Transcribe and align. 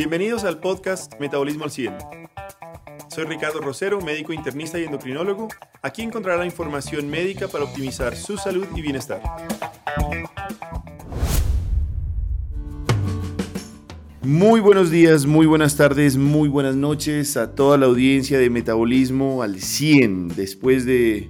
Bienvenidos 0.00 0.44
al 0.44 0.60
podcast 0.60 1.12
Metabolismo 1.20 1.64
al 1.64 1.70
100. 1.70 1.92
Soy 3.08 3.24
Ricardo 3.24 3.60
Rosero, 3.60 4.00
médico 4.00 4.32
internista 4.32 4.78
y 4.78 4.84
endocrinólogo. 4.84 5.48
Aquí 5.82 6.00
encontrará 6.00 6.46
información 6.46 7.10
médica 7.10 7.48
para 7.48 7.64
optimizar 7.64 8.16
su 8.16 8.38
salud 8.38 8.66
y 8.74 8.80
bienestar. 8.80 9.20
Muy 14.22 14.60
buenos 14.60 14.90
días, 14.90 15.26
muy 15.26 15.44
buenas 15.44 15.76
tardes, 15.76 16.16
muy 16.16 16.48
buenas 16.48 16.76
noches 16.76 17.36
a 17.36 17.54
toda 17.54 17.76
la 17.76 17.84
audiencia 17.84 18.38
de 18.38 18.48
Metabolismo 18.48 19.42
al 19.42 19.60
100. 19.60 20.28
Después 20.28 20.86
de 20.86 21.28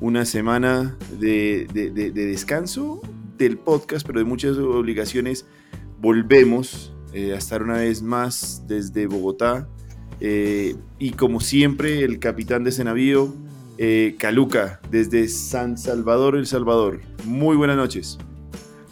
una 0.00 0.24
semana 0.24 0.98
de, 1.20 1.68
descanso 2.12 3.00
del 3.38 3.58
podcast, 3.58 4.04
pero 4.04 4.18
de 4.18 4.24
muchas 4.24 4.56
obligaciones, 4.56 5.46
volvemos 6.00 6.91
eh, 7.12 7.32
a 7.34 7.38
estar 7.38 7.62
una 7.62 7.78
vez 7.78 8.02
más 8.02 8.64
desde 8.66 9.06
Bogotá. 9.06 9.68
Eh, 10.20 10.76
y 10.98 11.10
como 11.10 11.40
siempre, 11.40 12.04
el 12.04 12.18
capitán 12.18 12.64
de 12.64 12.70
ese 12.70 12.84
navío, 12.84 13.34
eh, 13.78 14.16
Caluca, 14.18 14.80
desde 14.90 15.28
San 15.28 15.76
Salvador, 15.78 16.36
El 16.36 16.46
Salvador. 16.46 17.00
Muy 17.24 17.56
buenas 17.56 17.76
noches. 17.76 18.18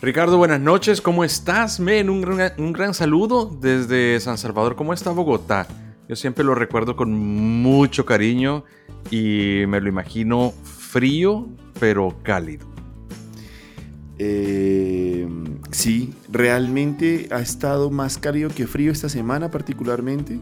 Ricardo, 0.02 0.38
buenas 0.38 0.60
noches, 0.60 1.00
¿cómo 1.00 1.24
estás? 1.24 1.78
Men, 1.78 2.08
un 2.08 2.22
gran, 2.22 2.52
un 2.58 2.72
gran 2.72 2.94
saludo 2.94 3.56
desde 3.60 4.18
San 4.20 4.38
Salvador. 4.38 4.74
¿Cómo 4.74 4.94
está 4.94 5.10
Bogotá? 5.10 5.66
Yo 6.08 6.16
siempre 6.16 6.42
lo 6.42 6.54
recuerdo 6.54 6.96
con 6.96 7.12
mucho 7.12 8.04
cariño 8.06 8.64
y 9.10 9.62
me 9.68 9.80
lo 9.80 9.88
imagino 9.88 10.52
frío, 10.64 11.46
pero 11.78 12.16
cálido. 12.22 12.69
Eh, 14.22 15.26
sí, 15.70 16.12
realmente 16.28 17.28
ha 17.30 17.40
estado 17.40 17.90
más 17.90 18.18
cálido 18.18 18.50
que 18.50 18.66
frío 18.66 18.92
esta 18.92 19.08
semana 19.08 19.50
particularmente. 19.50 20.38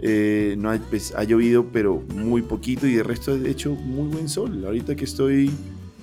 Eh, 0.00 0.56
no 0.58 0.78
pues, 0.90 1.14
ha 1.16 1.24
llovido, 1.24 1.68
pero 1.72 2.02
muy 2.14 2.42
poquito 2.42 2.86
y 2.86 2.92
de 2.92 3.02
resto 3.02 3.32
ha 3.32 3.48
hecho 3.48 3.72
muy 3.72 4.08
buen 4.08 4.28
sol. 4.28 4.62
Ahorita 4.62 4.94
que 4.94 5.06
estoy 5.06 5.50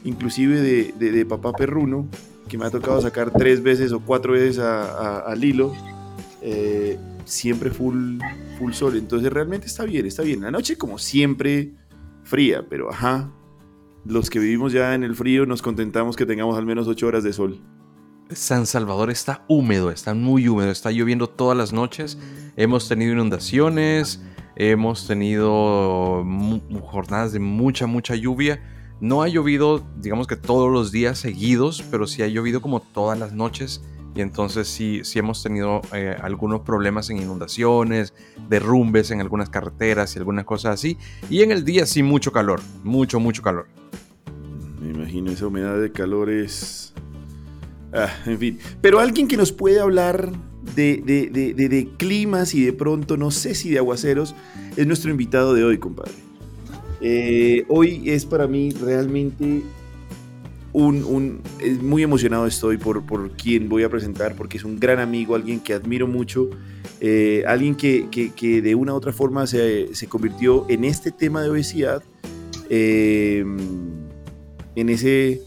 inclusive 0.03 0.59
de, 0.61 1.25
papá 1.27 1.53
perruno, 1.53 2.07
que 2.47 2.57
me 2.57 2.65
ha 2.65 2.71
tocado 2.71 2.99
sacar 2.99 3.29
tres 3.29 3.61
veces 3.61 3.91
o 3.91 3.99
cuatro 3.99 4.33
veces 4.33 4.57
al 4.57 5.43
hilo, 5.43 5.73
eh, 6.41 6.97
siempre 7.23 7.69
full, 7.69 8.17
full 8.57 8.73
sol. 8.73 8.97
Entonces 8.97 9.31
realmente 9.31 9.67
está 9.67 9.83
bien, 9.83 10.07
está 10.07 10.23
bien. 10.23 10.41
La 10.41 10.49
noche 10.49 10.75
como 10.75 10.97
siempre 10.97 11.71
fría, 12.23 12.65
pero 12.67 12.89
ajá, 12.89 13.31
los 14.05 14.29
que 14.29 14.39
vivimos 14.39 14.71
ya 14.71 14.93
en 14.93 15.03
el 15.03 15.15
frío 15.15 15.45
nos 15.45 15.61
contentamos 15.61 16.15
que 16.15 16.25
tengamos 16.25 16.57
al 16.57 16.65
menos 16.65 16.87
8 16.87 17.07
horas 17.07 17.23
de 17.23 17.33
sol. 17.33 17.59
San 18.29 18.65
Salvador 18.65 19.11
está 19.11 19.45
húmedo, 19.47 19.91
está 19.91 20.13
muy 20.13 20.47
húmedo, 20.47 20.71
está 20.71 20.91
lloviendo 20.91 21.27
todas 21.27 21.57
las 21.57 21.73
noches. 21.73 22.17
Hemos 22.55 22.87
tenido 22.87 23.13
inundaciones, 23.13 24.23
hemos 24.55 25.07
tenido 25.07 26.25
jornadas 26.81 27.33
de 27.33 27.39
mucha, 27.39 27.85
mucha 27.85 28.15
lluvia. 28.15 28.63
No 28.99 29.21
ha 29.21 29.27
llovido, 29.27 29.85
digamos 29.97 30.25
que 30.27 30.35
todos 30.35 30.71
los 30.71 30.91
días 30.91 31.19
seguidos, 31.19 31.83
pero 31.91 32.07
sí 32.07 32.23
ha 32.23 32.27
llovido 32.27 32.61
como 32.61 32.79
todas 32.79 33.19
las 33.19 33.33
noches. 33.33 33.83
Y 34.15 34.21
entonces 34.21 34.67
sí, 34.69 35.01
sí 35.03 35.19
hemos 35.19 35.43
tenido 35.43 35.81
eh, 35.93 36.15
algunos 36.21 36.61
problemas 36.61 37.09
en 37.09 37.17
inundaciones, 37.17 38.13
derrumbes 38.47 39.11
en 39.11 39.19
algunas 39.19 39.49
carreteras 39.49 40.15
y 40.15 40.19
algunas 40.19 40.45
cosas 40.45 40.75
así. 40.75 40.97
Y 41.29 41.41
en 41.41 41.51
el 41.51 41.65
día 41.65 41.85
sí 41.85 42.01
mucho 42.01 42.31
calor, 42.31 42.61
mucho, 42.83 43.19
mucho 43.19 43.41
calor. 43.41 43.67
Me 44.85 44.91
imagino 44.91 45.31
esa 45.31 45.47
humedad 45.47 45.81
de 45.81 45.91
calor 45.91 46.29
es... 46.29 46.93
Ah, 47.91 48.09
en 48.25 48.37
fin. 48.37 48.59
Pero 48.81 48.99
alguien 48.99 49.27
que 49.27 49.35
nos 49.35 49.51
puede 49.51 49.79
hablar 49.79 50.31
de, 50.75 51.01
de, 51.05 51.89
climas 51.97 52.53
y 52.53 52.63
de 52.63 52.73
pronto, 52.73 53.17
no 53.17 53.31
sé 53.31 53.55
si 53.55 53.71
de 53.71 53.79
aguaceros, 53.79 54.35
es 54.75 54.85
nuestro 54.85 55.09
invitado 55.09 55.53
de 55.53 55.63
hoy, 55.63 55.79
compadre. 55.79 56.11
Eh, 57.01 57.65
hoy 57.67 58.09
es 58.09 58.25
para 58.25 58.47
mí 58.47 58.71
realmente 58.71 59.63
un, 60.73 61.41
muy 61.81 62.03
emocionado 62.03 62.45
estoy 62.45 62.77
por, 62.77 63.05
por 63.05 63.31
quien 63.31 63.69
voy 63.69 63.83
a 63.83 63.89
presentar, 63.89 64.35
porque 64.35 64.57
es 64.57 64.65
un 64.65 64.79
gran 64.79 64.99
amigo, 64.99 65.35
alguien 65.35 65.61
que 65.61 65.73
admiro 65.73 66.05
mucho, 66.05 66.49
eh, 66.99 67.43
alguien 67.47 67.75
que, 67.75 68.07
que, 68.11 68.61
de 68.61 68.75
una 68.75 68.93
u 68.93 68.97
otra 68.97 69.13
forma 69.13 69.47
se, 69.47 69.95
se 69.95 70.07
convirtió 70.07 70.65
en 70.69 70.83
este 70.83 71.11
tema 71.11 71.41
de 71.41 71.49
obesidad. 71.49 72.03
Eh, 72.69 73.45
en 74.75 74.89
ese 74.89 75.41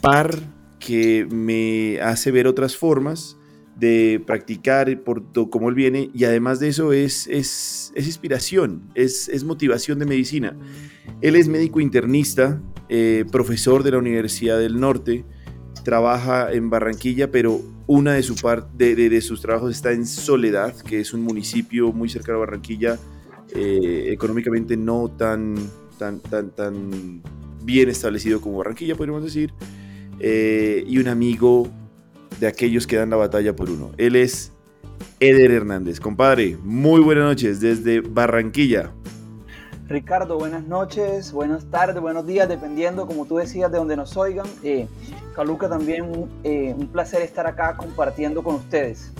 par 0.00 0.38
que 0.78 1.26
me 1.30 2.00
hace 2.00 2.30
ver 2.30 2.46
otras 2.46 2.76
formas 2.76 3.36
de 3.76 4.22
practicar 4.26 5.02
por 5.02 5.24
cómo 5.50 5.68
él 5.68 5.74
viene 5.74 6.10
y 6.12 6.24
además 6.24 6.60
de 6.60 6.68
eso 6.68 6.92
es, 6.92 7.26
es, 7.26 7.92
inspiración, 7.96 8.82
es, 8.94 9.44
motivación 9.44 9.98
de 9.98 10.06
medicina. 10.06 10.56
Él 11.20 11.36
es 11.36 11.48
médico 11.48 11.80
internista, 11.80 12.60
eh, 12.88 13.24
profesor 13.30 13.82
de 13.82 13.92
la 13.92 13.98
Universidad 13.98 14.58
del 14.58 14.78
Norte, 14.78 15.24
trabaja 15.84 16.52
en 16.52 16.70
Barranquilla, 16.70 17.30
pero 17.30 17.60
una 17.86 18.12
de, 18.12 18.22
su 18.22 18.34
de, 18.76 19.20
sus 19.20 19.40
trabajos 19.40 19.74
está 19.74 19.92
en 19.92 20.06
Soledad, 20.06 20.76
que 20.82 21.00
es 21.00 21.12
un 21.12 21.22
municipio 21.22 21.92
muy 21.92 22.08
cercano 22.08 22.38
a 22.38 22.40
Barranquilla, 22.40 22.98
eh, 23.54 24.08
económicamente 24.10 24.76
no 24.76 25.10
tan, 25.16 25.56
tan, 25.98 26.20
tan, 26.20 26.50
tan 26.50 27.22
bien 27.64 27.88
establecido 27.88 28.40
como 28.40 28.58
Barranquilla, 28.58 28.94
podríamos 28.94 29.24
decir, 29.24 29.52
eh, 30.20 30.84
y 30.86 30.98
un 30.98 31.08
amigo 31.08 31.68
de 32.40 32.46
aquellos 32.46 32.86
que 32.86 32.96
dan 32.96 33.10
la 33.10 33.16
batalla 33.16 33.54
por 33.54 33.70
uno. 33.70 33.92
Él 33.98 34.16
es 34.16 34.52
Eder 35.20 35.50
Hernández. 35.50 36.00
Compadre, 36.00 36.56
muy 36.62 37.00
buenas 37.00 37.24
noches 37.24 37.60
desde 37.60 38.00
Barranquilla. 38.00 38.90
Ricardo, 39.88 40.38
buenas 40.38 40.66
noches, 40.66 41.32
buenas 41.32 41.64
tardes, 41.70 42.00
buenos 42.00 42.26
días, 42.26 42.48
dependiendo, 42.48 43.06
como 43.06 43.26
tú 43.26 43.36
decías, 43.36 43.70
de 43.70 43.78
donde 43.78 43.96
nos 43.96 44.16
oigan. 44.16 44.46
Eh, 44.62 44.86
Caluca, 45.34 45.68
también 45.68 46.30
eh, 46.44 46.74
un 46.76 46.86
placer 46.88 47.22
estar 47.22 47.46
acá 47.46 47.76
compartiendo 47.76 48.42
con 48.42 48.56
ustedes. 48.56 49.12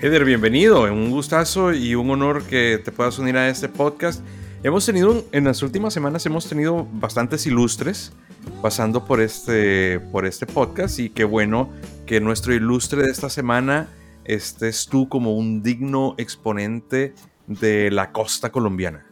Eder, 0.00 0.24
bienvenido, 0.24 0.82
un 0.82 1.10
gustazo 1.10 1.72
y 1.72 1.94
un 1.94 2.10
honor 2.10 2.42
que 2.44 2.80
te 2.84 2.92
puedas 2.92 3.18
unir 3.18 3.36
a 3.36 3.48
este 3.48 3.68
podcast 3.68 4.22
Hemos 4.64 4.84
tenido, 4.84 5.24
en 5.30 5.44
las 5.44 5.62
últimas 5.62 5.94
semanas 5.94 6.26
hemos 6.26 6.48
tenido 6.48 6.84
bastantes 6.94 7.46
ilustres 7.46 8.12
pasando 8.60 9.04
por 9.04 9.20
este, 9.20 10.00
por 10.00 10.26
este 10.26 10.46
podcast 10.46 10.98
y 10.98 11.10
qué 11.10 11.22
bueno 11.22 11.70
que 12.06 12.20
nuestro 12.20 12.52
ilustre 12.52 13.04
de 13.04 13.10
esta 13.10 13.30
semana 13.30 13.88
estés 14.24 14.88
tú 14.88 15.08
como 15.08 15.36
un 15.36 15.62
digno 15.62 16.16
exponente 16.18 17.14
de 17.46 17.92
la 17.92 18.10
costa 18.10 18.50
colombiana. 18.50 19.06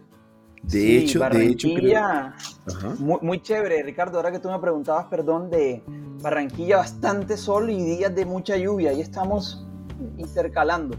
De 0.64 0.98
hecho, 0.98 1.20
de 1.20 1.46
hecho 1.46 1.68
muy, 2.98 3.18
muy, 3.22 3.40
chévere, 3.40 3.84
Ricardo. 3.84 4.16
Ahora 4.16 4.32
que 4.32 4.40
tú 4.40 4.50
me 4.50 4.58
preguntabas, 4.58 5.06
perdón, 5.06 5.48
de 5.48 5.80
Barranquilla, 6.22 6.78
bastante 6.78 7.36
sol 7.36 7.70
y 7.70 7.84
días 7.84 8.12
de 8.12 8.24
mucha 8.24 8.56
lluvia. 8.56 8.90
Ahí 8.90 9.00
estamos 9.00 9.64
intercalando. 10.18 10.96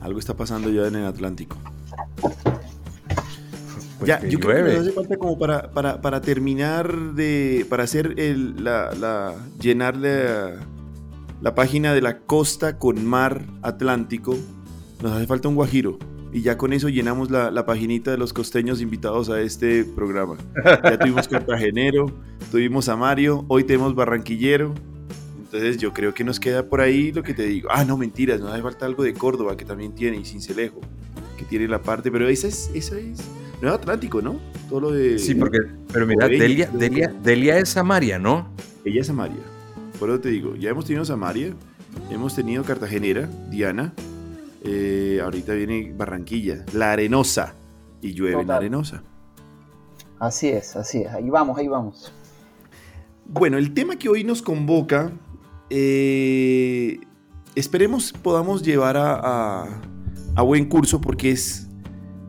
Algo 0.00 0.18
está 0.18 0.34
pasando 0.34 0.70
ya 0.70 0.86
en 0.86 0.96
el 0.96 1.04
Atlántico. 1.04 1.58
Pues 4.06 4.22
ya, 4.22 4.28
yo 4.28 4.38
creo 4.38 4.64
que 4.64 4.76
hace 4.76 4.92
falta 4.92 5.16
como 5.16 5.36
para, 5.36 5.70
para, 5.70 6.00
para, 6.00 6.20
terminar 6.20 7.14
de. 7.14 7.66
para 7.68 7.82
hacer 7.82 8.14
el, 8.18 8.62
la, 8.62 8.92
la, 8.94 9.34
llenar 9.60 9.96
la, 9.96 11.54
página 11.54 11.92
de 11.92 12.02
la 12.02 12.20
costa 12.20 12.78
con 12.78 13.04
mar 13.04 13.42
Atlántico. 13.62 14.36
Nos 15.02 15.12
hace 15.12 15.26
falta 15.26 15.48
un 15.48 15.56
guajiro. 15.56 15.98
Y 16.32 16.42
ya 16.42 16.56
con 16.56 16.72
eso 16.72 16.88
llenamos 16.88 17.30
la, 17.30 17.50
la 17.50 17.66
paginita 17.66 18.10
de 18.10 18.18
los 18.18 18.32
costeños 18.32 18.80
invitados 18.80 19.28
a 19.28 19.40
este 19.40 19.84
programa. 19.84 20.36
Ya 20.64 20.98
tuvimos 21.00 21.26
cartagenero, 21.26 22.06
tuvimos 22.50 22.88
a 22.88 22.96
Mario, 22.96 23.44
hoy 23.48 23.64
tenemos 23.64 23.94
barranquillero. 23.94 24.72
Entonces 25.38 25.78
yo 25.78 25.92
creo 25.92 26.14
que 26.14 26.22
nos 26.22 26.38
queda 26.38 26.68
por 26.68 26.80
ahí 26.80 27.10
lo 27.10 27.22
que 27.22 27.34
te 27.34 27.44
digo. 27.44 27.70
Ah, 27.72 27.84
no, 27.84 27.96
mentiras, 27.96 28.40
nos 28.40 28.52
hace 28.52 28.62
falta 28.62 28.86
algo 28.86 29.02
de 29.02 29.14
Córdoba 29.14 29.56
que 29.56 29.64
también 29.64 29.94
tiene, 29.94 30.18
y 30.18 30.24
Cincelejo, 30.24 30.80
que 31.38 31.44
tiene 31.44 31.66
la 31.66 31.82
parte, 31.82 32.10
pero 32.10 32.28
esa 32.28 32.48
es, 32.48 32.70
esa 32.74 32.98
es, 32.98 33.20
no 33.60 33.68
es 33.68 33.74
Atlántico, 33.74 34.20
¿no? 34.20 34.36
Todo 34.68 34.80
lo 34.80 34.92
de. 34.92 35.18
Sí, 35.18 35.34
porque. 35.34 35.58
Pero 35.92 36.06
mira, 36.06 36.28
Delia, 36.28 36.68
Delia, 36.72 37.14
Delia, 37.22 37.58
es 37.58 37.70
Samaria, 37.70 38.18
¿no? 38.18 38.48
Ella 38.84 39.00
es 39.00 39.06
Samaria. 39.06 39.42
Por 39.98 40.10
eso 40.10 40.20
te 40.20 40.28
digo, 40.28 40.56
ya 40.56 40.70
hemos 40.70 40.84
tenido 40.84 41.04
Samaria, 41.04 41.54
hemos 42.10 42.34
tenido 42.34 42.64
Cartagenera, 42.64 43.28
Diana. 43.50 43.94
Eh, 44.62 45.20
ahorita 45.22 45.54
viene 45.54 45.92
Barranquilla, 45.96 46.64
La 46.74 46.92
Arenosa. 46.92 47.54
Y 48.02 48.12
llueve 48.12 48.42
en 48.42 48.48
La 48.48 48.56
Arenosa. 48.56 49.02
Así 50.18 50.48
es, 50.48 50.76
así 50.76 51.02
es. 51.02 51.08
Ahí 51.08 51.30
vamos, 51.30 51.58
ahí 51.58 51.68
vamos. 51.68 52.12
Bueno, 53.24 53.58
el 53.58 53.72
tema 53.72 53.96
que 53.96 54.08
hoy 54.08 54.24
nos 54.24 54.42
convoca. 54.42 55.12
Eh, 55.70 57.00
esperemos 57.54 58.12
podamos 58.12 58.62
llevar 58.62 58.96
a, 58.96 59.80
a 60.34 60.42
buen 60.42 60.68
curso 60.68 61.00
porque 61.00 61.32
es 61.32 61.65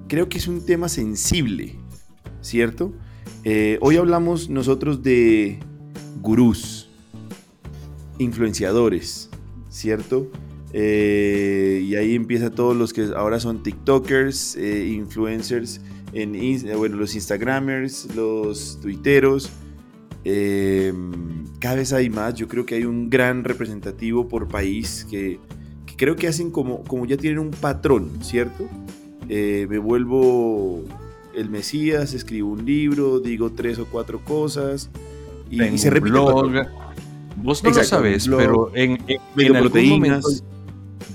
creo 0.07 0.29
que 0.29 0.37
es 0.37 0.47
un 0.47 0.65
tema 0.65 0.89
sensible, 0.89 1.75
¿cierto? 2.41 2.93
Eh, 3.43 3.77
hoy 3.81 3.97
hablamos 3.97 4.49
nosotros 4.49 5.03
de 5.03 5.59
gurús, 6.21 6.89
influenciadores, 8.17 9.29
¿cierto? 9.69 10.31
Eh, 10.73 11.83
y 11.85 11.95
ahí 11.95 12.15
empieza 12.15 12.51
todos 12.51 12.75
los 12.75 12.93
que 12.93 13.09
ahora 13.15 13.39
son 13.39 13.63
TikTokers, 13.63 14.55
eh, 14.57 14.87
influencers, 14.87 15.81
en, 16.13 16.33
bueno, 16.77 16.97
los 16.97 17.15
Instagramers, 17.15 18.15
los 18.15 18.79
Twitteros. 18.81 19.49
cada 21.59 21.75
vez 21.75 21.93
hay 21.93 22.09
más. 22.09 22.35
Yo 22.35 22.47
creo 22.47 22.65
que 22.65 22.75
hay 22.75 22.85
un 22.85 23.09
gran 23.09 23.43
representativo 23.43 24.27
por 24.27 24.47
país 24.47 25.05
que, 25.09 25.39
que 25.85 25.95
creo 25.95 26.15
que 26.15 26.27
hacen 26.27 26.49
como, 26.49 26.83
como 26.83 27.05
ya 27.05 27.17
tienen 27.17 27.39
un 27.39 27.51
patrón, 27.51 28.09
¿cierto? 28.21 28.67
Me 29.27 29.77
vuelvo 29.77 30.83
el 31.33 31.49
Mesías, 31.49 32.13
escribo 32.13 32.49
un 32.49 32.65
libro, 32.65 33.19
digo 33.19 33.51
tres 33.51 33.77
o 33.79 33.85
cuatro 33.85 34.19
cosas 34.23 34.89
y, 35.49 35.77
se 35.77 35.89
repite. 35.89 36.17
Vos 37.37 37.63
no 37.63 37.69
lo 37.69 37.83
sabes, 37.83 38.27
pero 38.27 38.71
en, 38.75 38.97
en, 39.37 39.55
algún 39.55 39.89
momento 39.89 40.27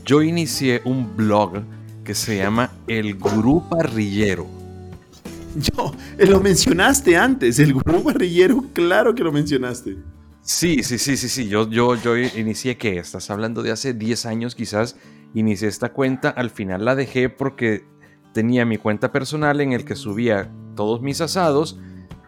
yo 0.05 0.23
inicié 0.23 0.81
un 0.85 1.17
blog 1.17 1.63
que 2.05 2.15
se 2.15 2.37
llama 2.37 2.73
El 2.87 3.17
Gurú 3.17 3.69
Parrillero. 3.69 4.47
Yo, 5.57 5.93
eh, 6.19 6.27
lo 6.27 6.41
mencionaste 6.41 7.17
antes, 7.17 7.59
el 7.59 7.75
Gurú 7.75 8.03
Parrillero, 8.03 8.65
claro 8.73 9.15
que 9.15 9.23
lo 9.23 9.33
mencionaste. 9.33 9.99
Sí, 10.41 10.83
sí, 10.83 10.99
sí, 10.99 11.17
sí, 11.17 11.29
sí. 11.29 11.49
Yo, 11.49 11.69
yo, 11.69 11.95
yo 11.95 12.17
inicié 12.17 12.77
que 12.77 12.99
estás 12.99 13.31
hablando 13.31 13.63
de 13.63 13.71
hace 13.71 13.95
10 13.95 14.27
años 14.27 14.55
quizás. 14.55 14.97
Inicié 15.35 15.69
esta 15.69 15.93
cuenta, 15.93 16.31
al 16.31 16.51
final 16.51 16.85
la 16.85 16.97
dejé 16.97 17.29
porque 17.29 17.85
tenía 18.33 18.65
mi 18.65 18.79
cuenta 18.79 19.13
personal 19.13 19.61
en 19.61 19.73
el 19.73 19.85
que 19.85 19.97
subía 19.97 20.51
todos 20.75 21.03
mis 21.03 21.21
asados 21.21 21.79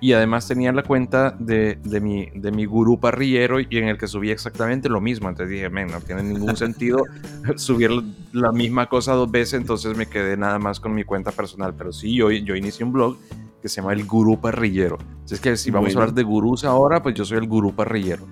y 0.00 0.12
además 0.12 0.46
tenía 0.46 0.70
la 0.72 0.82
cuenta 0.82 1.30
de, 1.30 1.78
mi, 2.02 2.26
de 2.34 2.52
mi 2.52 2.66
gurú 2.66 3.00
parrillero 3.00 3.58
y 3.60 3.66
en 3.70 3.88
el 3.88 3.96
que 3.96 4.06
subía 4.06 4.34
exactamente 4.34 4.90
lo 4.90 5.00
mismo. 5.00 5.30
Entonces 5.30 5.50
dije, 5.50 5.70
no 5.70 6.00
tiene 6.00 6.22
ningún 6.22 6.56
sentido 6.56 7.04
subir 7.56 7.90
la 8.32 8.52
misma 8.52 8.86
cosa 8.88 9.14
dos 9.14 9.30
veces, 9.30 9.54
entonces 9.54 9.96
me 9.96 10.06
quedé 10.06 10.36
nada 10.36 10.58
más 10.58 10.78
con 10.78 10.94
mi 10.94 11.04
cuenta 11.04 11.32
personal. 11.32 11.74
Pero 11.74 11.90
sí, 11.90 12.14
yo, 12.14 12.30
yo 12.30 12.54
inicié 12.54 12.84
un 12.84 12.92
blog 12.92 13.16
que 13.62 13.70
se 13.70 13.80
llama 13.80 13.94
El 13.94 14.04
Gurú 14.04 14.38
Parrillero. 14.38 14.98
Así 15.24 15.36
es 15.36 15.40
que 15.40 15.56
si 15.56 15.70
vamos 15.70 15.96
a 15.96 15.98
hablar 15.98 16.14
de 16.14 16.22
gurús 16.22 16.64
ahora, 16.64 17.02
pues 17.02 17.14
yo 17.14 17.24
soy 17.24 17.38
el 17.38 17.48
gurú 17.48 17.74
parrillero. 17.74 18.26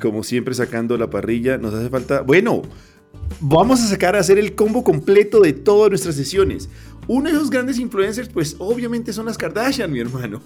Como 0.00 0.22
siempre 0.22 0.54
sacando 0.54 0.96
la 0.96 1.10
parrilla, 1.10 1.58
nos 1.58 1.74
hace 1.74 1.90
falta... 1.90 2.22
Bueno, 2.22 2.62
vamos 3.38 3.82
a 3.82 3.86
sacar 3.86 4.16
a 4.16 4.20
hacer 4.20 4.38
el 4.38 4.54
combo 4.54 4.82
completo 4.82 5.40
de 5.40 5.52
todas 5.52 5.90
nuestras 5.90 6.14
sesiones. 6.14 6.70
Uno 7.08 7.30
de 7.30 7.36
esos 7.36 7.48
grandes 7.48 7.78
influencers, 7.78 8.28
pues 8.28 8.54
obviamente 8.58 9.14
son 9.14 9.24
las 9.24 9.38
Kardashian, 9.38 9.90
mi 9.90 9.98
hermano. 9.98 10.42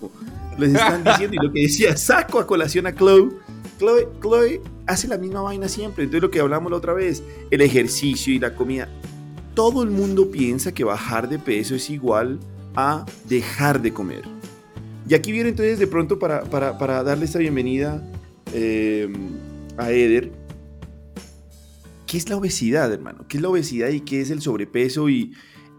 Les 0.56 0.72
están 0.72 1.02
diciendo, 1.04 1.36
y 1.40 1.44
lo 1.44 1.52
que 1.52 1.62
decía, 1.62 1.96
saco 1.96 2.38
a 2.38 2.46
colación 2.46 2.86
a 2.86 2.94
Chloe. 2.94 3.30
Chloe, 3.80 4.08
Chloe 4.20 4.60
hace 4.86 5.08
la 5.08 5.18
misma 5.18 5.42
vaina 5.42 5.68
siempre. 5.68 6.04
Entonces 6.04 6.22
lo 6.22 6.30
que 6.30 6.38
hablamos 6.38 6.70
la 6.70 6.78
otra 6.78 6.92
vez, 6.92 7.24
el 7.50 7.62
ejercicio 7.62 8.32
y 8.32 8.38
la 8.38 8.54
comida. 8.54 8.88
Todo 9.54 9.82
el 9.82 9.90
mundo 9.90 10.30
piensa 10.30 10.72
que 10.72 10.84
bajar 10.84 11.28
de 11.28 11.40
peso 11.40 11.74
es 11.74 11.90
igual 11.90 12.38
a 12.76 13.04
dejar 13.28 13.82
de 13.82 13.92
comer. 13.92 14.22
Y 15.08 15.14
aquí 15.14 15.32
viene 15.32 15.48
entonces 15.48 15.80
de 15.80 15.88
pronto 15.88 16.20
para, 16.20 16.44
para, 16.44 17.02
darle 17.02 17.24
esta 17.24 17.40
bienvenida 17.40 18.08
eh, 18.54 19.12
a 19.76 19.90
Eder. 19.90 20.30
¿Qué 22.06 22.18
es 22.18 22.28
la 22.28 22.36
obesidad, 22.36 22.92
hermano? 22.92 23.24
¿Qué 23.26 23.38
es 23.38 23.42
la 23.42 23.48
obesidad 23.48 23.88
y 23.88 24.00
qué 24.00 24.20
es 24.20 24.30
el 24.30 24.40
sobrepeso? 24.40 25.08
Y, 25.08 25.32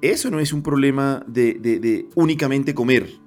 eso 0.04 0.30
no 0.30 0.40
es 0.40 0.52
un 0.52 0.62
problema 0.62 1.24
de, 1.28 2.08
únicamente 2.16 2.74
comer. 2.74 3.23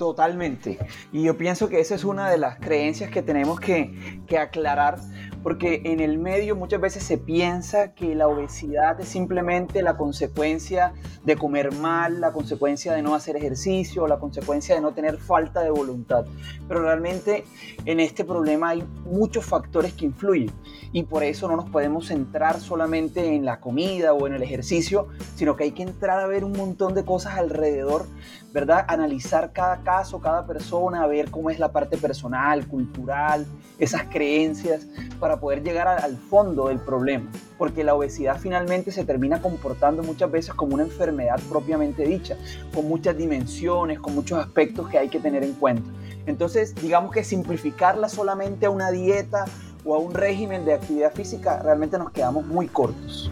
Totalmente. 0.00 0.78
Y 1.12 1.24
yo 1.24 1.36
pienso 1.36 1.68
que 1.68 1.78
esa 1.78 1.94
es 1.94 2.04
una 2.04 2.30
de 2.30 2.38
las 2.38 2.58
creencias 2.58 3.10
que 3.10 3.20
tenemos 3.20 3.60
que, 3.60 4.22
que 4.26 4.38
aclarar 4.38 4.98
porque 5.42 5.82
en 5.84 6.00
el 6.00 6.18
medio 6.18 6.54
muchas 6.54 6.80
veces 6.80 7.02
se 7.02 7.16
piensa 7.16 7.94
que 7.94 8.14
la 8.14 8.28
obesidad 8.28 9.00
es 9.00 9.08
simplemente 9.08 9.82
la 9.82 9.96
consecuencia 9.96 10.92
de 11.24 11.36
comer 11.36 11.72
mal, 11.72 12.20
la 12.20 12.32
consecuencia 12.32 12.92
de 12.92 13.02
no 13.02 13.14
hacer 13.14 13.36
ejercicio, 13.36 14.06
la 14.06 14.18
consecuencia 14.18 14.74
de 14.74 14.80
no 14.80 14.92
tener 14.92 15.18
falta 15.18 15.62
de 15.62 15.70
voluntad. 15.70 16.26
Pero 16.68 16.82
realmente 16.82 17.44
en 17.86 18.00
este 18.00 18.24
problema 18.24 18.70
hay 18.70 18.84
muchos 19.04 19.44
factores 19.46 19.94
que 19.94 20.04
influyen 20.04 20.52
y 20.92 21.04
por 21.04 21.22
eso 21.22 21.48
no 21.48 21.56
nos 21.56 21.70
podemos 21.70 22.08
centrar 22.08 22.60
solamente 22.60 23.34
en 23.34 23.44
la 23.44 23.60
comida 23.60 24.12
o 24.12 24.26
en 24.26 24.34
el 24.34 24.42
ejercicio, 24.42 25.08
sino 25.36 25.56
que 25.56 25.64
hay 25.64 25.72
que 25.72 25.82
entrar 25.82 26.20
a 26.20 26.26
ver 26.26 26.44
un 26.44 26.52
montón 26.52 26.94
de 26.94 27.04
cosas 27.04 27.38
alrededor, 27.38 28.06
¿verdad? 28.52 28.84
Analizar 28.88 29.52
cada 29.52 29.82
caso, 29.82 30.20
cada 30.20 30.46
persona, 30.46 31.06
ver 31.06 31.30
cómo 31.30 31.50
es 31.50 31.58
la 31.58 31.72
parte 31.72 31.96
personal, 31.96 32.66
cultural, 32.66 33.46
esas 33.78 34.04
creencias 34.04 34.86
para 35.18 35.40
poder 35.40 35.62
llegar 35.62 35.88
al 35.88 36.16
fondo 36.16 36.68
del 36.68 36.78
problema, 36.78 37.30
porque 37.58 37.84
la 37.84 37.94
obesidad 37.94 38.38
finalmente 38.38 38.92
se 38.92 39.04
termina 39.04 39.40
comportando 39.40 40.02
muchas 40.02 40.30
veces 40.30 40.54
como 40.54 40.74
una 40.74 40.84
enfermedad 40.84 41.40
propiamente 41.48 42.04
dicha, 42.04 42.36
con 42.74 42.88
muchas 42.88 43.16
dimensiones, 43.16 43.98
con 44.00 44.14
muchos 44.14 44.38
aspectos 44.38 44.88
que 44.88 44.98
hay 44.98 45.08
que 45.08 45.20
tener 45.20 45.44
en 45.44 45.52
cuenta. 45.54 45.88
Entonces, 46.26 46.74
digamos 46.74 47.12
que 47.12 47.24
simplificarla 47.24 48.08
solamente 48.08 48.66
a 48.66 48.70
una 48.70 48.90
dieta 48.90 49.44
o 49.84 49.94
a 49.94 49.98
un 49.98 50.12
régimen 50.12 50.64
de 50.64 50.74
actividad 50.74 51.12
física, 51.12 51.62
realmente 51.62 51.98
nos 51.98 52.10
quedamos 52.10 52.46
muy 52.46 52.66
cortos. 52.66 53.30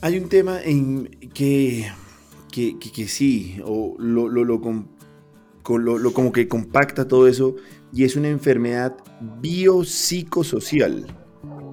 Hay 0.00 0.18
un 0.18 0.28
tema 0.28 0.60
en 0.62 1.08
que, 1.34 1.90
que, 2.78 3.08
sí, 3.08 3.58
o 3.64 3.96
lo, 3.98 4.60
como 6.12 6.32
que 6.32 6.48
compacta 6.48 7.06
todo 7.06 7.28
eso 7.28 7.56
y 7.92 8.04
es 8.04 8.16
una 8.16 8.28
enfermedad 8.28 8.96
biopsicosocial. 9.40 11.06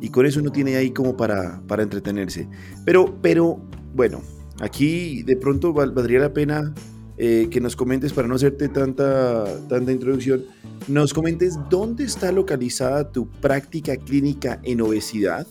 Y 0.01 0.09
con 0.09 0.25
eso 0.25 0.41
uno 0.41 0.51
tiene 0.51 0.75
ahí 0.75 0.91
como 0.91 1.15
para, 1.15 1.61
para 1.67 1.83
entretenerse. 1.83 2.49
Pero, 2.85 3.17
pero, 3.21 3.61
bueno, 3.95 4.21
aquí 4.59 5.23
de 5.23 5.37
pronto 5.37 5.71
valdría 5.71 6.19
la 6.19 6.33
pena 6.33 6.73
eh, 7.17 7.47
que 7.49 7.61
nos 7.61 7.75
comentes, 7.75 8.11
para 8.11 8.27
no 8.27 8.35
hacerte 8.35 8.67
tanta, 8.67 9.45
tanta 9.69 9.91
introducción, 9.91 10.43
nos 10.89 11.13
comentes 11.13 11.57
dónde 11.69 12.03
está 12.03 12.31
localizada 12.31 13.09
tu 13.11 13.29
práctica 13.29 13.95
clínica 13.95 14.59
en 14.63 14.81
obesidad 14.81 15.47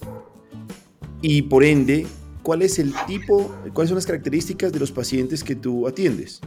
y 1.23 1.43
por 1.43 1.65
ende, 1.65 2.07
cuál 2.43 2.63
es 2.63 2.79
el 2.79 2.95
tipo, 3.07 3.51
cuáles 3.73 3.89
son 3.89 3.97
las 3.97 4.07
características 4.07 4.73
de 4.73 4.81
los 4.81 4.93
pacientes 4.93 5.45
que 5.45 5.55
tú 5.55 5.87
atiendes. 5.87 6.41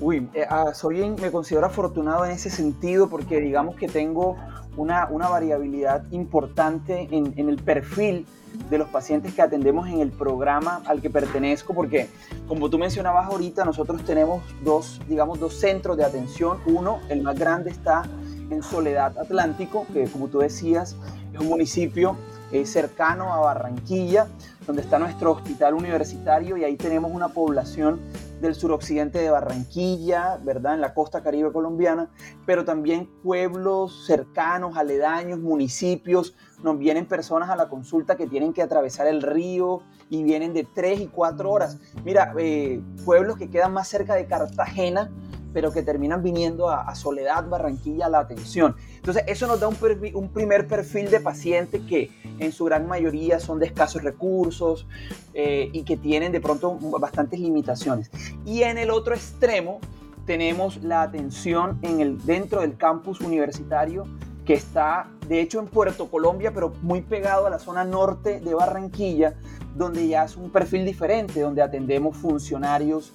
Uy, 0.00 0.28
eh, 0.34 0.44
ah, 0.48 0.72
soy 0.74 1.08
me 1.10 1.30
considero 1.30 1.66
afortunado 1.66 2.24
en 2.24 2.32
ese 2.32 2.50
sentido 2.50 3.08
porque 3.08 3.40
digamos 3.40 3.76
que 3.76 3.86
tengo 3.86 4.36
una, 4.76 5.06
una 5.08 5.28
variabilidad 5.28 6.04
importante 6.10 7.08
en, 7.10 7.32
en, 7.36 7.48
el 7.48 7.56
perfil 7.56 8.26
de 8.70 8.78
los 8.78 8.88
pacientes 8.88 9.34
que 9.34 9.42
atendemos 9.42 9.88
en 9.88 10.00
el 10.00 10.10
programa 10.10 10.82
al 10.86 11.00
que 11.00 11.10
pertenezco, 11.10 11.74
porque 11.74 12.08
como 12.48 12.68
tú 12.68 12.78
mencionabas 12.78 13.26
ahorita, 13.26 13.64
nosotros 13.64 14.04
tenemos 14.04 14.42
dos, 14.64 15.00
digamos, 15.08 15.38
dos 15.38 15.54
centros 15.54 15.96
de 15.96 16.04
atención. 16.04 16.58
Uno, 16.66 17.00
el 17.08 17.22
más 17.22 17.38
grande 17.38 17.70
está 17.70 18.02
en 18.50 18.62
Soledad 18.62 19.16
Atlántico, 19.18 19.86
que 19.92 20.04
como 20.04 20.28
tú 20.28 20.38
decías, 20.38 20.96
es 21.32 21.40
un 21.40 21.48
municipio 21.48 22.16
eh, 22.52 22.66
cercano 22.66 23.32
a 23.32 23.40
Barranquilla, 23.40 24.26
donde 24.66 24.82
está 24.82 24.98
nuestro 24.98 25.32
hospital 25.32 25.74
universitario 25.74 26.56
y 26.56 26.64
ahí 26.64 26.76
tenemos 26.76 27.10
una 27.12 27.28
población 27.28 28.00
del 28.42 28.54
suroccidente 28.54 29.20
de 29.20 29.30
Barranquilla, 29.30 30.38
¿verdad? 30.44 30.74
En 30.74 30.80
la 30.80 30.94
costa 30.94 31.22
caribe 31.22 31.52
colombiana, 31.52 32.10
pero 32.44 32.64
también 32.64 33.08
pueblos 33.22 34.04
cercanos, 34.06 34.76
aledaños, 34.76 35.38
municipios. 35.38 36.34
Nos 36.62 36.78
vienen 36.78 37.06
personas 37.06 37.48
a 37.50 37.56
la 37.56 37.68
consulta 37.68 38.16
que 38.16 38.26
tienen 38.26 38.52
que 38.52 38.62
atravesar 38.62 39.06
el 39.06 39.22
río 39.22 39.82
y 40.10 40.24
vienen 40.24 40.52
de 40.52 40.64
tres 40.64 41.00
y 41.00 41.06
cuatro 41.06 41.50
horas. 41.50 41.78
Mira, 42.04 42.34
eh, 42.36 42.82
pueblos 43.04 43.38
que 43.38 43.48
quedan 43.48 43.72
más 43.72 43.88
cerca 43.88 44.14
de 44.14 44.26
Cartagena, 44.26 45.10
pero 45.52 45.72
que 45.72 45.82
terminan 45.82 46.22
viniendo 46.22 46.70
a, 46.70 46.94
Soledad, 46.94 47.48
Barranquilla, 47.48 48.08
la 48.08 48.20
atención. 48.20 48.76
Entonces, 48.96 49.24
eso 49.26 49.46
nos 49.46 49.60
da 49.60 49.68
un, 49.68 49.76
un, 50.14 50.28
primer 50.28 50.66
perfil 50.66 51.10
de 51.10 51.20
paciente 51.20 51.84
que 51.86 52.10
en 52.38 52.52
su 52.52 52.64
gran 52.64 52.86
mayoría 52.86 53.40
son 53.40 53.58
de 53.58 53.66
escasos 53.66 54.02
recursos 54.02 54.86
eh, 55.34 55.70
y 55.72 55.82
que 55.82 55.96
tienen 55.96 56.32
de 56.32 56.40
pronto 56.40 56.76
bastantes 56.98 57.40
limitaciones. 57.40 58.10
Y 58.44 58.62
en 58.62 58.78
el 58.78 58.90
otro 58.90 59.14
extremo 59.14 59.80
tenemos 60.26 60.82
la 60.82 61.02
atención 61.02 61.78
en 61.82 62.00
el, 62.00 62.24
dentro 62.24 62.60
del 62.60 62.76
campus 62.76 63.20
universitario 63.20 64.06
que 64.44 64.54
está 64.54 65.08
de 65.28 65.40
hecho 65.40 65.60
en 65.60 65.66
Puerto 65.66 66.10
Colombia, 66.10 66.52
pero 66.52 66.72
muy 66.82 67.00
pegado 67.00 67.46
a 67.46 67.50
la 67.50 67.58
zona 67.58 67.84
norte 67.84 68.40
de 68.40 68.54
Barranquilla, 68.54 69.34
donde 69.76 70.06
ya 70.08 70.24
es 70.24 70.36
un 70.36 70.50
perfil 70.50 70.84
diferente, 70.84 71.40
donde 71.40 71.62
atendemos 71.62 72.16
funcionarios 72.16 73.12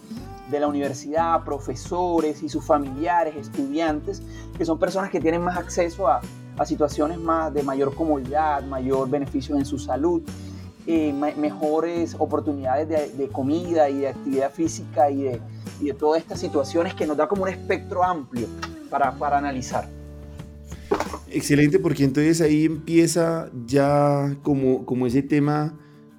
de 0.50 0.60
la 0.60 0.68
universidad, 0.68 1.44
profesores 1.44 2.42
y 2.44 2.50
sus 2.50 2.64
familiares, 2.64 3.36
estudiantes, 3.36 4.22
que 4.58 4.66
son 4.66 4.80
personas 4.80 5.10
que 5.10 5.20
tienen 5.20 5.42
más 5.42 5.58
acceso 5.58 6.08
a, 6.08 6.22
situaciones 6.66 7.20
más 7.20 7.54
de 7.54 7.62
mayor 7.62 7.94
comodidad, 7.94 8.64
mayor 8.64 9.08
beneficio 9.08 9.56
en 9.56 9.64
su 9.64 9.78
salud, 9.78 10.24
eh, 10.88 11.14
mejores 11.14 12.16
oportunidades 12.18 13.16
de, 13.16 13.28
comida 13.28 13.88
y 13.92 14.00
de 14.00 14.08
actividad 14.08 14.52
física 14.52 15.12
y 15.12 15.22
de, 15.22 15.42
y 15.80 15.86
de, 15.86 15.94
todas 15.94 16.20
estas 16.20 16.40
situaciones 16.40 16.96
que 16.96 17.06
nos 17.06 17.16
da 17.16 17.28
como 17.28 17.44
un 17.44 17.50
espectro 17.50 18.04
amplio 18.04 18.48
para, 18.90 19.12
para 19.12 19.38
analizar. 19.38 19.88
Excelente, 21.30 21.78
porque 21.78 22.04
entonces 22.04 22.42
ahí 22.42 22.66
empieza 22.66 23.52
ya 23.68 24.36
como, 24.42 24.84
como 24.84 25.06
ese 25.06 25.22
tema 25.22 25.78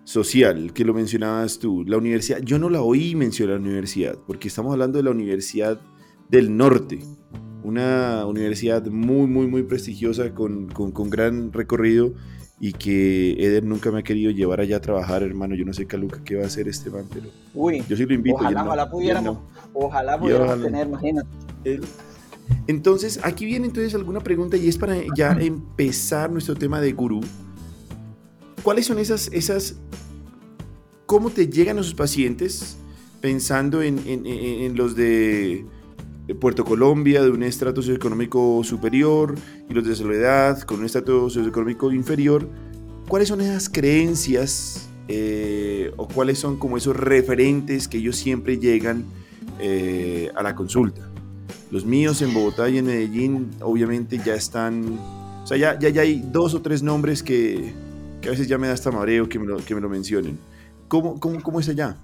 social 0.08 0.72
que 0.72 0.86
lo 0.86 0.94
mencionabas 0.94 1.58
tú. 1.58 1.84
La 1.84 1.98
universidad, 1.98 2.38
yo 2.40 2.58
no 2.58 2.70
la 2.70 2.80
oí 2.80 3.14
mencionar 3.14 3.56
la 3.56 3.66
universidad, 3.66 4.16
porque 4.26 4.48
estamos 4.48 4.72
hablando 4.72 4.96
de 4.96 5.04
la 5.04 5.10
Universidad 5.10 5.78
del 6.30 6.56
Norte, 6.56 7.00
una 7.62 8.24
universidad 8.24 8.86
muy, 8.86 9.26
muy, 9.26 9.46
muy 9.48 9.64
prestigiosa 9.64 10.34
con, 10.34 10.68
con, 10.68 11.10
gran 11.10 11.52
recorrido 11.52 12.14
y 12.58 12.72
que 12.72 13.32
Eder 13.32 13.64
nunca 13.64 13.90
me 13.90 13.98
ha 13.98 14.02
querido 14.02 14.30
llevar 14.30 14.60
allá 14.60 14.78
a 14.78 14.80
trabajar, 14.80 15.22
hermano. 15.22 15.54
Yo 15.54 15.66
no 15.66 15.74
sé, 15.74 15.86
Caluca, 15.86 16.24
qué 16.24 16.36
va 16.36 16.44
a 16.44 16.46
hacer 16.46 16.68
este 16.68 16.88
man, 16.88 17.04
pero 17.12 17.26
Uy, 17.52 17.84
yo 17.86 17.94
sí 17.94 18.06
lo 18.06 18.14
invito. 18.14 18.36
Ojalá, 18.36 18.64
ojalá 18.64 18.90
pudiéramos, 18.90 19.38
ojalá 19.74 20.18
pudiéramos 20.18 20.62
tener, 20.62 20.86
imagínate. 20.86 21.28
Entonces, 22.66 23.20
aquí 23.22 23.44
viene 23.44 23.66
entonces 23.66 23.94
alguna 23.94 24.20
pregunta 24.20 24.56
y 24.56 24.68
es 24.68 24.78
para 24.78 24.96
ya 25.14 25.32
empezar 25.32 26.30
nuestro 26.30 26.54
tema 26.54 26.80
de 26.80 26.92
gurú. 26.92 27.20
¿Cuáles 28.62 28.86
son 28.86 28.98
esas, 28.98 29.30
esas, 29.32 29.76
cómo 31.06 31.30
te 31.30 31.48
llegan 31.48 31.78
a 31.78 31.82
sus 31.82 31.94
pacientes 31.94 32.76
pensando 33.20 33.82
en, 33.82 34.00
en, 34.06 34.76
los 34.76 34.94
de 34.94 35.64
Puerto 36.40 36.64
Colombia, 36.64 37.22
de 37.22 37.30
un 37.30 37.42
estrato 37.42 37.82
socioeconómico 37.82 38.62
superior, 38.64 39.34
y 39.68 39.74
los 39.74 39.86
de 39.86 39.94
Soledad, 39.94 40.60
con 40.62 40.80
un 40.80 40.86
estrato 40.86 41.30
socioeconómico 41.30 41.92
inferior? 41.92 42.48
¿Cuáles 43.08 43.28
son 43.28 43.40
esas 43.40 43.68
creencias 43.68 44.88
eh, 45.08 45.92
o 45.96 46.06
cuáles 46.06 46.38
son 46.38 46.58
como 46.58 46.76
esos 46.76 46.94
referentes 46.94 47.88
que 47.88 47.98
ellos 47.98 48.16
siempre 48.16 48.58
llegan 48.58 49.04
eh, 49.60 50.30
a 50.34 50.42
la 50.42 50.54
consulta? 50.54 51.08
Los 51.70 51.84
míos 51.84 52.22
en 52.22 52.34
Bogotá 52.34 52.68
y 52.68 52.78
en 52.78 52.86
Medellín 52.86 53.50
obviamente 53.60 54.20
ya 54.24 54.34
están, 54.34 54.98
o 55.42 55.46
sea, 55.46 55.56
ya, 55.56 55.78
ya, 55.78 55.88
ya 55.88 56.02
hay 56.02 56.22
dos 56.32 56.54
o 56.54 56.62
tres 56.62 56.82
nombres 56.82 57.22
que, 57.22 57.72
que, 58.20 58.28
a 58.28 58.30
veces 58.32 58.48
ya 58.48 58.58
me 58.58 58.68
da 58.68 58.74
hasta 58.74 58.90
mareo 58.90 59.28
que 59.28 59.38
me 59.38 59.46
lo, 59.46 59.56
que 59.58 59.74
me 59.74 59.80
lo 59.80 59.88
mencionen. 59.88 60.38
¿Cómo, 60.88 61.18
cómo, 61.20 61.42
cómo 61.42 61.60
es 61.60 61.68
allá? 61.68 61.96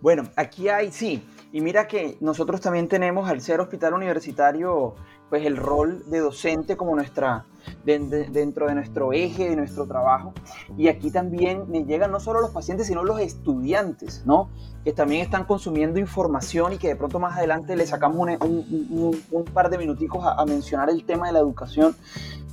Bueno, 0.00 0.28
aquí 0.36 0.68
hay, 0.68 0.90
sí, 0.90 1.22
y 1.52 1.60
mira 1.60 1.88
que 1.88 2.16
nosotros 2.20 2.60
también 2.60 2.88
tenemos 2.88 3.28
al 3.28 3.40
ser 3.40 3.60
hospital 3.60 3.94
universitario, 3.94 4.94
pues 5.28 5.44
el 5.44 5.56
rol 5.56 6.04
de 6.08 6.20
docente 6.20 6.76
como 6.76 6.94
nuestra, 6.94 7.44
dentro 7.84 8.66
de 8.66 8.74
nuestro 8.74 9.12
eje 9.12 9.50
de 9.50 9.56
nuestro 9.56 9.86
trabajo. 9.86 10.32
Y 10.76 10.88
aquí 10.88 11.10
también 11.10 11.64
me 11.68 11.84
llegan 11.84 12.12
no 12.12 12.20
solo 12.20 12.40
los 12.40 12.50
pacientes, 12.50 12.86
sino 12.86 13.02
los 13.02 13.20
estudiantes, 13.20 14.24
¿no? 14.24 14.48
Que 14.84 14.92
también 14.92 15.22
están 15.22 15.44
consumiendo 15.44 15.98
información 15.98 16.72
y 16.72 16.78
que 16.78 16.88
de 16.88 16.96
pronto 16.96 17.18
más 17.18 17.36
adelante 17.36 17.74
le 17.76 17.86
sacamos 17.86 18.28
un, 18.40 19.44
par 19.52 19.70
de 19.70 19.78
minuticos 19.78 20.24
a, 20.24 20.44
mencionar 20.46 20.88
el 20.88 21.04
tema 21.04 21.26
de 21.26 21.32
la 21.32 21.40
educación 21.40 21.96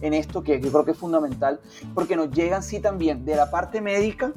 en 0.02 0.14
esto, 0.14 0.44
que 0.44 0.60
yo 0.60 0.72
creo 0.72 0.86
que 0.86 0.92
es 0.92 0.98
fundamental, 0.98 1.60
porque 1.94 2.16
nos 2.16 2.32
llegan 2.32 2.64
sí 2.64 2.80
también 2.80 3.26
de 3.26 3.36
la 3.36 3.50
parte 3.50 3.82
médica, 3.82 4.34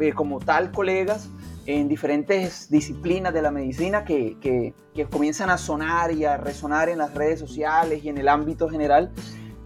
eh, 0.00 0.12
como 0.12 0.38
tal 0.40 0.72
colegas, 0.72 1.28
en 1.66 1.88
diferentes 1.88 2.68
disciplinas 2.70 3.32
de 3.32 3.42
la 3.42 3.50
medicina 3.50 4.04
que, 4.04 4.36
que, 4.40 4.74
comienzan 5.10 5.48
a 5.48 5.58
sonar 5.58 6.12
y 6.12 6.24
a 6.24 6.36
resonar 6.36 6.88
en 6.88 6.98
las 6.98 7.14
redes 7.14 7.40
sociales 7.40 8.04
y 8.04 8.08
en 8.08 8.18
el 8.18 8.28
ámbito 8.28 8.68
general, 8.68 9.10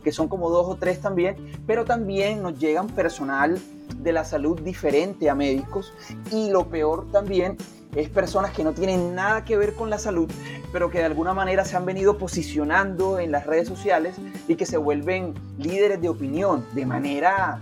que 0.05 0.13
son 0.13 0.29
como 0.29 0.51
dos 0.51 0.67
o 0.69 0.77
tres 0.77 1.01
también, 1.01 1.37
pero 1.67 1.85
también 1.85 2.43
nos 2.43 2.59
llegan 2.59 2.87
personal 2.87 3.59
de 3.99 4.13
la 4.13 4.25
salud 4.25 4.61
diferente 4.61 5.29
a 5.29 5.35
médicos. 5.35 5.93
Y 6.31 6.51
lo 6.51 6.69
peor 6.69 7.11
también 7.11 7.57
es 7.97 8.11
personas 8.11 8.53
que 8.53 8.63
no 8.63 8.75
tienen 8.75 9.15
nada 9.15 9.45
que 9.45 9.57
ver 9.57 9.75
con 9.75 9.89
la 9.89 9.99
salud, 9.99 10.31
pero 10.71 10.91
que 10.91 10.99
de 10.99 11.05
alguna 11.05 11.33
manera 11.33 11.65
se 11.65 11.77
han 11.77 11.87
venido 11.87 12.19
posicionando 12.19 13.19
en 13.19 13.33
las 13.33 13.47
redes 13.47 13.67
sociales 13.67 14.17
y 14.47 14.55
que 14.57 14.67
se 14.67 14.77
vuelven 14.77 15.35
líderes 15.59 16.01
de 16.03 16.11
opinión 16.11 16.67
de 16.75 16.85
manera 16.85 17.59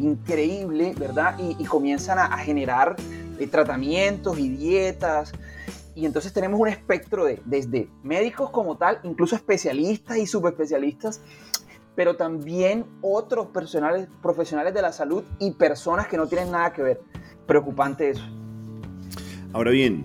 increíble, 0.00 0.92
¿verdad? 0.98 1.38
Y, 1.38 1.64
comienzan 1.66 2.18
a, 2.18 2.36
generar 2.38 2.96
tratamientos 3.50 4.38
y 4.38 4.48
dietas. 4.48 5.32
Y 5.94 6.04
entonces 6.04 6.32
tenemos 6.32 6.58
un 6.58 6.68
espectro 6.68 7.24
de 7.24 7.40
desde 7.44 7.88
médicos 8.02 8.50
como 8.50 8.76
tal, 8.76 8.98
incluso 9.04 9.36
especialistas 9.36 10.16
y 10.18 10.26
subespecialistas, 10.26 11.20
pero 11.94 12.16
también 12.16 12.84
otros 13.02 13.46
profesionales 13.46 14.74
de 14.74 14.82
la 14.82 14.92
salud 14.92 15.22
y 15.38 15.52
personas 15.52 16.08
que 16.08 16.16
no 16.16 16.26
tienen 16.26 16.50
nada 16.50 16.72
que 16.72 16.82
ver. 16.82 17.00
Preocupante 17.46 18.10
eso. 18.10 18.24
Ahora 19.52 19.70
bien, 19.70 20.04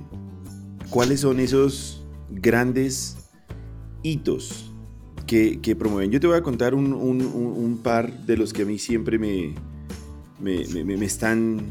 ¿cuáles 0.89 1.21
son 1.21 1.39
esos 1.39 2.03
grandes 2.29 3.17
hitos 4.03 4.71
que, 5.27 5.75
promueven? 5.77 6.11
Yo 6.11 6.19
te 6.19 6.27
voy 6.27 6.37
a 6.37 6.43
contar 6.43 6.73
un, 6.73 7.79
par 7.83 8.25
de 8.25 8.37
los 8.37 8.53
que 8.53 8.63
a 8.63 8.65
mí 8.65 8.77
siempre 8.77 9.19
me, 9.19 9.53
me, 10.39 10.65
me, 10.83 10.97
me 10.97 11.05
están 11.05 11.61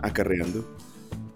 acarreando. 0.00 0.76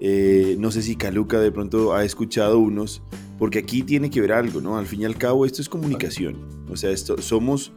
Eh, 0.01 0.57
no 0.59 0.71
sé 0.71 0.83
si 0.83 0.97
Caluca 0.97 1.39
de 1.41 1.53
pronto 1.53 1.95
ha 1.95 2.05
escuchado 2.05 2.59
unos, 2.59 3.03
porque 3.39 3.59
aquí 3.59 3.83
tiene 3.83 4.11
que 4.11 4.21
ver 4.21 4.33
algo, 4.33 4.61
¿no? 4.61 4.79
Al 4.79 4.87
fin 4.87 5.03
y 5.03 5.05
al 5.05 5.17
cabo, 5.17 5.45
esto 5.45 5.61
es 5.61 5.69
comunicación. 5.69 6.37
O 6.71 6.77
sea, 6.77 6.91
esto, 6.91 7.21
somos 7.21 7.73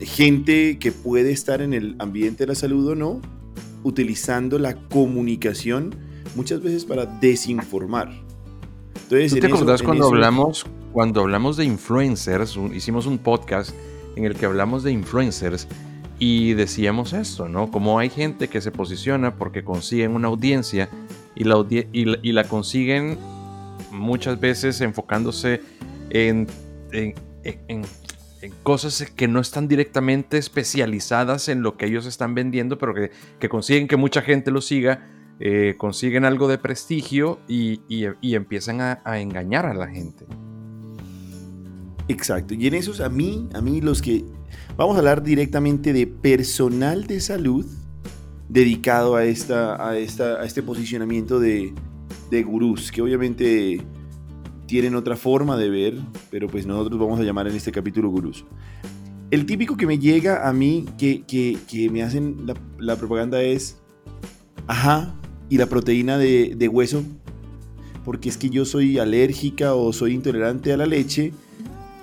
gente 0.00 0.78
que 0.78 0.92
puede 0.92 1.30
estar 1.30 1.62
en 1.62 1.72
el 1.72 1.96
ambiente 1.98 2.44
de 2.44 2.48
la 2.48 2.54
salud 2.54 2.88
o 2.88 2.94
no, 2.94 3.20
utilizando 3.82 4.58
la 4.58 4.74
comunicación 4.88 5.94
muchas 6.34 6.62
veces 6.62 6.84
para 6.84 7.06
desinformar. 7.06 8.10
Entonces, 9.02 9.32
¿Tú 9.34 9.40
te 9.40 9.46
acordás 9.46 9.82
cuando 9.82 10.06
hablamos 10.06 10.66
cuando 10.92 11.20
hablamos 11.20 11.56
de 11.56 11.64
influencers? 11.64 12.58
hicimos 12.74 13.06
un 13.06 13.18
podcast 13.18 13.74
en 14.16 14.24
el 14.24 14.34
que 14.34 14.46
hablamos 14.46 14.82
de 14.82 14.92
influencers 14.92 15.66
y 16.18 16.52
decíamos 16.52 17.12
esto, 17.12 17.48
¿no? 17.48 17.70
Como 17.70 17.98
hay 17.98 18.10
gente 18.10 18.48
que 18.48 18.60
se 18.60 18.70
posiciona 18.70 19.36
porque 19.36 19.64
consiguen 19.64 20.14
una 20.14 20.28
audiencia 20.28 20.90
y 21.34 21.44
la, 21.44 21.64
y 21.70 22.32
la, 22.32 22.44
consiguen 22.44 23.18
muchas 23.90 24.38
veces 24.38 24.80
enfocándose 24.82 25.62
en, 26.10 26.46
en, 26.92 27.14
en, 27.42 27.84
cosas 28.62 29.10
que 29.16 29.28
no 29.28 29.40
están 29.40 29.68
directamente 29.68 30.36
especializadas 30.36 31.48
en 31.48 31.62
lo 31.62 31.76
que 31.76 31.86
ellos 31.86 32.04
están 32.04 32.34
vendiendo, 32.34 32.78
pero 32.78 32.94
que, 32.94 33.10
que 33.38 33.48
consiguen 33.48 33.88
que 33.88 33.96
mucha 33.96 34.20
gente 34.22 34.50
lo 34.50 34.60
siga, 34.60 35.08
eh, 35.40 35.74
consiguen 35.76 36.24
algo 36.24 36.46
de 36.46 36.58
prestigio 36.58 37.40
y, 37.48 37.80
y, 37.88 38.34
empiezan 38.34 38.80
a, 38.80 39.00
engañar 39.18 39.66
a 39.66 39.74
la 39.74 39.88
gente. 39.88 40.26
Exacto, 42.06 42.54
y 42.54 42.66
en 42.66 42.74
esos 42.74 43.00
a 43.00 43.08
mí, 43.08 43.48
a 43.54 43.60
mí 43.60 43.80
los 43.80 44.02
que 44.02 44.24
Vamos 44.76 44.96
a 44.96 45.00
hablar 45.00 45.22
directamente 45.22 45.92
de 45.92 46.06
personal 46.06 47.06
de 47.06 47.20
salud 47.20 47.66
dedicado 48.48 49.14
a, 49.14 49.24
esta, 49.24 49.86
a, 49.86 49.98
esta, 49.98 50.40
a 50.40 50.44
este 50.44 50.62
posicionamiento 50.62 51.38
de, 51.38 51.74
de 52.30 52.42
gurús, 52.42 52.90
que 52.90 53.02
obviamente 53.02 53.80
tienen 54.66 54.94
otra 54.94 55.16
forma 55.16 55.56
de 55.56 55.68
ver, 55.68 55.98
pero 56.30 56.48
pues 56.48 56.64
nosotros 56.66 56.98
vamos 56.98 57.20
a 57.20 57.24
llamar 57.24 57.46
en 57.48 57.56
este 57.56 57.70
capítulo 57.70 58.08
gurús. 58.08 58.46
El 59.30 59.44
típico 59.44 59.76
que 59.76 59.86
me 59.86 59.98
llega 59.98 60.48
a 60.48 60.52
mí, 60.52 60.86
que, 60.96 61.24
que, 61.24 61.90
me 61.90 62.02
hacen 62.02 62.46
la, 62.78 62.96
propaganda 62.96 63.42
es, 63.42 63.80
ajá, 64.66 65.14
y 65.50 65.58
la 65.58 65.66
proteína 65.66 66.16
de, 66.16 66.54
de 66.56 66.68
hueso, 66.68 67.02
porque 68.06 68.30
es 68.30 68.38
que 68.38 68.48
yo 68.48 68.64
soy 68.64 68.98
alérgica 68.98 69.74
o 69.74 69.92
soy 69.92 70.14
intolerante 70.14 70.72
a 70.72 70.78
la 70.78 70.86
leche, 70.86 71.32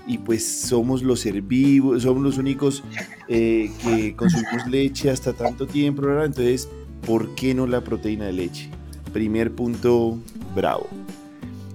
y 0.08 0.20
pues 0.20 0.46
somos 0.46 1.04
los 1.04 1.26
herbívoros, 1.26 2.04
somos 2.04 2.24
los 2.24 2.38
únicos 2.38 2.84
eh, 3.28 3.70
que 3.84 4.16
consumimos 4.16 4.66
leche 4.68 5.10
hasta 5.10 5.34
tanto 5.34 5.68
tiempo, 5.68 6.04
¿verdad? 6.04 6.26
Entonces, 6.26 6.70
¿por 7.06 7.36
qué 7.36 7.54
no 7.54 7.68
la 7.68 7.84
proteína 7.84 8.26
de 8.26 8.34
leche? 8.34 8.70
Primer 9.12 9.52
punto 9.52 10.18
bravo. 10.56 10.88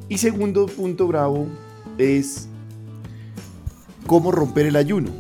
Y 0.09 0.17
segundo 0.19 0.67
punto 0.67 1.07
bravo 1.07 1.47
es 1.99 2.49
cómo 4.07 4.33
romper 4.33 4.67
el 4.67 4.77
ayuno. 4.77 5.11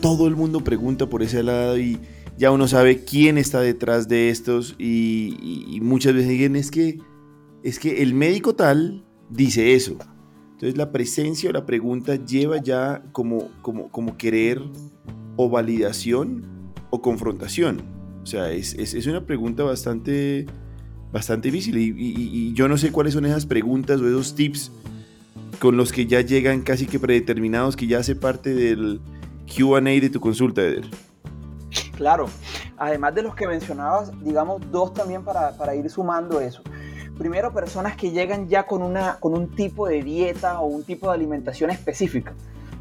Todo 0.00 0.26
el 0.26 0.36
mundo 0.36 0.64
pregunta 0.64 1.06
por 1.06 1.22
ese 1.22 1.42
lado 1.42 1.78
y 1.78 1.98
ya 2.38 2.50
uno 2.50 2.68
sabe 2.68 3.04
quién 3.04 3.38
está 3.38 3.60
detrás 3.60 4.08
de 4.08 4.30
estos 4.30 4.74
y, 4.78 5.78
muchas 5.82 6.14
veces 6.14 6.30
dicen 6.30 6.56
es 6.56 6.70
que 6.70 6.98
es 7.62 7.78
que 7.78 8.02
el 8.02 8.14
médico 8.14 8.54
tal 8.54 9.04
dice 9.30 9.74
eso 9.74 9.98
entonces 10.56 10.78
la 10.78 10.90
presencia 10.90 11.50
o 11.50 11.52
la 11.52 11.66
pregunta 11.66 12.16
lleva 12.16 12.56
ya 12.62 13.02
como, 13.12 13.50
como, 13.60 13.90
como 13.90 14.16
querer 14.16 14.62
o 15.36 15.50
validación 15.50 16.72
o 16.88 17.02
confrontación. 17.02 17.82
O 18.22 18.26
sea, 18.26 18.50
es, 18.50 18.72
es, 18.72 19.06
una 19.06 19.26
pregunta 19.26 19.64
bastante, 19.64 20.46
bastante 21.12 21.50
difícil 21.50 21.76
y, 21.76 21.94
y, 21.94 22.54
yo 22.54 22.68
no 22.68 22.78
sé 22.78 22.90
cuáles 22.90 23.12
son 23.12 23.26
esas 23.26 23.44
preguntas 23.44 24.00
o 24.00 24.08
esos 24.08 24.34
tips 24.34 24.72
con 25.58 25.76
los 25.76 25.92
que 25.92 26.06
ya 26.06 26.22
llegan 26.22 26.62
casi 26.62 26.86
que 26.86 26.98
predeterminados, 26.98 27.76
que 27.76 27.86
ya 27.86 27.98
hace 27.98 28.16
parte 28.16 28.54
del 28.54 29.02
QA 29.46 29.82
de 29.82 30.08
tu 30.08 30.20
consulta, 30.20 30.62
Eder. 30.62 30.86
Claro, 31.96 32.26
además 32.76 33.14
de 33.14 33.22
los 33.22 33.34
que 33.34 33.46
mencionabas, 33.46 34.12
digamos 34.22 34.60
dos 34.70 34.92
también 34.92 35.24
para, 35.24 35.52
para 35.52 35.74
ir 35.74 35.88
sumando 35.90 36.40
eso 36.40 36.62
primero 37.16 37.52
personas 37.52 37.96
que 37.96 38.10
llegan 38.10 38.48
ya 38.48 38.66
con, 38.66 38.82
una, 38.82 39.16
con 39.20 39.34
un 39.34 39.54
tipo 39.54 39.88
de 39.88 40.02
dieta 40.02 40.60
o 40.60 40.66
un 40.66 40.84
tipo 40.84 41.08
de 41.08 41.14
alimentación 41.14 41.70
específica. 41.70 42.34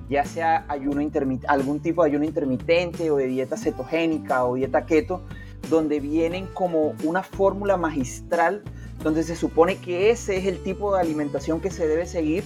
ya 0.09 0.23
sea 0.25 0.65
ayuno 0.67 1.01
algún 1.47 1.79
tipo 1.79 2.03
de 2.03 2.09
ayuno 2.09 2.25
intermitente 2.25 3.09
o 3.09 3.17
de 3.17 3.27
dieta 3.27 3.57
cetogénica 3.57 4.45
o 4.45 4.55
dieta 4.55 4.85
keto, 4.85 5.21
donde 5.69 5.99
vienen 5.99 6.47
como 6.53 6.93
una 7.03 7.23
fórmula 7.23 7.77
magistral 7.77 8.63
donde 9.01 9.23
se 9.23 9.35
supone 9.35 9.77
que 9.77 10.11
ese 10.11 10.37
es 10.37 10.45
el 10.45 10.61
tipo 10.63 10.93
de 10.93 11.01
alimentación 11.01 11.59
que 11.59 11.71
se 11.71 11.87
debe 11.87 12.05
seguir, 12.05 12.43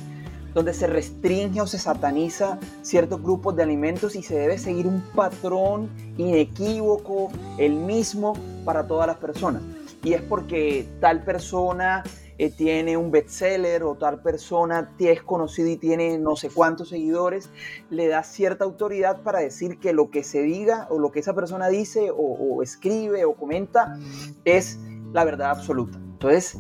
donde 0.60 0.74
se 0.74 0.88
restringe 0.88 1.62
o 1.62 1.68
se 1.68 1.80
sataniza 1.80 2.60
ciertos 2.82 3.24
grupos 3.24 3.56
de 3.56 3.64
alimentos 3.64 4.14
y 4.18 4.24
se 4.24 4.38
debe 4.38 4.58
seguir 4.58 4.88
un 4.88 5.02
patrón 5.16 5.90
inequívoco, 6.18 7.30
el 7.58 7.76
mismo 7.76 8.34
para 8.66 8.86
todas 8.86 9.08
las 9.08 9.16
personas. 9.16 9.62
Y 10.04 10.12
es 10.12 10.22
porque 10.22 10.86
tal 11.00 11.24
persona 11.24 12.04
eh, 12.38 12.50
tiene 12.50 12.98
un 12.98 13.10
bestseller 13.10 13.84
o 13.84 13.96
tal 13.96 14.22
persona 14.22 14.92
es 15.00 15.24
conocido 15.24 15.70
y 15.70 15.78
tiene 15.78 16.18
no 16.18 16.36
sé 16.36 16.50
cuántos 16.50 16.90
seguidores, 16.90 17.50
le 17.90 18.10
da 18.10 18.24
cierta 18.24 18.66
autoridad 18.66 19.22
para 19.22 19.40
decir 19.40 19.80
que 19.80 19.94
lo 19.94 20.10
que 20.10 20.26
se 20.26 20.42
diga 20.42 20.88
o 20.90 21.00
lo 21.00 21.10
que 21.14 21.22
esa 21.22 21.34
persona 21.34 21.70
dice 21.70 22.12
o, 22.14 22.62
escribe 22.62 23.24
o 23.24 23.34
comenta 23.34 23.98
es 24.44 24.78
la 25.14 25.24
verdad 25.24 25.52
absoluta. 25.52 25.98
Entonces, 25.98 26.58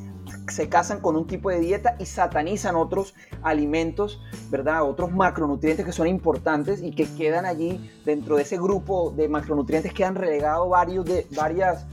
se 0.51 0.70
casan 0.70 1.00
con 1.00 1.15
un 1.15 1.27
tipo 1.27 1.50
de 1.50 1.60
dieta 1.60 1.96
y 2.00 2.06
satanizan 2.06 2.75
otros 2.75 3.15
alimentos, 3.41 4.22
¿verdad? 4.50 4.84
Otros 4.84 5.12
macronutrientes 5.12 5.86
que 5.86 5.91
son 5.91 6.08
importantes 6.08 6.82
y 6.82 6.91
que 6.91 7.08
quedan 7.15 7.46
allí 7.46 7.91
dentro 8.06 8.38
de 8.38 8.44
ese 8.44 8.58
grupo 8.58 9.12
de 9.12 9.29
macronutrientes 9.29 9.94
quedan 9.94 10.15
relegados 10.15 10.70
varios 10.70 11.06
de, 11.06 11.27
varias 11.36 11.86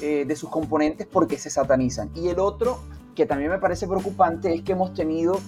eh, 0.00 0.24
de 0.26 0.36
sus 0.36 0.50
componentes 0.50 1.06
porque 1.06 1.38
se 1.38 1.50
satanizan. 1.50 2.10
Y 2.14 2.28
el 2.28 2.38
otro 2.38 2.78
que 3.14 3.26
también 3.26 3.50
me 3.50 3.58
parece 3.58 3.86
preocupante 3.86 4.54
es 4.54 4.62
que 4.62 4.72
hemos 4.72 4.94
tenido 4.94 5.38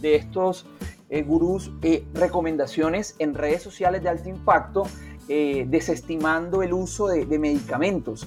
de 0.00 0.16
estos 0.16 0.66
eh, 1.10 1.22
gurús 1.22 1.70
eh, 1.82 2.04
recomendaciones 2.14 3.14
en 3.18 3.34
redes 3.34 3.62
sociales 3.62 4.02
de 4.02 4.08
alto 4.08 4.28
impacto 4.28 4.84
eh, 5.28 5.64
desestimando 5.68 6.62
el 6.62 6.72
uso 6.72 7.08
de, 7.08 7.24
de 7.24 7.38
medicamentos. 7.38 8.26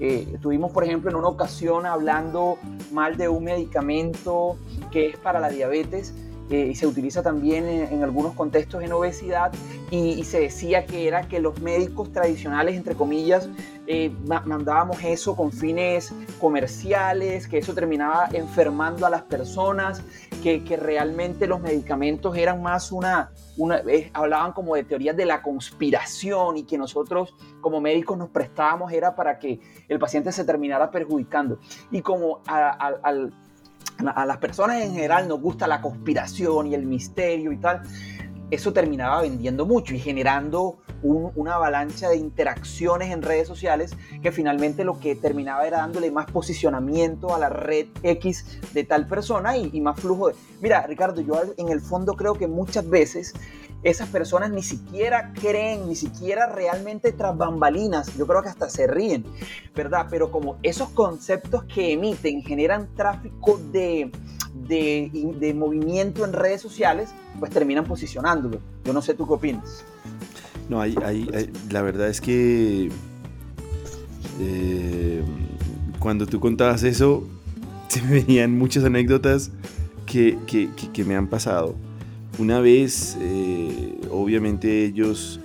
Estuvimos, 0.00 0.72
por 0.72 0.84
ejemplo, 0.84 1.10
en 1.10 1.16
una 1.16 1.28
ocasión 1.28 1.86
hablando 1.86 2.58
mal 2.92 3.16
de 3.16 3.28
un 3.28 3.44
medicamento 3.44 4.56
que 4.90 5.06
es 5.06 5.16
para 5.16 5.40
la 5.40 5.48
diabetes 5.48 6.14
y 6.50 6.74
se 6.74 6.86
utiliza 6.86 7.22
también 7.22 7.66
en, 7.66 8.02
algunos 8.02 8.34
contextos 8.34 8.82
en 8.82 8.92
obesidad 8.92 9.52
y, 9.90 10.22
se 10.24 10.40
decía 10.40 10.84
que 10.84 11.08
era 11.08 11.26
que 11.28 11.40
los 11.40 11.60
médicos 11.60 12.12
tradicionales, 12.12 12.76
entre 12.76 12.94
comillas, 12.94 13.48
eh, 13.86 14.12
mandábamos 14.26 15.02
eso 15.04 15.36
con 15.36 15.52
fines 15.52 16.12
comerciales, 16.40 17.48
que 17.48 17.58
eso 17.58 17.74
terminaba 17.74 18.28
enfermando 18.32 19.06
a 19.06 19.10
las 19.10 19.22
personas, 19.22 20.02
que, 20.44 20.76
realmente 20.76 21.46
los 21.46 21.60
medicamentos 21.60 22.36
eran 22.36 22.62
más 22.62 22.92
una, 22.92 23.30
una 23.56 23.80
hablaban 24.12 24.52
como 24.52 24.74
de 24.74 24.84
teorías 24.84 25.16
de 25.16 25.24
la 25.24 25.40
conspiración 25.40 26.58
y 26.58 26.64
que 26.64 26.76
nosotros 26.76 27.34
como 27.62 27.80
médicos 27.80 28.18
nos 28.18 28.28
prestábamos 28.28 28.92
era 28.92 29.16
para 29.16 29.38
que 29.38 29.60
el 29.88 29.98
paciente 29.98 30.32
se 30.32 30.44
terminara 30.44 30.90
perjudicando. 30.90 31.58
Y 31.90 32.02
como 32.02 32.42
a 32.46 34.26
las 34.26 34.36
personas 34.36 34.82
en 34.82 34.92
general 34.92 35.28
nos 35.28 35.40
gusta 35.40 35.66
la 35.66 35.80
conspiración 35.80 36.66
y 36.66 36.74
el 36.74 36.84
misterio 36.84 37.50
y 37.50 37.56
tal, 37.56 37.80
eso 38.54 38.72
terminaba 38.72 39.22
vendiendo 39.22 39.66
mucho 39.66 39.94
y 39.94 39.98
generando 39.98 40.78
una 41.02 41.56
avalancha 41.56 42.08
de 42.08 42.16
interacciones 42.16 43.12
en 43.12 43.20
redes 43.20 43.46
sociales 43.46 43.94
que 44.22 44.32
finalmente 44.32 44.84
lo 44.84 44.98
que 44.98 45.14
terminaba 45.14 45.66
era 45.66 45.78
dándole 45.78 46.10
más 46.10 46.30
posicionamiento 46.30 47.34
a 47.34 47.38
la 47.38 47.50
red 47.50 47.88
X 48.02 48.60
de 48.72 48.84
tal 48.84 49.06
persona 49.06 49.58
y, 49.58 49.68
y 49.72 49.80
más 49.82 50.00
flujo 50.00 50.28
de... 50.28 50.34
Mira, 50.62 50.86
Ricardo, 50.86 51.20
yo 51.20 51.42
en 51.58 51.68
el 51.68 51.82
fondo 51.82 52.14
creo 52.14 52.34
que 52.34 52.46
muchas 52.46 52.88
veces 52.88 53.34
esas 53.84 54.08
personas 54.08 54.50
ni 54.50 54.62
siquiera 54.62 55.32
creen, 55.34 55.86
ni 55.88 55.94
siquiera 55.94 56.46
realmente 56.46 57.12
tras 57.12 57.36
bambalinas, 57.36 58.16
yo 58.16 58.26
creo 58.26 58.42
que 58.42 58.48
hasta 58.48 58.70
se 58.70 58.86
ríen, 58.86 59.24
¿verdad? 59.74 60.06
Pero 60.10 60.30
como 60.30 60.56
esos 60.62 60.88
conceptos 60.88 61.64
que 61.64 61.92
emiten 61.92 62.42
generan 62.42 62.88
tráfico 62.94 63.60
de, 63.70 64.10
de, 64.54 65.54
movimiento 65.54 66.24
en 66.24 66.32
redes 66.32 66.60
sociales, 66.60 67.10
pues 67.38 67.50
terminan 67.50 67.84
posicionándolo. 67.84 68.60
Yo 68.84 68.92
no 68.92 69.02
sé 69.02 69.14
tú 69.14 69.26
qué 69.26 69.32
opinas. 69.34 69.84
No, 70.68 70.80
hay, 70.80 70.96
hay, 71.04 71.50
la 71.70 71.82
verdad 71.82 72.08
es 72.08 72.20
que 72.20 72.90
eh, 74.40 75.22
cuando 75.98 76.26
tú 76.26 76.40
contabas 76.40 76.82
eso, 76.84 77.26
se 77.88 78.02
me 78.02 78.12
venían 78.12 78.56
muchas 78.56 78.84
anécdotas 78.84 79.50
que, 80.06 80.38
que, 80.46 80.68
que 80.92 81.04
me 81.04 81.16
han 81.16 81.28
pasado. 81.28 81.74
Una 82.38 82.60
vez, 82.60 83.16
eh, 83.20 83.94
obviamente 84.10 84.84
ellos, 84.84 85.40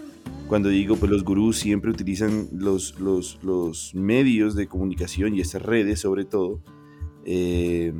cuando 0.47 0.69
digo, 0.69 0.95
pues 0.95 1.11
los 1.11 1.23
gurús 1.23 1.59
siempre 1.59 1.91
utilizan 1.91 2.47
los, 2.51 2.99
los, 2.99 3.91
medios 3.93 4.55
de 4.55 4.67
comunicación 4.67 5.35
y 5.35 5.41
estas 5.41 5.61
redes 5.61 5.99
sobre 5.99 6.25
todo, 6.25 6.61
eh, 7.25 7.93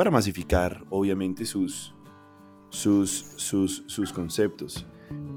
para 0.00 0.10
masificar, 0.10 0.82
obviamente, 0.88 1.44
sus, 1.44 1.92
sus, 2.70 3.34
sus, 3.36 4.12
conceptos. 4.14 4.86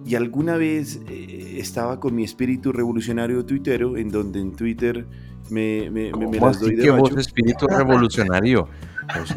Y 0.06 0.16
alguna 0.16 0.56
vez 0.56 1.02
eh, 1.10 1.58
estaba 1.58 2.00
con 2.00 2.16
mi 2.16 2.24
espíritu 2.24 2.72
revolucionario 2.72 3.44
tuitero, 3.44 3.98
en 3.98 4.08
donde 4.10 4.40
en 4.40 4.54
Twitter 4.56 5.06
me, 5.50 5.90
me, 5.92 6.14
me, 6.14 6.40
las 6.40 6.62
doy 6.62 6.78
de 6.78 6.84
que 6.84 7.20
espíritu 7.20 7.68
revolucionario? 7.68 8.70
Pues, 9.14 9.36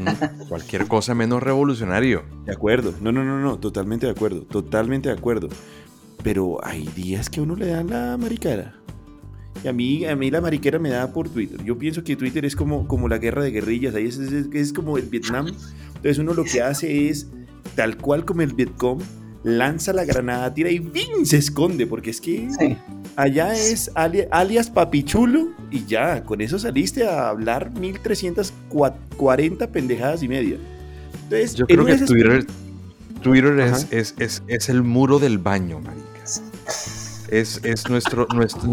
cualquier 0.49 0.87
cosa 0.87 1.13
menos 1.13 1.43
revolucionario. 1.43 2.23
De 2.45 2.53
acuerdo, 2.53 2.95
no, 3.01 3.11
no, 3.11 3.25
no, 3.25 3.41
no, 3.41 3.59
totalmente 3.59 4.07
de 4.07 4.13
acuerdo, 4.13 4.43
totalmente 4.43 5.09
de 5.09 5.17
acuerdo. 5.17 5.49
Pero 6.23 6.65
hay 6.65 6.87
días 6.87 7.29
que 7.31 7.41
uno 7.41 7.57
le 7.57 7.67
da 7.67 7.83
la 7.83 8.17
maricara. 8.17 8.76
Y 9.65 9.69
a 9.69 9.73
mí, 9.73 10.05
a 10.05 10.15
mí 10.15 10.31
la 10.31 10.41
mariquera 10.41 10.79
me 10.79 10.91
da 10.91 11.13
por 11.13 11.29
Twitter. 11.29 11.63
Yo 11.65 11.79
pienso 11.79 12.05
que 12.05 12.17
Twitter 12.17 12.45
es 12.45 12.55
como, 12.55 12.87
como 12.87 13.09
la 13.09 13.19
guerra 13.19 13.43
de 13.43 13.51
guerrillas, 13.51 13.95
ahí 13.95 14.07
es, 14.07 14.19
es, 14.19 14.73
como 14.73 14.99
el 14.99 15.07
Vietnam. 15.07 15.47
Entonces 15.89 16.19
uno 16.19 16.35
lo 16.35 16.45
que 16.45 16.63
hace 16.63 17.09
es, 17.09 17.29
tal 17.75 17.97
cual 17.97 18.25
como 18.25 18.43
el 18.43 18.53
Vietcong, 18.53 19.01
lanza 19.43 19.93
la 19.93 20.05
granada, 20.05 20.53
tira 20.53 20.71
y 20.71 20.81
¡vin! 20.81 21.25
se 21.25 21.37
esconde, 21.39 21.87
porque 21.87 22.11
es 22.11 22.21
que 22.21 22.49
allá 23.15 23.55
es 23.55 23.93
alias 23.95 24.71
Papichulo 24.71 25.53
y 25.71 25.85
ya, 25.87 26.25
con 26.25 26.41
eso 26.41 26.59
saliste 26.59 27.07
a 27.07 27.29
hablar 27.29 27.71
1340 27.79 29.71
pendejadas 29.71 30.23
y 30.25 30.29
media. 30.29 30.57
Entonces, 31.25 31.55
Yo 31.55 31.67
creo 31.67 31.85
que 31.85 31.97
Twitter, 31.99 32.47
Twitter 33.23 33.59
es, 33.61 34.15
es, 34.19 34.43
es, 34.47 34.69
el 34.69 34.83
muro 34.83 35.19
del 35.19 35.39
baño, 35.39 35.81
maricas. 35.81 36.43
Es, 37.29 37.61
es 37.65 37.89
nuestro, 37.89 38.27
nuestro, 38.35 38.69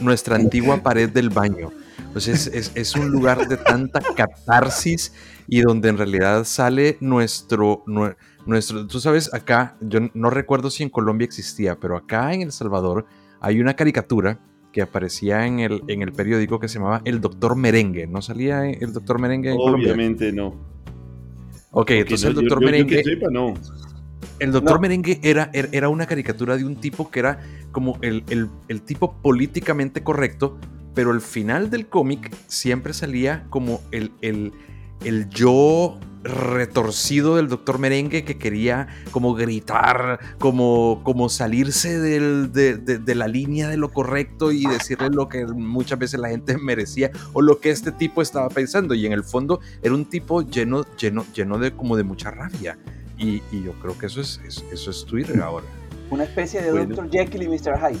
nuestra 0.00 0.36
antigua 0.36 0.82
pared 0.82 1.08
del 1.08 1.30
baño. 1.30 1.70
Pues 2.12 2.26
es, 2.26 2.72
es, 2.74 2.96
un 2.96 3.10
lugar 3.10 3.46
de 3.46 3.56
tanta 3.56 4.00
catarsis 4.00 5.12
y 5.46 5.60
donde 5.60 5.88
en 5.88 5.96
realidad 5.98 6.44
sale 6.44 6.96
nuestro, 7.00 7.84
nuestro, 8.46 8.86
tú 8.86 8.98
sabes, 8.98 9.32
acá, 9.32 9.76
yo 9.80 10.00
no 10.14 10.30
recuerdo 10.30 10.70
si 10.70 10.82
en 10.82 10.88
Colombia 10.88 11.24
existía, 11.24 11.76
pero 11.76 11.96
acá 11.96 12.34
en 12.34 12.42
El 12.42 12.52
Salvador 12.52 13.06
hay 13.40 13.60
una 13.60 13.74
caricatura 13.74 14.40
que 14.72 14.82
aparecía 14.82 15.46
en 15.46 15.60
el, 15.60 15.82
en 15.88 16.02
el 16.02 16.12
periódico 16.12 16.58
que 16.58 16.68
se 16.68 16.78
llamaba 16.78 17.02
El 17.04 17.20
Doctor 17.20 17.56
Merengue. 17.56 18.06
¿No 18.06 18.22
salía 18.22 18.68
el 18.68 18.92
Doctor 18.92 19.20
Merengue 19.20 19.52
en 19.52 19.56
Obviamente 19.58 20.32
no. 20.32 20.54
Ok, 21.72 21.90
entonces 21.92 22.28
el 22.28 22.34
Doctor 22.34 22.60
Merengue... 22.60 23.02
no. 23.30 23.54
El 24.40 24.52
Doctor 24.52 24.80
Merengue 24.80 25.20
era, 25.22 25.50
era 25.52 25.88
una 25.88 26.06
caricatura 26.06 26.56
de 26.56 26.64
un 26.64 26.76
tipo 26.76 27.10
que 27.10 27.20
era 27.20 27.40
como 27.72 27.98
el, 28.00 28.24
el 28.68 28.82
tipo 28.82 29.12
políticamente 29.22 30.02
correcto, 30.02 30.58
pero 30.94 31.12
al 31.12 31.20
final 31.20 31.70
del 31.70 31.86
cómic 31.86 32.34
siempre 32.48 32.92
salía 32.92 33.44
como 33.50 33.80
el, 33.92 34.12
el, 34.22 34.52
el 35.04 35.28
yo 35.30 35.98
retorcido 36.22 37.36
del 37.36 37.48
doctor 37.48 37.78
Merengue 37.78 38.24
que 38.24 38.36
quería 38.36 38.88
como 39.10 39.34
gritar, 39.34 40.20
como, 40.38 41.00
como 41.02 41.28
salirse 41.28 41.98
de, 41.98 43.14
la 43.14 43.28
línea 43.28 43.68
de 43.68 43.76
lo 43.76 43.90
correcto 43.90 44.52
y 44.52 44.66
decirle 44.66 45.08
lo 45.10 45.28
que 45.28 45.46
muchas 45.46 45.98
veces 45.98 46.20
la 46.20 46.28
gente 46.28 46.58
merecía 46.62 47.10
o 47.32 47.40
lo 47.40 47.60
que 47.60 47.70
este 47.70 47.92
tipo 47.92 48.20
estaba 48.22 48.48
pensando. 48.48 48.94
Y 48.94 49.06
en 49.06 49.12
el 49.12 49.24
fondo 49.24 49.60
era 49.82 49.94
un 49.94 50.04
tipo 50.04 50.42
lleno, 50.42 50.84
lleno, 50.96 51.24
lleno 51.32 51.58
de 51.58 51.72
como 51.72 51.96
de 51.96 52.04
mucha 52.04 52.30
rabia. 52.30 52.78
Y, 53.20 53.42
yo 53.62 53.72
creo 53.80 53.96
que 53.98 54.06
eso 54.06 54.20
es, 54.20 54.40
eso 54.72 54.90
es 54.90 55.04
Twitter 55.04 55.40
ahora. 55.40 55.66
Una 56.10 56.24
especie 56.24 56.62
de 56.62 56.86
Dr. 56.86 57.10
Jekyll 57.10 57.42
y 57.42 57.48
Mr. 57.48 57.78
Hyde. 57.78 58.00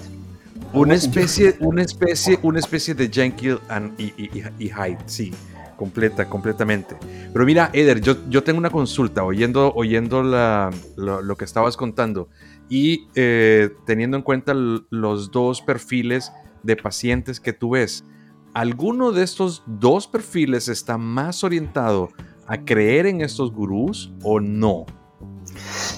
Una 0.72 0.94
especie, 0.94 1.56
una 1.60 1.82
especie, 1.82 2.38
una 2.42 2.58
especie 2.58 2.94
de 2.94 3.08
Jekyll 3.08 3.58
y 3.98 4.68
Hyde, 4.68 4.98
sí 5.06 5.32
completa, 5.80 6.28
completamente. 6.28 6.94
Pero 7.32 7.46
mira, 7.46 7.70
Eder, 7.72 8.02
yo, 8.02 8.28
yo 8.28 8.44
tengo 8.44 8.58
una 8.58 8.68
consulta, 8.68 9.24
oyendo, 9.24 9.72
oyendo 9.74 10.22
la, 10.22 10.68
lo, 10.94 11.36
que 11.36 11.46
estabas 11.46 11.74
contando 11.74 12.28
y 12.68 13.08
eh, 13.14 13.70
teniendo 13.86 14.18
en 14.18 14.22
cuenta 14.22 14.52
los 14.52 15.30
dos 15.30 15.62
perfiles 15.62 16.32
de 16.62 16.76
pacientes 16.76 17.40
que 17.40 17.54
tú 17.54 17.70
ves, 17.70 18.04
¿alguno 18.52 19.10
de 19.10 19.22
estos 19.22 19.62
dos 19.66 20.06
perfiles 20.06 20.68
está 20.68 20.98
más 20.98 21.44
orientado 21.44 22.10
a 22.46 22.62
creer 22.62 23.06
en 23.06 23.22
estos 23.22 23.50
gurús 23.50 24.12
o 24.22 24.38
no? 24.38 24.84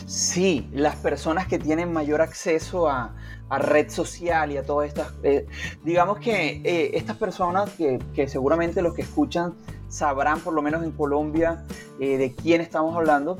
Sí, 0.06 0.68
las 0.72 0.96
personas 0.96 1.46
que 1.46 1.58
tienen 1.58 1.92
mayor 1.92 2.20
acceso 2.20 2.88
a, 2.88 3.14
red 3.50 3.90
social 3.90 4.50
y 4.50 4.56
a 4.56 4.62
todas 4.62 4.88
estas... 4.88 5.12
Eh, 5.22 5.46
digamos 5.84 6.18
que 6.18 6.62
eh, 6.64 6.92
estas 6.94 7.18
personas 7.18 7.68
que, 7.70 8.00
seguramente 8.26 8.80
los 8.80 8.94
que 8.94 9.02
escuchan 9.02 9.52
sabrán, 9.88 10.40
por 10.40 10.54
lo 10.54 10.62
menos 10.62 10.82
en 10.82 10.92
Colombia, 10.92 11.62
eh, 12.00 12.16
de 12.16 12.34
quién 12.34 12.62
estamos 12.62 12.96
hablando, 12.96 13.36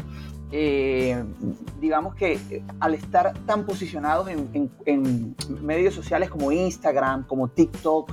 digamos 1.81 2.15
que 2.15 2.63
al 2.79 2.93
estar 2.93 3.33
tan 3.47 3.65
posicionados 3.65 4.29
en, 4.29 5.35
medios 5.63 5.95
sociales 5.95 6.29
como 6.29 6.53
Instagram, 6.53 7.27
como 7.27 7.49
TikTok, 7.49 8.13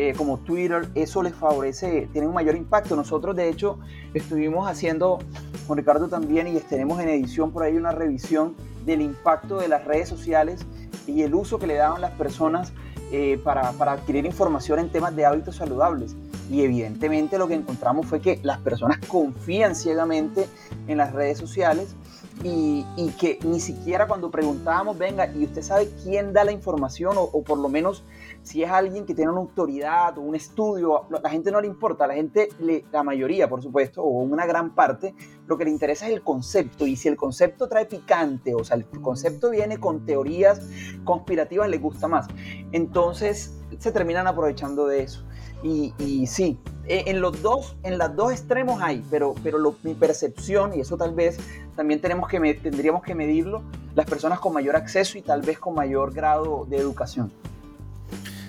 eh, 0.00 0.14
como 0.16 0.38
Twitter, 0.38 0.88
eso 0.94 1.24
les 1.24 1.34
favorece, 1.34 2.08
tiene 2.12 2.28
un 2.28 2.32
mayor 2.32 2.54
impacto. 2.54 2.94
Nosotros, 2.94 3.34
de 3.34 3.48
hecho, 3.48 3.80
estuvimos 4.14 4.70
haciendo, 4.70 5.18
con 5.66 5.76
Ricardo 5.76 6.06
también, 6.06 6.46
y 6.46 6.60
tenemos 6.60 7.00
en 7.00 7.08
edición 7.08 7.50
por 7.50 7.64
ahí 7.64 7.76
una 7.76 7.90
revisión 7.90 8.54
del 8.86 9.00
impacto 9.00 9.58
de 9.58 9.66
las 9.66 9.84
redes 9.84 10.08
sociales 10.08 10.64
y 11.08 11.22
el 11.22 11.34
uso 11.34 11.58
que 11.58 11.66
le 11.66 11.74
daban 11.74 12.00
las 12.00 12.12
personas 12.12 12.72
eh, 13.10 13.40
para, 13.42 13.72
para 13.72 13.90
adquirir 13.90 14.24
información 14.24 14.78
en 14.78 14.88
temas 14.88 15.16
de 15.16 15.26
hábitos 15.26 15.56
saludables. 15.56 16.14
Y 16.48 16.62
evidentemente 16.62 17.36
lo 17.36 17.48
que 17.48 17.54
encontramos 17.54 18.06
fue 18.06 18.20
que 18.20 18.38
las 18.44 18.58
personas 18.58 18.98
confían 19.08 19.74
ciegamente 19.74 20.46
en 20.86 20.98
las 20.98 21.12
redes 21.12 21.38
sociales 21.38 21.96
y, 22.44 22.86
y, 22.96 23.08
que 23.18 23.40
ni 23.42 23.58
siquiera 23.58 24.06
cuando 24.06 24.30
preguntábamos, 24.30 24.96
venga, 24.96 25.26
¿y 25.34 25.44
usted 25.44 25.62
sabe 25.62 25.90
quién 26.04 26.32
da 26.32 26.44
la 26.44 26.52
información? 26.52 27.16
O, 27.16 27.22
o, 27.22 27.42
por 27.42 27.58
lo 27.58 27.68
menos 27.68 28.04
si 28.48 28.62
es 28.62 28.70
alguien 28.70 29.04
que 29.04 29.14
tiene 29.14 29.30
una 29.30 29.40
autoridad 29.40 30.16
o 30.16 30.22
un 30.22 30.34
estudio, 30.34 31.04
la 31.10 31.28
gente 31.28 31.52
no 31.52 31.60
le 31.60 31.66
importa, 31.66 32.06
la 32.06 32.14
gente, 32.14 32.48
la 32.90 33.02
mayoría 33.02 33.46
por 33.46 33.62
supuesto, 33.62 34.02
o 34.02 34.08
una 34.22 34.46
gran 34.46 34.74
parte, 34.74 35.14
lo 35.46 35.58
que 35.58 35.66
le 35.66 35.70
interesa 35.70 36.06
es 36.06 36.14
el 36.14 36.22
concepto 36.22 36.86
y 36.86 36.96
si 36.96 37.08
el 37.08 37.16
concepto 37.16 37.68
trae 37.68 37.84
picante, 37.84 38.54
o 38.54 38.64
sea, 38.64 38.78
el 38.78 38.86
concepto 39.02 39.50
viene 39.50 39.78
con 39.78 40.06
teorías 40.06 40.62
conspirativas, 41.04 41.68
le 41.68 41.76
gusta 41.76 42.08
más. 42.08 42.26
Entonces 42.72 43.54
se 43.78 43.92
terminan 43.92 44.26
aprovechando 44.26 44.86
de 44.86 45.02
eso. 45.02 45.24
Y, 45.62 46.26
sí, 46.26 46.58
e, 46.86 47.04
en 47.10 47.20
los 47.20 47.42
dos, 47.42 47.76
en 47.82 47.98
los 47.98 48.16
dos 48.16 48.32
extremos 48.32 48.80
hay, 48.80 49.04
pero, 49.10 49.34
pero 49.42 49.58
mi 49.82 49.92
percepción, 49.92 50.72
y 50.74 50.80
eso 50.80 50.96
tal 50.96 51.14
vez 51.14 51.38
también 51.76 52.00
tenemos 52.00 52.30
que, 52.30 52.38
tendríamos 52.54 53.02
que 53.02 53.14
medirlo, 53.14 53.62
las 53.94 54.06
personas 54.06 54.40
con 54.40 54.54
mayor 54.54 54.74
acceso 54.74 55.18
y 55.18 55.22
tal 55.22 55.42
vez 55.42 55.58
con 55.58 55.74
mayor 55.74 56.14
grado 56.14 56.64
de 56.66 56.78
educación. 56.78 57.30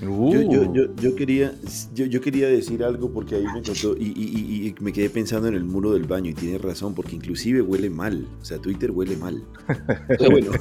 Yo, 0.02 0.32
yo, 0.32 0.62
uh. 0.62 0.74
yo, 0.74 0.96
yo, 0.96 1.16
quería, 1.16 1.54
yo, 1.94 2.06
yo, 2.06 2.22
quería 2.22 2.48
decir 2.48 2.84
algo 2.84 3.12
porque 3.12 3.36
ahí 3.36 3.44
me 3.44 3.62
contó 3.62 3.98
y, 3.98 4.14
y, 4.16 4.68
y, 4.68 4.76
me 4.80 4.94
quedé 4.94 5.10
pensando 5.10 5.50
en 5.50 5.56
el 5.56 5.66
muro 5.66 5.92
del 5.92 6.04
baño 6.04 6.30
y 6.30 6.34
tiene 6.34 6.58
razón 6.58 6.96
porque 6.96 7.18
inclusive 7.18 7.62
huele 7.62 7.90
mal, 7.90 8.26
o 8.42 8.46
sea, 8.46 8.60
Twitter 8.60 8.92
huele 8.92 9.18
mal. 9.18 9.44
bueno, 10.32 10.52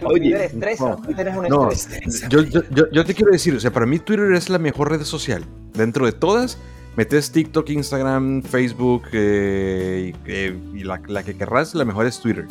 Twitter 0.00 0.40
estresa, 0.42 0.96
Twitter 0.96 1.28
es 1.28 1.36
un 1.36 1.44
no, 1.48 1.70
estrés. 1.70 2.28
Yo, 2.28 2.42
yo, 2.42 3.04
te 3.04 3.14
quiero 3.14 3.30
decir, 3.30 3.54
o 3.54 3.60
sea, 3.60 3.72
para 3.72 3.86
mí 3.86 4.00
Twitter 4.00 4.32
es 4.32 4.50
la 4.50 4.58
mejor 4.58 4.90
red 4.90 5.02
social. 5.02 5.44
Dentro 5.74 6.06
de 6.06 6.12
todas, 6.12 6.58
metes 6.96 7.30
TikTok, 7.30 7.70
Instagram, 7.70 8.42
Facebook 8.42 9.04
eh, 9.12 10.12
eh, 10.26 10.58
y 10.74 10.82
la, 10.82 11.00
la 11.06 11.22
que 11.22 11.36
querrás, 11.36 11.76
la 11.76 11.84
mejor 11.84 12.06
es 12.06 12.18
Twitter. 12.18 12.46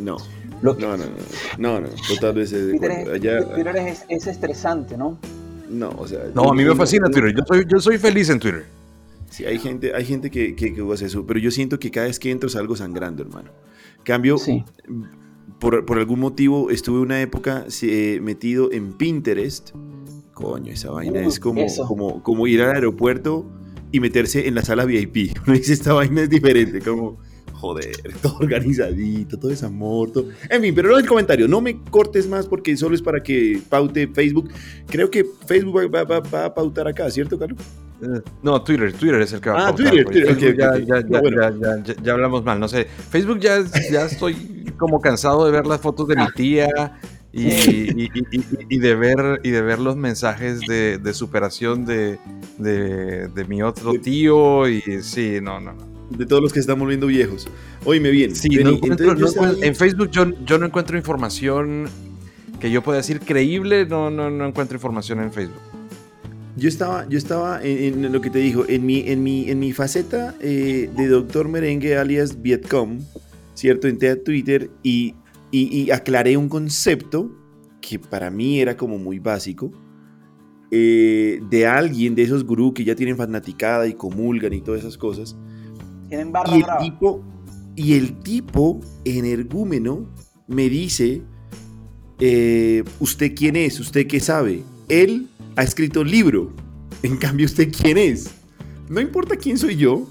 No. 0.00 0.16
No, 0.62 0.74
no, 0.74 0.96
no, 0.96 1.04
no, 1.58 1.80
no, 1.80 1.88
totalmente. 2.08 2.70
Twitter, 2.70 3.76
es, 3.76 4.04
es, 4.08 4.26
estresante, 4.26 4.96
¿no? 4.96 5.18
No, 5.68 5.90
o 5.90 6.06
sea. 6.06 6.20
No, 6.34 6.50
a 6.50 6.54
mí 6.54 6.64
me 6.64 6.74
fascina 6.74 7.08
Twitter. 7.08 7.34
Yo 7.34 7.44
soy, 7.46 7.64
yo 7.68 7.80
soy 7.80 7.98
feliz 7.98 8.28
en 8.30 8.40
Twitter. 8.40 8.64
Sí, 9.30 9.44
hay 9.44 9.58
gente, 9.58 9.94
hay 9.94 10.04
gente 10.04 10.30
que, 10.30 10.56
que, 10.56 10.74
que 10.74 10.92
hace 10.92 11.06
eso, 11.06 11.26
pero 11.26 11.38
yo 11.38 11.50
siento 11.50 11.78
que 11.78 11.90
cada 11.90 12.06
vez 12.06 12.18
que 12.18 12.30
entro 12.30 12.48
salgo 12.48 12.76
sangrando, 12.76 13.22
hermano. 13.22 13.50
Cambio, 14.02 14.38
sí. 14.38 14.64
por, 15.58 15.84
por, 15.84 15.98
algún 15.98 16.20
motivo 16.20 16.70
estuve 16.70 17.00
una 17.00 17.20
época 17.20 17.66
eh, 17.82 18.20
metido 18.22 18.72
en 18.72 18.94
Pinterest. 18.94 19.70
Coño, 20.32 20.72
esa 20.72 20.90
vaina 20.90 21.20
es 21.20 21.38
como, 21.40 21.66
como, 21.86 22.22
como 22.22 22.46
ir 22.46 22.62
al 22.62 22.74
aeropuerto 22.74 23.44
y 23.92 24.00
meterse 24.00 24.48
en 24.48 24.54
la 24.54 24.62
sala 24.62 24.84
VIP. 24.84 25.36
Uno 25.46 25.56
dice, 25.56 25.74
esta 25.74 25.92
vaina 25.92 26.22
es 26.22 26.30
diferente, 26.30 26.80
como 26.80 27.18
joder, 27.58 27.96
todo 28.22 28.36
organizadito, 28.38 29.38
todo 29.38 29.50
es 29.50 29.62
amor, 29.62 30.10
todo... 30.12 30.28
En 30.48 30.62
fin, 30.62 30.74
pero 30.74 30.90
no 30.90 30.98
el 30.98 31.06
comentario, 31.06 31.48
no 31.48 31.60
me 31.60 31.82
cortes 31.90 32.28
más 32.28 32.46
porque 32.46 32.76
solo 32.76 32.94
es 32.94 33.02
para 33.02 33.22
que 33.22 33.60
paute 33.68 34.06
Facebook. 34.06 34.50
Creo 34.86 35.10
que 35.10 35.26
Facebook 35.46 35.90
va, 35.94 36.44
a 36.44 36.54
pautar 36.54 36.88
acá, 36.88 37.10
¿cierto, 37.10 37.38
Carlos? 37.38 37.60
Eh, 38.00 38.20
no, 38.42 38.62
Twitter, 38.62 38.92
Twitter 38.92 39.20
es 39.20 39.32
el 39.32 39.40
que 39.40 39.50
va 39.50 39.56
a 39.56 39.68
ah, 39.68 39.74
pautar. 39.74 39.90
Twitter, 39.90 40.36
Twitter, 40.36 40.56
ya, 40.56 41.94
ya, 42.02 42.12
hablamos 42.12 42.44
mal, 42.44 42.60
no 42.60 42.68
sé. 42.68 42.86
Facebook 43.10 43.40
ya, 43.40 43.58
ya 43.90 44.06
estoy 44.06 44.72
como 44.78 45.00
cansado 45.00 45.44
de 45.44 45.50
ver 45.50 45.66
las 45.66 45.80
fotos 45.80 46.06
de 46.06 46.14
mi 46.14 46.26
tía 46.36 47.00
y, 47.32 48.08
y, 48.68 48.78
de 48.78 48.94
ver, 48.94 49.40
y 49.42 49.50
de 49.50 49.62
ver 49.62 49.80
los 49.80 49.96
mensajes 49.96 50.60
de, 50.60 50.98
de 50.98 51.12
superación 51.12 51.84
de, 51.84 52.18
de, 52.58 53.28
de, 53.28 53.44
mi 53.46 53.62
otro 53.62 53.94
tío 53.94 54.68
y 54.68 54.80
sí, 55.02 55.40
no, 55.42 55.60
no, 55.60 55.72
no 55.72 55.97
de 56.10 56.26
todos 56.26 56.42
los 56.42 56.52
que 56.52 56.60
estamos 56.60 56.80
volviendo 56.80 57.06
viejos. 57.06 57.48
Oíme 57.84 58.10
bien. 58.10 58.34
Sí, 58.34 58.48
en 58.52 59.74
Facebook 59.74 60.10
yo, 60.10 60.26
yo, 60.44 60.58
no 60.58 60.66
encuentro 60.66 60.96
información 60.96 61.88
que 62.60 62.70
yo 62.70 62.82
pueda 62.82 62.98
decir 62.98 63.20
creíble, 63.20 63.86
no, 63.86 64.10
no, 64.10 64.30
no 64.30 64.46
encuentro 64.46 64.76
información 64.76 65.20
en 65.20 65.32
Facebook. 65.32 65.60
Yo 66.56 66.68
estaba, 66.68 67.08
yo 67.08 67.18
estaba 67.18 67.62
en, 67.62 68.10
lo 68.12 68.20
que 68.20 68.30
te 68.30 68.40
dijo, 68.40 68.64
en 68.68 68.84
mi, 68.84 69.08
en 69.08 69.22
mi, 69.22 69.48
en 69.48 69.60
mi 69.60 69.72
faceta 69.72 70.34
eh, 70.40 70.90
de 70.96 71.06
doctor 71.06 71.48
merengue 71.48 71.96
alias 71.96 72.42
Vietcom, 72.42 72.98
¿cierto? 73.54 73.86
Entré 73.86 74.10
a 74.10 74.22
Twitter 74.22 74.68
y, 74.82 75.14
y, 75.52 75.90
aclaré 75.92 76.36
un 76.36 76.48
concepto 76.48 77.30
que 77.80 78.00
para 78.00 78.30
mí 78.30 78.60
era 78.60 78.76
como 78.76 78.98
muy 78.98 79.20
básico. 79.20 79.70
Eh, 80.70 81.40
de 81.48 81.66
alguien 81.66 82.14
de 82.14 82.24
esos 82.24 82.44
gurús 82.44 82.74
que 82.74 82.84
ya 82.84 82.94
tienen 82.94 83.16
fanaticada 83.16 83.86
y 83.86 83.94
comulgan 83.94 84.52
y 84.52 84.60
todas 84.60 84.80
esas 84.80 84.98
cosas, 84.98 85.34
tienen 86.08 86.32
barra 86.32 86.56
y 86.56 86.60
el 86.60 86.78
tipo 86.78 87.24
Y 87.76 87.94
el 87.94 88.20
tipo 88.20 88.80
energúmeno 89.04 90.08
me 90.46 90.68
dice, 90.68 91.22
eh, 92.18 92.82
¿usted 93.00 93.34
quién 93.34 93.54
es? 93.56 93.78
¿Usted 93.78 94.06
qué 94.06 94.18
sabe? 94.18 94.64
Él 94.88 95.28
ha 95.56 95.62
escrito 95.62 96.02
libro. 96.02 96.52
En 97.02 97.16
cambio, 97.16 97.46
¿usted 97.46 97.70
quién 97.70 97.98
es? 97.98 98.30
No 98.88 99.00
importa 99.00 99.36
quién 99.36 99.58
soy 99.58 99.76
yo. 99.76 100.08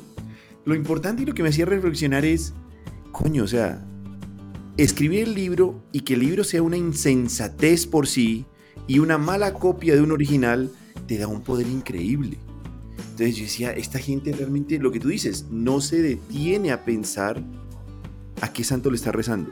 Lo 0.63 0.75
importante 0.75 1.23
y 1.23 1.25
lo 1.25 1.33
que 1.33 1.43
me 1.43 1.49
hacía 1.49 1.65
reflexionar 1.65 2.23
es, 2.23 2.53
coño, 3.11 3.43
o 3.43 3.47
sea, 3.47 3.83
escribir 4.77 5.23
el 5.23 5.33
libro 5.33 5.81
y 5.91 6.01
que 6.01 6.13
el 6.13 6.21
libro 6.21 6.43
sea 6.43 6.61
una 6.61 6.77
insensatez 6.77 7.87
por 7.87 8.07
sí 8.07 8.45
y 8.85 8.99
una 8.99 9.17
mala 9.17 9.53
copia 9.53 9.95
de 9.95 10.01
un 10.01 10.11
original 10.11 10.71
te 11.07 11.17
da 11.17 11.27
un 11.27 11.41
poder 11.41 11.67
increíble. 11.67 12.37
Entonces 12.97 13.35
yo 13.35 13.43
decía, 13.43 13.71
esta 13.71 13.99
gente 13.99 14.31
realmente, 14.31 14.77
lo 14.79 14.91
que 14.91 14.99
tú 14.99 15.09
dices, 15.09 15.45
no 15.49 15.81
se 15.81 16.01
detiene 16.01 16.71
a 16.71 16.85
pensar 16.85 17.43
a 18.41 18.53
qué 18.53 18.63
santo 18.63 18.89
le 18.89 18.95
está 18.97 19.11
rezando. 19.11 19.51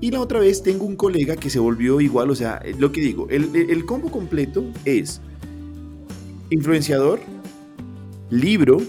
Y 0.00 0.10
la 0.10 0.20
otra 0.20 0.40
vez 0.40 0.62
tengo 0.62 0.86
un 0.86 0.96
colega 0.96 1.36
que 1.36 1.50
se 1.50 1.58
volvió 1.58 2.00
igual, 2.00 2.30
o 2.30 2.34
sea, 2.34 2.62
lo 2.78 2.90
que 2.90 3.02
digo, 3.02 3.28
el, 3.28 3.54
el 3.54 3.84
combo 3.84 4.10
completo 4.10 4.64
es 4.86 5.20
influenciador, 6.48 7.20
libro, 8.30 8.80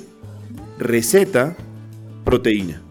receta, 0.79 1.57
proteína. 2.23 2.81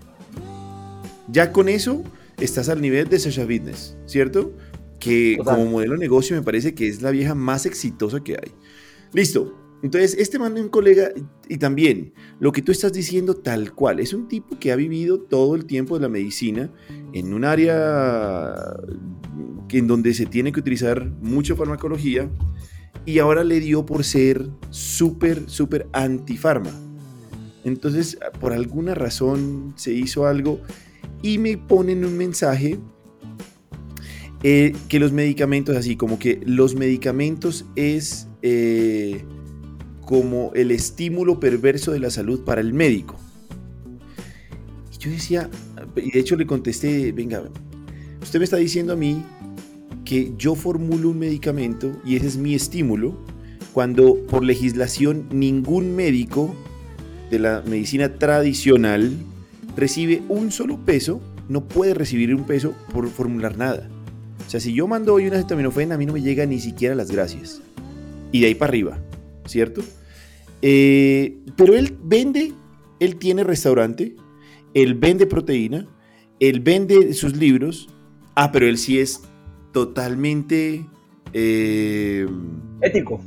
Ya 1.29 1.53
con 1.53 1.69
eso 1.69 2.05
estás 2.39 2.69
al 2.69 2.81
nivel 2.81 3.09
de 3.09 3.19
Sasha 3.19 3.47
Fitness, 3.47 3.97
¿cierto? 4.07 4.53
Que 4.99 5.39
como 5.43 5.65
modelo 5.67 5.95
de 5.95 5.99
negocio 5.99 6.37
me 6.37 6.43
parece 6.43 6.75
que 6.75 6.89
es 6.89 7.01
la 7.01 7.11
vieja 7.11 7.35
más 7.35 7.67
exitosa 7.67 8.21
que 8.21 8.33
hay. 8.33 8.53
Listo, 9.13 9.60
entonces, 9.83 10.15
este 10.19 10.39
man 10.39 10.57
es 10.57 10.63
un 10.63 10.69
colega 10.69 11.11
y 11.49 11.57
también 11.57 12.13
lo 12.39 12.53
que 12.53 12.61
tú 12.61 12.71
estás 12.71 12.93
diciendo 12.93 13.35
tal 13.35 13.73
cual, 13.73 14.01
es 14.01 14.13
un 14.13 14.29
tipo 14.29 14.59
que 14.59 14.73
ha 14.73 14.77
vivido 14.77 15.21
todo 15.21 15.55
el 15.55 15.65
tiempo 15.65 15.97
de 15.97 16.03
la 16.03 16.09
medicina 16.09 16.71
en 17.15 17.33
un 17.33 17.45
área 17.45 18.55
en 19.71 19.87
donde 19.87 20.13
se 20.13 20.27
tiene 20.27 20.53
que 20.53 20.61
utilizar 20.61 21.11
mucha 21.23 21.57
farmacología 21.57 22.29
y 23.07 23.21
ahora 23.21 23.43
le 23.43 23.61
dio 23.61 23.87
por 23.87 24.05
ser 24.05 24.51
súper, 24.69 25.49
súper 25.49 25.89
antifarma. 25.93 26.71
Entonces, 27.65 28.19
por 28.39 28.53
alguna 28.53 28.95
razón 28.95 29.73
se 29.77 29.93
hizo 29.93 30.27
algo 30.27 30.61
y 31.23 31.39
me 31.39 31.57
ponen 31.57 32.05
un 32.05 32.19
mensaje 32.19 32.79
eh, 34.43 34.75
que 34.89 34.99
los 34.99 35.13
medicamentos, 35.13 35.75
así 35.75 35.97
como 35.97 36.19
que 36.19 36.39
los 36.45 36.75
medicamentos 36.75 37.65
es... 37.77 38.29
Eh, 38.43 39.25
como 40.11 40.51
el 40.57 40.73
estímulo 40.73 41.39
perverso 41.39 41.93
de 41.93 42.01
la 42.01 42.11
salud 42.11 42.41
para 42.41 42.61
el 42.61 42.75
médico. 42.75 43.15
Yo 44.99 45.09
decía, 45.09 45.49
y 45.95 46.11
de 46.11 46.19
hecho 46.19 46.35
le 46.35 46.49
contesté, 46.49 47.13
venga, 47.13 47.45
usted 48.21 48.41
me 48.41 48.45
está 48.45 48.57
diciendo 48.57 48.93
a 48.93 48.97
mí 48.97 49.23
que 50.05 50.33
yo 50.37 50.57
formulo 50.57 51.11
un 51.11 51.21
medicamento 51.21 51.93
y 52.05 52.17
ese 52.17 52.27
es 52.27 52.37
mi 52.37 52.57
estímulo, 52.57 53.17
cuando 53.73 54.17
por 54.27 54.43
legislación 54.43 55.29
ningún 55.31 55.95
médico 55.95 56.57
de 57.31 57.39
la 57.39 57.63
medicina 57.65 58.19
tradicional 58.19 59.13
recibe 59.77 60.25
un 60.29 60.51
solo 60.51 60.85
peso, 60.85 61.21
no 61.49 61.69
puede 61.69 61.95
recibir 61.95 62.35
un 62.35 62.47
peso 62.47 62.75
por 62.93 63.09
formular 63.11 63.57
nada. 63.57 63.89
O 64.45 64.51
sea, 64.51 64.59
si 64.59 64.73
yo 64.73 64.89
mando 64.89 65.15
hoy 65.15 65.29
una 65.29 65.37
acetaminofén, 65.37 65.93
a 65.93 65.97
mí 65.97 66.05
no 66.05 66.15
me 66.15 66.21
llega 66.21 66.45
ni 66.47 66.59
siquiera 66.59 66.97
las 66.97 67.13
gracias. 67.13 67.61
Y 68.33 68.41
de 68.41 68.49
ahí 68.49 68.55
para 68.57 68.71
arriba, 68.71 68.99
¿cierto? 69.47 69.83
Eh, 70.63 71.39
pero 71.57 71.75
él 71.75 71.97
vende, 72.03 72.53
él 72.99 73.17
tiene 73.17 73.45
restaurante, 73.45 74.17
él 74.75 74.95
vende 74.95 75.27
proteína, 75.27 75.87
él 76.39 76.61
vende 76.61 77.13
sus 77.15 77.37
libros. 77.37 77.89
Ah, 78.35 78.53
pero 78.53 78.67
él 78.67 78.79
sí 78.79 78.99
es 78.99 79.23
totalmente... 79.73 80.87
Eh, 81.33 82.27
ético. 82.81 83.21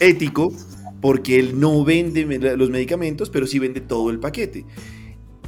Ético, 0.00 0.52
porque 1.00 1.38
él 1.38 1.58
no 1.58 1.84
vende 1.84 2.24
los 2.56 2.70
medicamentos, 2.70 3.30
pero 3.30 3.46
sí 3.46 3.58
vende 3.58 3.80
todo 3.80 4.10
el 4.10 4.18
paquete. 4.18 4.64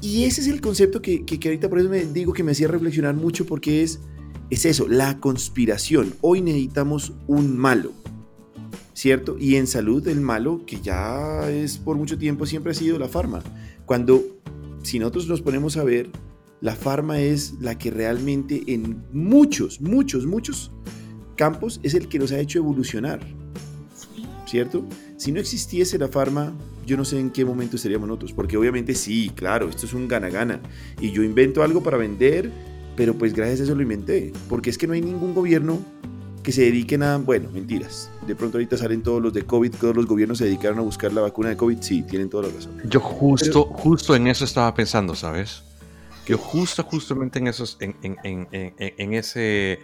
Y 0.00 0.24
ese 0.24 0.40
es 0.40 0.48
el 0.48 0.60
concepto 0.60 1.00
que, 1.00 1.24
que, 1.24 1.38
ahorita 1.48 1.68
por 1.68 1.78
eso 1.78 1.88
me 1.88 2.04
digo 2.04 2.32
que 2.32 2.42
me 2.42 2.52
hacía 2.52 2.66
reflexionar 2.66 3.14
mucho 3.14 3.46
porque 3.46 3.82
es, 3.82 4.00
es 4.50 4.64
eso, 4.64 4.88
la 4.88 5.20
conspiración. 5.20 6.14
Hoy 6.20 6.40
necesitamos 6.40 7.12
un 7.28 7.56
malo, 7.56 7.92
¿cierto? 8.94 9.36
Y 9.38 9.56
en 9.56 9.66
salud 9.66 10.06
el 10.08 10.20
malo, 10.20 10.62
que 10.66 10.80
ya 10.80 11.50
es 11.50 11.78
por 11.78 11.96
mucho 11.96 12.18
tiempo, 12.18 12.46
siempre 12.46 12.72
ha 12.72 12.74
sido 12.74 12.98
la 12.98 13.08
farma. 13.08 13.42
Cuando, 13.86 14.22
si 14.82 14.98
nosotros 14.98 15.28
nos 15.28 15.42
ponemos 15.42 15.76
a 15.76 15.84
ver, 15.84 16.10
la 16.60 16.76
farma 16.76 17.20
es 17.20 17.54
la 17.60 17.76
que 17.76 17.90
realmente 17.90 18.62
en 18.68 19.02
muchos, 19.12 19.80
muchos, 19.80 20.26
muchos 20.26 20.70
campos 21.36 21.80
es 21.82 21.94
el 21.94 22.08
que 22.08 22.18
nos 22.18 22.30
ha 22.30 22.38
hecho 22.38 22.58
evolucionar, 22.58 23.20
¿cierto? 24.46 24.84
Si 25.16 25.32
no 25.32 25.40
existiese 25.40 25.98
la 25.98 26.08
farma, 26.08 26.52
yo 26.86 26.96
no 26.96 27.04
sé 27.04 27.18
en 27.18 27.30
qué 27.30 27.44
momento 27.44 27.76
estaríamos 27.76 28.06
nosotros, 28.06 28.32
porque 28.32 28.56
obviamente 28.56 28.94
sí, 28.94 29.32
claro, 29.34 29.68
esto 29.68 29.86
es 29.86 29.92
un 29.92 30.06
gana-gana, 30.06 30.60
y 31.00 31.10
yo 31.10 31.24
invento 31.24 31.64
algo 31.64 31.82
para 31.82 31.96
vender, 31.96 32.50
pero 32.96 33.14
pues 33.14 33.32
gracias 33.34 33.60
a 33.60 33.62
eso 33.64 33.74
lo 33.74 33.82
inventé, 33.82 34.32
porque 34.48 34.70
es 34.70 34.78
que 34.78 34.86
no 34.86 34.92
hay 34.92 35.00
ningún 35.00 35.34
gobierno 35.34 35.80
que 36.42 36.52
se 36.52 36.62
dedique 36.62 36.96
a, 36.96 37.18
bueno, 37.18 37.48
mentiras. 37.52 38.10
De 38.26 38.34
pronto 38.34 38.58
ahorita 38.58 38.76
salen 38.76 39.02
todos 39.02 39.22
los 39.22 39.32
de 39.32 39.44
COVID, 39.44 39.74
todos 39.76 39.96
los 39.96 40.06
gobiernos 40.06 40.38
se 40.38 40.44
dedicaron 40.44 40.78
a 40.78 40.82
buscar 40.82 41.12
la 41.12 41.20
vacuna 41.20 41.50
de 41.50 41.56
COVID, 41.56 41.78
sí, 41.80 42.02
tienen 42.02 42.28
toda 42.28 42.48
la 42.48 42.54
razón. 42.54 42.80
Yo 42.84 43.00
justo, 43.00 43.64
justo 43.64 44.16
en 44.16 44.26
eso 44.26 44.44
estaba 44.44 44.74
pensando, 44.74 45.14
¿sabes? 45.14 45.62
Que 46.24 46.34
justo, 46.34 46.82
justamente 46.82 47.38
en 47.38 47.48
esos, 47.48 47.76
en, 47.80 47.96
en, 48.02 48.16
en, 48.22 48.48
en 48.50 49.12
ese, 49.12 49.80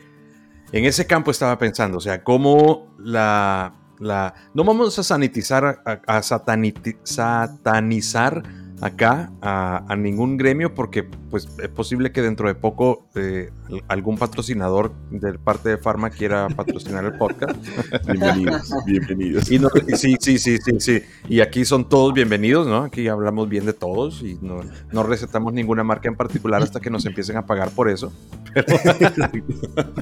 en 0.73 0.85
ese 0.85 1.07
campo 1.07 1.31
estaba 1.31 1.59
pensando, 1.59 1.99
o 1.99 2.01
sea, 2.01 2.23
cómo 2.23 2.95
la 2.99 3.75
no 4.01 4.65
vamos 4.65 4.99
a 4.99 5.03
sanitizar, 5.03 5.83
a, 5.85 6.23
satanizar 6.23 8.43
acá 8.81 9.33
a, 9.43 9.97
ningún 9.97 10.37
gremio 10.37 10.75
porque 10.75 11.03
pues 11.03 11.49
es 11.63 11.69
posible 11.69 12.13
que 12.13 12.23
dentro 12.23 12.49
de 12.49 12.55
poco 12.55 13.09
eh, 13.15 13.51
algún 13.89 14.17
patrocinador 14.19 14.93
de 15.11 15.39
parte 15.39 15.71
de 15.71 15.79
Pharma 15.79 16.11
quiera 16.11 16.49
patrocinar 16.49 17.05
el 17.05 17.15
podcast. 17.15 17.57
bienvenidos, 18.07 18.73
bienvenidos. 18.87 19.45
sí, 19.45 20.17
sí, 20.21 20.39
sí, 20.39 20.59
sí, 20.59 20.73
sí. 20.79 21.03
Y 21.29 21.41
aquí 21.41 21.65
son 21.65 21.89
todos 21.89 22.15
bienvenidos, 22.15 22.67
¿no? 22.67 22.85
Aquí 22.85 23.09
hablamos 23.09 23.49
bien 23.49 23.67
de 23.67 23.73
todos 23.73 24.23
y 24.23 24.39
no, 24.41 24.61
no 24.93 25.03
recetamos 25.03 25.53
ninguna 25.53 25.85
marca 25.85 26.09
en 26.09 26.17
particular 26.17 26.63
hasta 26.63 26.81
que 26.81 26.91
nos 26.91 27.05
empiecen 27.07 27.37
a 27.37 27.47
pagar 27.47 27.71
por 27.71 27.89
eso. 27.89 28.13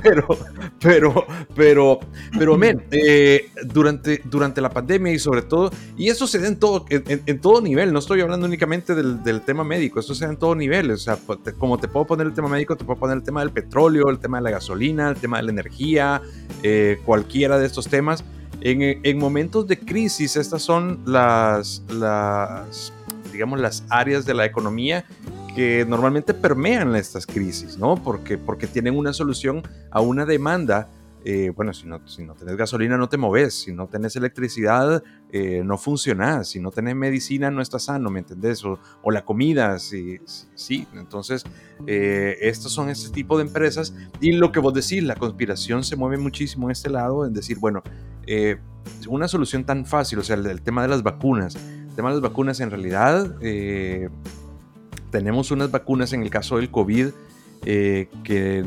Pero, 0.03 0.27
pero, 0.81 1.27
pero, 1.55 2.01
pero, 2.39 2.57
men, 2.57 2.85
eh, 2.91 3.51
durante, 3.65 4.23
durante 4.25 4.61
la 4.61 4.71
pandemia 4.71 5.13
y 5.13 5.19
sobre 5.19 5.43
todo, 5.43 5.71
y 5.97 6.09
eso 6.09 6.27
se 6.27 6.39
da 6.39 6.47
en 6.47 6.59
todo, 6.59 6.85
en 6.89 7.41
todo 7.41 7.61
nivel, 7.61 7.93
no 7.93 7.99
estoy 7.99 8.21
hablando 8.21 8.47
únicamente 8.47 8.95
del, 8.95 9.41
tema 9.43 9.65
médico, 9.65 10.01
esto 10.01 10.15
sea 10.15 10.29
en 10.29 10.37
todos 10.37 10.57
niveles. 10.57 11.01
O 11.01 11.05
sea, 11.05 11.17
pues, 11.17 11.39
como 11.59 11.79
te 11.79 11.89
puedo 11.89 12.07
poner 12.07 12.27
el 12.27 12.35
tema 12.35 12.49
médico, 12.49 12.77
te 12.77 12.85
puedo 12.85 12.99
poner 12.99 13.17
el 13.17 13.23
tema 13.23 13.41
del 13.41 13.51
petróleo, 13.57 14.11
el 14.11 14.19
tema 14.19 14.37
de 14.37 14.45
la 14.45 14.51
gasolina, 14.51 15.09
el 15.09 15.17
tema 15.17 15.39
de 15.39 15.45
la 15.45 15.51
energía, 15.51 16.21
eh, 16.63 17.01
cualquiera 17.07 17.59
de 17.59 17.65
estos 17.65 17.89
temas. 17.89 18.23
En, 18.61 19.19
momentos 19.19 19.67
de 19.67 19.79
crisis, 19.79 20.37
estas 20.37 20.61
son 20.61 21.01
las, 21.07 21.83
las, 21.89 22.93
digamos, 23.33 23.61
las 23.61 23.83
áreas 23.89 24.27
de 24.27 24.35
la 24.35 24.45
economía 24.45 25.07
que 25.55 25.87
normalmente 25.89 26.35
permean 26.35 26.95
estas 26.97 27.27
crisis, 27.27 27.79
¿no? 27.79 27.97
Porque, 27.97 28.37
porque 28.37 28.67
tienen 28.67 28.95
una 28.95 29.15
solución 29.15 29.63
a 29.91 30.01
una 30.01 30.27
demanda 30.27 30.89
eh, 31.29 31.51
bueno, 31.57 31.75
si 31.75 31.89
no, 31.89 32.07
si 32.07 32.23
no 32.23 32.35
tenés 32.35 32.57
gasolina 32.57 32.97
no 32.97 33.09
te 33.09 33.17
moves, 33.17 33.53
si 33.53 33.73
no 33.73 33.89
tenés 33.89 34.15
electricidad 34.15 35.03
eh, 35.39 35.63
no 35.65 35.79
funcionás, 35.79 36.49
si 36.49 36.61
no 36.61 36.71
tenés 36.71 36.95
medicina 36.95 37.51
no 37.51 37.61
estás 37.61 37.85
sano, 37.85 38.11
¿me 38.11 38.21
entendés? 38.21 38.65
O, 38.65 38.79
la 39.11 39.25
comida, 39.25 39.79
sí, 39.79 40.19
sí, 40.55 40.87
entonces 40.95 41.45
eh, 41.87 42.37
estos 42.41 42.73
son 42.73 42.89
este 42.89 43.11
tipo 43.11 43.37
de 43.37 43.45
empresas 43.45 43.95
y 44.21 44.33
lo 44.33 44.53
que 44.53 44.61
vos 44.61 44.75
decís, 44.75 45.03
la 45.03 45.17
conspiración 45.17 45.85
se 45.85 45.97
mueve 45.97 46.19
muchísimo 46.19 46.67
en 46.67 46.73
este 46.73 46.91
lado, 46.91 47.27
en 47.27 47.33
decir, 47.33 47.59
bueno, 47.59 47.83
una 49.09 49.29
solución 49.29 49.65
tan 49.65 49.87
fácil, 49.87 50.19
o 50.19 50.23
sea, 50.23 50.37
el, 50.37 50.63
tema 50.63 50.83
de 50.83 50.89
las 50.89 51.03
vacunas, 51.03 51.57
el 51.57 51.95
tema 51.95 52.09
de 52.11 52.17
las 52.17 52.23
vacunas 52.23 52.61
en 52.61 52.71
realidad 52.71 53.37
tenemos 55.11 55.51
unas 55.51 55.71
vacunas 55.71 56.13
en 56.13 56.23
el 56.23 56.31
caso 56.31 56.57
del 56.57 56.71
COVID 56.71 57.09
eh, 57.65 58.09
que, 58.23 58.63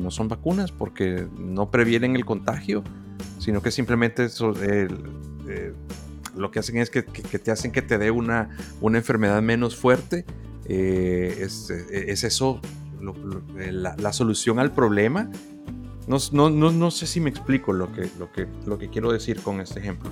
no 0.00 0.10
son 0.10 0.28
vacunas 0.28 0.72
porque 0.72 1.26
no 1.38 1.70
previenen 1.70 2.16
el 2.16 2.24
contagio, 2.24 2.82
sino 3.38 3.62
que 3.62 3.70
simplemente 3.70 4.26
eh, 4.26 4.88
lo 6.36 6.50
que 6.50 6.58
hacen 6.58 6.76
es 6.78 6.90
que, 6.90 7.02
te 7.02 7.50
hacen 7.50 7.72
que 7.72 7.82
te 7.82 7.98
dé 7.98 8.10
una, 8.10 8.56
una 8.80 8.98
enfermedad 8.98 9.40
menos 9.42 9.76
fuerte. 9.76 10.24
Eh, 10.66 11.38
es, 11.40 11.70
eso 11.70 12.60
la, 13.56 14.12
solución 14.12 14.58
al 14.58 14.72
problema. 14.72 15.30
No, 16.06 16.18
no, 16.32 16.50
no, 16.50 16.90
sé 16.90 17.06
si 17.06 17.20
me 17.20 17.30
explico 17.30 17.72
lo 17.72 17.92
que, 17.92 18.08
lo, 18.18 18.32
que, 18.32 18.46
lo 18.66 18.78
que 18.78 18.88
quiero 18.88 19.12
decir 19.12 19.40
con 19.40 19.60
este 19.60 19.80
ejemplo. 19.80 20.10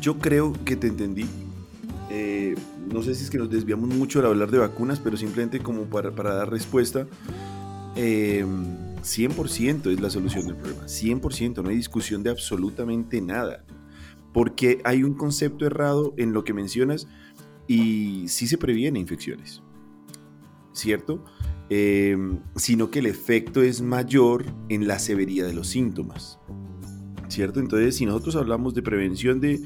yo 0.00 0.18
creo 0.18 0.52
que 0.64 0.76
te 0.76 0.86
entendí 0.86 1.26
no 2.92 3.02
sé 3.02 3.14
si 3.14 3.24
es 3.24 3.30
que 3.30 3.38
nos 3.38 3.50
desviamos 3.50 3.88
mucho 3.90 4.20
al 4.20 4.26
hablar 4.26 4.50
de 4.50 4.58
vacunas, 4.58 5.00
pero 5.00 5.16
simplemente 5.16 5.60
como 5.60 5.84
para, 5.84 6.10
dar 6.10 6.50
respuesta, 6.50 7.06
100% 9.06 9.86
em, 9.86 9.92
es 9.92 10.00
la 10.00 10.10
solución 10.10 10.46
del 10.46 10.56
problema, 10.56 10.84
100%, 10.86 11.62
no 11.62 11.70
hay 11.70 11.76
discusión 11.76 12.22
de 12.22 12.30
absolutamente 12.30 13.20
nada, 13.20 13.64
porque 14.32 14.80
hay 14.84 15.04
un 15.04 15.14
concepto 15.14 15.64
errado 15.64 16.12
en 16.16 16.32
lo 16.32 16.44
que 16.44 16.52
mencionas 16.52 17.08
y 17.68 18.28
sí 18.28 18.46
se 18.46 18.58
previene 18.58 18.98
infecciones, 18.98 19.62
¿cierto? 20.72 21.24
Em, 21.68 22.38
sino 22.54 22.90
que 22.90 23.00
el 23.00 23.06
efecto 23.06 23.62
es 23.62 23.82
mayor 23.82 24.44
en 24.68 24.86
la 24.86 24.98
severidad 24.98 25.46
de 25.46 25.54
los 25.54 25.68
síntomas. 25.68 26.38
¿Cierto? 27.28 27.58
Entonces, 27.58 27.96
si 27.96 28.06
nosotros 28.06 28.36
hablamos 28.36 28.72
de 28.74 28.82
prevención 28.82 29.40
de 29.40 29.60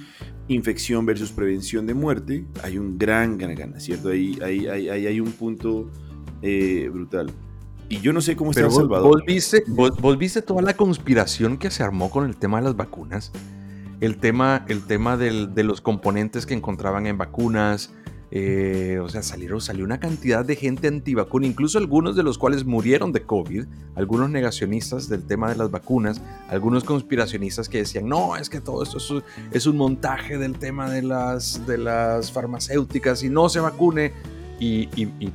infección 0.49 1.05
versus 1.05 1.31
prevención 1.31 1.87
de 1.87 1.93
muerte, 1.93 2.47
hay 2.63 2.79
un 2.79 2.97
gran 2.97 3.37
gana-gana, 3.37 3.79
¿cierto? 3.81 4.09
Ahí, 4.09 4.39
hay 4.41 5.21
un 5.21 5.31
punto 5.33 5.91
eh, 6.41 6.89
brutal. 6.91 7.31
Y 7.91 8.01
yo 8.01 8.15
no 8.15 8.23
sé 8.23 8.37
cómo 8.37 8.53
está 8.53 8.65
El 8.65 8.71
Salvador. 8.71 9.23
¿vos 9.69 10.17
viste, 10.19 10.41
toda 10.41 10.63
la 10.63 10.75
conspiración 10.75 11.59
que 11.59 11.71
se 11.71 11.83
armó 11.83 12.09
con 12.09 12.25
el 12.25 12.37
tema 12.37 12.59
de 12.59 12.65
las 12.65 12.77
vacunas? 12.77 13.33
El 14.01 14.17
tema, 14.17 14.65
el 14.69 14.87
tema 14.87 15.19
de 15.19 15.63
los 15.63 15.83
componentes 15.83 16.47
que 16.47 16.55
encontraban 16.55 17.07
en 17.07 17.19
vacunas, 17.19 17.93
eh, 18.33 19.01
o 19.03 19.09
sea, 19.09 19.23
salieron, 19.23 19.61
salió 19.61 19.85
una 19.85 19.99
cantidad 19.99 20.45
de 20.45 20.55
gente 20.55 20.87
antivacuna, 20.87 21.47
incluso 21.47 21.79
algunos 21.79 22.15
de 22.15 22.23
los 22.23 22.39
cuales 22.39 22.65
murieron 22.65 23.11
de 23.11 23.23
COVID, 23.23 23.65
algunos 23.97 24.31
negacionistas 24.31 25.09
del 25.09 25.25
tema 25.27 25.51
de 25.51 25.57
las 25.57 25.73
vacunas, 25.73 26.23
algunos 26.49 26.85
conspiracionistas 26.85 27.69
que 27.69 27.79
decían, 27.79 28.09
no, 28.09 28.37
es 28.37 28.49
que 28.49 28.61
todo 28.61 28.85
esto 28.85 28.99
es, 29.51 29.67
un 29.67 29.77
montaje 29.77 30.39
del 30.39 30.59
tema 30.59 30.89
de 30.91 31.03
las, 31.03 31.67
de 31.67 31.79
las 31.79 32.31
farmacéuticas 32.31 33.25
y 33.25 33.31
no 33.31 33.49
se 33.49 33.59
vacune. 33.59 34.13
Y, 34.63 34.87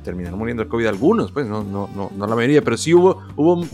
terminaron 0.04 0.38
muriendo 0.38 0.62
de 0.62 0.68
COVID 0.68 0.86
algunos, 0.86 1.32
pues 1.32 1.48
no, 1.48 1.64
no, 1.64 1.90
no, 1.94 2.12
no 2.16 2.26
la 2.26 2.36
mayoría, 2.36 2.62
pero 2.62 2.76
sí 2.76 2.94
hubo, 2.94 3.22
hubo 3.34 3.66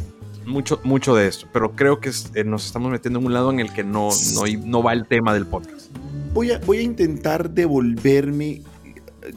mucho, 0.47 0.81
mucho 0.83 1.15
de 1.15 1.29
esto, 1.29 1.47
pero 1.53 1.73
creo 1.73 2.01
que 2.01 2.11
eh, 2.35 2.45
nos 2.45 2.65
estamos 2.65 2.91
metiendo 2.91 3.19
en 3.19 3.27
un 3.27 3.35
lado 3.35 3.51
en 3.51 3.61
el 3.61 3.73
que 3.73 3.85
no, 3.85 4.09
no, 4.35 4.43
no 4.65 4.83
va 4.83 4.95
el 4.95 5.07
tema 5.07 5.35
del 5.35 5.47
podcast. 5.47 5.91
Voy 6.33 6.53
a, 6.53 6.59
voy 6.61 6.79
a 6.79 6.83
intentar 6.83 7.51
devolverme 7.51 8.63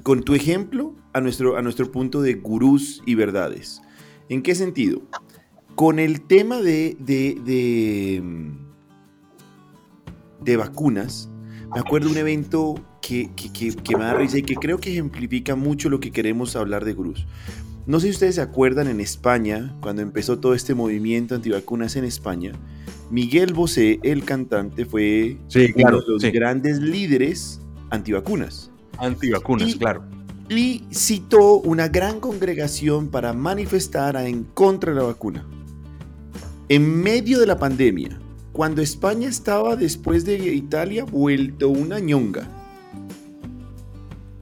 con 0.04 0.24
tu 0.24 0.34
ejemplo 0.34 0.94
a 1.14 1.22
nuestro, 1.22 1.58
a 1.58 1.62
nuestro 1.62 1.92
punto 1.92 2.22
de 2.22 2.36
gurús 2.36 3.02
y 3.06 3.16
verdades. 3.16 3.82
¿En 4.30 4.42
qué 4.42 4.56
sentido? 4.56 5.02
Con 5.76 6.00
el 6.00 6.22
tema 6.22 6.62
de, 6.62 6.98
de, 7.00 8.22
de, 10.42 10.58
vacunas, 10.58 11.30
me 11.74 11.80
acuerdo 11.80 12.10
un 12.10 12.18
evento 12.18 12.76
que, 13.06 13.30
que, 13.36 13.98
me 13.98 14.04
da 14.04 14.16
risa 14.16 14.40
y 14.40 14.42
que 14.42 14.56
creo 14.56 14.80
que 14.80 14.92
ejemplifica 14.92 15.56
mucho 15.56 15.90
lo 15.90 16.00
que 16.00 16.12
queremos 16.12 16.56
hablar 16.56 16.84
de 16.86 16.94
gurús. 16.94 17.28
No 17.86 18.00
sé 18.00 18.08
si 18.08 18.14
ustedes 18.14 18.36
se 18.36 18.42
acuerdan 18.42 18.88
en 18.88 19.00
España, 19.00 19.76
cuando 19.80 20.02
empezó 20.02 20.40
todo 20.40 20.56
este 20.56 20.74
movimiento 20.74 21.36
antivacunas 21.36 21.96
en 21.98 22.04
España, 22.04 22.54
Miguel 23.12 23.54
Bosé, 23.54 24.00
el 24.02 24.26
cantante, 24.26 24.86
fue 24.86 25.38
uno 25.76 26.02
de 26.02 26.08
los 26.08 26.24
grandes 26.34 26.80
líderes 26.80 27.62
antivacunas. 27.92 28.72
Antivacunas, 28.98 29.76
claro. 29.76 30.04
Y 30.50 30.84
citó 30.92 31.60
una 31.60 31.88
gran 31.90 32.20
congregación 32.20 33.10
para 33.10 33.34
manifestar 33.34 34.16
en 34.16 34.46
contra 34.46 34.94
de 34.94 35.00
la 35.00 35.06
vacuna. 35.06 35.46
En 36.70 37.04
medio 37.04 37.40
de 37.40 37.46
la 37.46 37.60
pandemia, 37.60 38.20
cuando 38.52 38.82
España 38.82 39.30
estaba 39.30 39.76
después 39.76 40.26
de 40.26 40.38
Italia 40.56 41.04
vuelto 41.04 41.70
una 41.70 42.00
ñonga. 42.00 42.55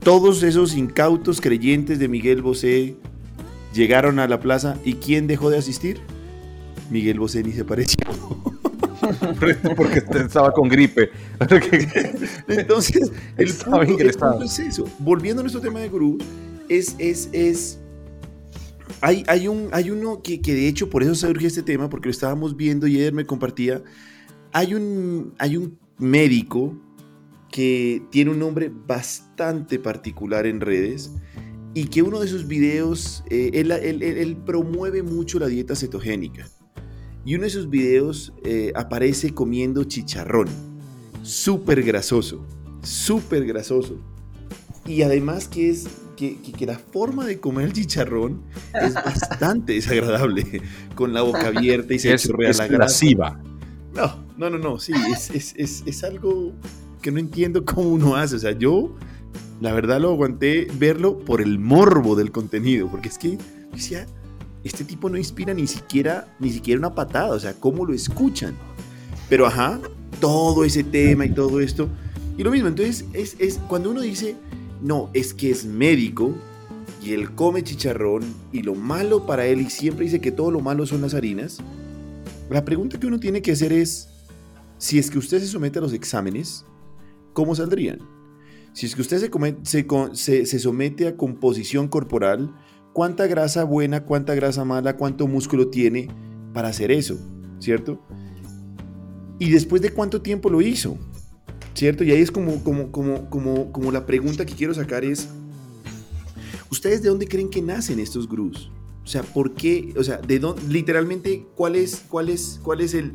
Todos 0.03 0.43
esos 0.43 0.75
incautos 0.75 1.39
creyentes 1.39 1.97
de 1.97 2.09
Miguel 2.09 2.41
Bosé 2.41 2.97
llegaron 3.73 4.19
a 4.19 4.27
la 4.27 4.41
plaza 4.41 4.77
y 4.83 4.95
¿quién 4.95 5.27
dejó 5.27 5.49
de 5.49 5.57
asistir? 5.57 6.01
Miguel 6.89 7.19
Bosé 7.19 7.41
ni 7.41 7.53
se 7.53 7.63
pareció. 7.63 8.05
Porque 9.77 10.03
estaba 10.15 10.51
con 10.51 10.67
gripe. 10.67 11.09
Entonces, 12.49 13.13
el 13.37 13.53
punto, 13.53 14.43
es 14.43 14.59
eso. 14.59 14.85
Volviendo 14.99 15.39
a 15.39 15.43
nuestro 15.43 15.61
tema 15.61 15.79
de 15.79 15.87
gurú, 15.87 16.17
es, 16.67 16.95
es, 16.99 17.29
es 17.31 17.79
hay, 18.99 19.23
hay, 19.27 19.47
un, 19.47 19.69
hay 19.71 19.89
uno 19.89 20.21
que, 20.21 20.41
que, 20.41 20.53
de 20.53 20.67
hecho 20.67 20.89
por 20.89 21.03
eso 21.03 21.15
surge 21.15 21.47
este 21.47 21.63
tema, 21.63 21.89
porque 21.89 22.07
lo 22.07 22.11
estábamos 22.11 22.57
viendo 22.57 22.87
y 22.87 22.97
Eder 22.99 23.13
me 23.13 23.25
compartía. 23.25 23.81
Hay 24.51 24.73
un, 24.73 25.33
hay 25.37 25.55
un 25.55 25.77
médico 25.97 26.75
que 27.53 28.01
tiene 28.09 28.31
un 28.31 28.39
nombre 28.39 28.71
bastante 28.73 29.77
particular 29.77 30.47
en 30.47 30.59
redes 30.59 31.11
y 31.75 31.85
que 31.85 32.01
uno 32.01 32.19
de 32.19 32.27
sus 32.27 32.47
videos, 32.47 33.23
eh, 33.29 33.51
él, 33.53 34.37
promueve 34.43 35.03
mucho 35.03 35.37
la 35.37 35.45
dieta 35.45 35.75
cetogénica. 35.75 36.49
Y 37.23 37.35
uno 37.35 37.43
de 37.43 37.51
sus 37.51 37.69
videos 37.69 38.33
eh, 38.43 38.73
aparece 38.75 39.35
comiendo 39.35 39.83
chicharrón, 39.83 40.47
súper 41.21 41.83
grasoso, 41.83 42.43
súper 42.81 43.45
grasoso. 43.45 43.99
Y 44.87 45.03
además 45.03 45.47
que 45.47 45.69
es 45.69 45.87
que, 46.17 46.39
la 46.65 46.79
forma 46.79 47.23
de 47.23 47.39
comer 47.39 47.67
el 47.67 47.73
chicharrón 47.73 48.41
es 48.81 48.93
bastante 48.95 49.73
desagradable, 49.73 50.63
con 50.95 51.13
la 51.13 51.21
boca 51.21 51.49
abierta 51.49 51.93
y 51.93 51.99
se 51.99 52.17
chorrea 52.17 52.51
la 52.53 52.67
grasa. 52.67 53.05
No, 53.93 54.25
no, 54.39 54.49
no, 54.49 54.57
no, 54.57 54.79
sí, 54.79 54.91
es, 55.11 55.29
es, 55.29 55.53
es, 55.55 55.83
es 55.85 56.03
algo 56.03 56.51
que 57.03 57.11
no 57.11 57.19
entiendo 57.19 57.63
cómo 57.63 57.89
uno 57.89 58.15
hace. 58.15 58.37
O 58.37 58.39
sea, 58.39 58.57
yo 58.57 58.95
la 59.61 59.71
verdad 59.71 60.01
lo 60.01 60.09
aguanté 60.09 60.67
verlo 60.79 61.19
por 61.19 61.39
el 61.41 61.59
morbo 61.59 62.15
del 62.15 62.31
contenido, 62.31 62.87
porque 62.89 63.09
es 63.09 63.19
que 63.19 63.37
decía, 63.71 64.07
este 64.63 64.83
tipo 64.83 65.09
no 65.09 65.17
inspira 65.17 65.53
ni 65.53 65.67
siquiera, 65.67 66.35
ni 66.39 66.51
siquiera 66.51 66.79
una 66.79 66.95
patada, 66.95 67.35
o 67.35 67.39
sea, 67.39 67.53
cómo 67.53 67.85
lo 67.85 67.93
escuchan. 67.93 68.55
Pero 69.29 69.45
ajá, 69.45 69.79
todo 70.19 70.63
ese 70.63 70.83
tema 70.83 71.25
y 71.25 71.29
todo 71.29 71.59
esto. 71.59 71.87
Y 72.37 72.43
lo 72.43 72.49
mismo, 72.49 72.67
entonces 72.67 73.05
es, 73.13 73.35
es 73.37 73.59
cuando 73.67 73.91
uno 73.91 74.01
dice, 74.01 74.35
no, 74.81 75.11
es 75.13 75.33
que 75.33 75.51
es 75.51 75.65
médico 75.65 76.33
y 77.03 77.13
él 77.13 77.35
come 77.35 77.63
chicharrón 77.63 78.23
y 78.51 78.63
lo 78.63 78.75
malo 78.75 79.25
para 79.25 79.45
él 79.45 79.61
y 79.61 79.69
siempre 79.69 80.05
dice 80.05 80.19
que 80.19 80.31
todo 80.31 80.49
lo 80.49 80.61
malo 80.61 80.85
son 80.85 81.01
las 81.01 81.13
harinas. 81.13 81.59
La 82.49 82.65
pregunta 82.65 82.99
que 82.99 83.07
uno 83.07 83.19
tiene 83.19 83.41
que 83.41 83.51
hacer 83.51 83.73
es, 83.73 84.09
si 84.77 84.99
es 84.99 85.09
que 85.09 85.19
usted 85.19 85.39
se 85.39 85.47
somete 85.47 85.79
a 85.79 85.81
los 85.81 85.93
exámenes, 85.93 86.65
¿cómo 87.33 87.55
saldrían? 87.55 87.99
Si 88.73 88.87
es 88.87 88.95
que 88.95 89.01
usted 89.01 89.29
se, 90.13 90.59
somete 90.59 91.07
a 91.07 91.15
composición 91.15 91.87
corporal, 91.87 92.55
¿cuánta 92.91 93.27
grasa 93.27 93.63
buena, 93.63 94.03
cuánta 94.03 94.33
grasa 94.33 94.65
mala, 94.65 94.97
cuánto 94.97 95.27
músculo 95.27 95.67
tiene 95.67 96.07
para 96.53 96.69
hacer 96.69 96.91
eso? 96.91 97.19
¿Cierto? 97.59 98.01
Y 99.37 99.51
después 99.51 99.81
de 99.81 99.91
cuánto 99.91 100.21
tiempo 100.21 100.49
lo 100.49 100.61
hizo, 100.61 100.97
¿cierto? 101.75 102.03
Y 102.03 102.11
ahí 102.11 102.21
es 102.21 102.31
como, 102.31 102.63
como, 102.63 102.91
como, 102.91 103.29
como, 103.29 103.71
como 103.71 103.91
la 103.91 104.07
pregunta 104.07 104.45
que 104.45 104.55
quiero 104.55 104.73
sacar 104.73 105.05
es, 105.05 105.29
¿ustedes 106.71 107.03
de 107.03 107.09
dónde 107.09 107.27
creen 107.27 107.49
que 107.49 107.61
nacen 107.61 107.99
estos 107.99 108.27
grus? 108.27 108.71
O 109.03 109.07
sea, 109.07 109.21
¿por 109.21 109.53
qué? 109.53 109.93
O 109.97 110.03
sea, 110.03 110.17
de 110.17 110.39
dónde, 110.39 110.63
literalmente, 110.67 111.45
¿cuál 111.55 111.75
es, 111.75 112.03
cuál 112.07 112.29
es, 112.29 112.59
cuál 112.63 112.81
es 112.81 112.95
el, 112.95 113.13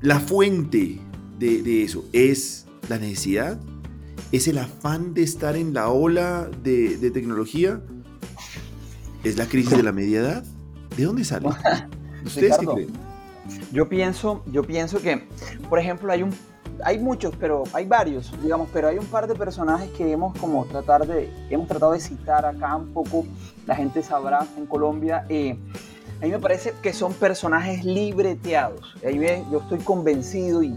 la 0.00 0.18
fuente 0.18 0.98
de 1.38 1.82
eso? 1.82 2.04
¿Es 2.12 2.63
la 2.88 2.98
necesidad? 2.98 3.58
¿Es 4.32 4.48
el 4.48 4.58
afán 4.58 5.14
de 5.14 5.22
estar 5.22 5.56
en 5.56 5.74
la 5.74 5.88
ola 5.88 6.50
de, 6.62 7.10
tecnología? 7.12 7.80
¿Es 9.22 9.36
la 9.36 9.46
crisis 9.46 9.76
de 9.76 9.82
la 9.82 9.92
media 9.92 10.20
edad? 10.20 10.44
¿De 10.96 11.04
dónde 11.04 11.24
sale? 11.24 11.48
¿Ustedes 12.24 12.58
qué 12.58 12.66
creen? 12.66 12.88
Yo 13.72 13.88
pienso, 13.88 14.42
yo 14.46 14.62
pienso 14.62 15.00
que, 15.00 15.28
por 15.68 15.78
ejemplo, 15.78 16.10
hay 16.10 16.22
un 16.22 16.32
hay 16.82 16.98
muchos, 16.98 17.34
pero 17.38 17.64
hay 17.72 17.86
varios, 17.86 18.32
digamos, 18.42 18.68
pero 18.72 18.88
hay 18.88 18.98
un 18.98 19.06
par 19.06 19.26
de 19.26 19.34
personajes 19.34 19.90
que 19.90 20.10
hemos 20.10 20.36
como 20.38 20.64
tratar 20.64 21.06
de, 21.06 21.30
hemos 21.50 21.68
tratado 21.68 21.92
de 21.92 22.00
citar 22.00 22.44
acá 22.44 22.74
un 22.76 22.92
poco, 22.92 23.24
la 23.66 23.76
gente 23.76 24.02
sabrá 24.02 24.46
en 24.56 24.66
Colombia. 24.66 25.24
Eh, 25.28 25.56
a 26.20 26.24
mí 26.24 26.30
me 26.30 26.38
parece 26.38 26.74
que 26.82 26.92
son 26.92 27.12
personajes 27.12 27.84
libreteados. 27.84 28.96
Ahí 29.06 29.20
yo 29.50 29.60
estoy 29.60 29.78
convencido 29.78 30.62
y, 30.62 30.76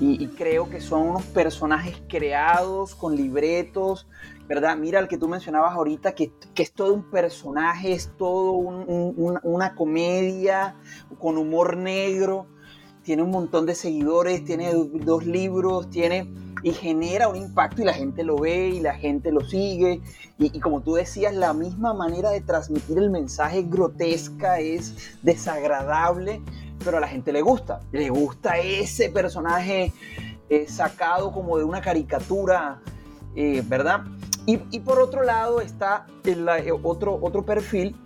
y, 0.00 0.26
creo 0.28 0.68
que 0.68 0.80
son 0.80 1.08
unos 1.08 1.22
personajes 1.24 2.02
creados 2.08 2.94
con 2.94 3.16
libretos, 3.16 4.06
¿verdad? 4.48 4.76
Mira 4.76 4.98
el 4.98 5.08
que 5.08 5.16
tú 5.16 5.28
mencionabas 5.28 5.74
ahorita, 5.74 6.14
que, 6.14 6.32
es 6.56 6.72
todo 6.72 6.94
un 6.94 7.10
personaje, 7.10 7.92
es 7.92 8.10
todo 8.18 8.52
una 8.52 9.74
comedia 9.74 10.76
con 11.18 11.38
humor 11.38 11.76
negro, 11.76 12.46
tiene 13.02 13.22
un 13.22 13.30
montón 13.30 13.66
de 13.66 13.74
seguidores, 13.74 14.44
tiene 14.44 14.72
dos 14.72 15.26
libros, 15.26 15.90
tiene 15.90 16.28
y 16.62 16.72
genera 16.72 17.28
un 17.28 17.36
impacto 17.36 17.82
y 17.82 17.84
la 17.84 17.92
gente 17.92 18.24
lo 18.24 18.36
ve 18.36 18.70
y 18.70 18.80
la 18.80 18.94
gente 18.94 19.30
lo 19.30 19.42
sigue. 19.42 20.00
Y, 20.38 20.56
y, 20.56 20.60
como 20.60 20.80
tú 20.80 20.94
decías, 20.94 21.34
la 21.34 21.52
misma 21.52 21.92
manera 21.92 22.30
de 22.30 22.40
transmitir 22.40 22.96
el 22.96 23.10
mensaje 23.10 23.58
es 23.60 23.70
grotesca, 23.70 24.58
es 24.60 25.18
desagradable, 25.22 26.40
pero 26.82 26.98
a 26.98 27.00
la 27.00 27.08
gente 27.08 27.32
le 27.32 27.42
gusta. 27.42 27.80
Le 27.92 28.08
gusta 28.08 28.58
ese 28.58 29.08
personaje 29.10 29.92
eh, 30.48 30.66
sacado 30.68 31.32
como 31.32 31.58
de 31.58 31.64
una 31.64 31.80
caricatura, 31.80 32.80
eh, 33.34 33.62
¿verdad? 33.66 34.04
Y, 34.46 34.58
por 34.80 35.00
otro 35.00 35.22
lado 35.22 35.62
está 35.62 36.06
el, 36.24 36.46
eh, 36.46 36.70
otro, 36.82 37.18
otro 37.22 37.46
perfil, 37.46 37.96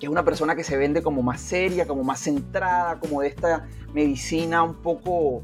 que 0.00 0.06
es 0.06 0.10
una 0.10 0.24
persona 0.24 0.56
que 0.56 0.64
se 0.64 0.78
vende 0.78 1.02
como 1.02 1.22
más 1.22 1.42
seria, 1.42 1.86
como 1.86 2.02
más 2.02 2.20
centrada, 2.20 2.98
como 2.98 3.20
de 3.20 3.28
esta 3.28 3.66
medicina 3.92 4.62
un 4.62 4.76
poco 4.76 5.42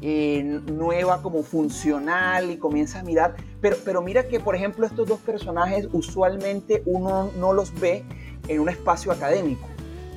nueva, 0.00 1.22
como 1.22 1.42
funcional, 1.42 2.50
y 2.50 2.56
comienza 2.56 3.00
a 3.00 3.02
mirar. 3.04 3.36
Pero, 3.60 3.76
pero 3.84 4.02
mira 4.02 4.26
que, 4.26 4.40
por 4.40 4.56
ejemplo, 4.56 4.84
estos 4.84 5.08
dos 5.08 5.20
personajes 5.20 5.88
usualmente 5.92 6.82
uno 6.86 7.30
no 7.38 7.52
los 7.52 7.72
ve 7.78 8.04
en 8.48 8.60
un 8.60 8.68
espacio 8.68 9.12
académico 9.12 9.68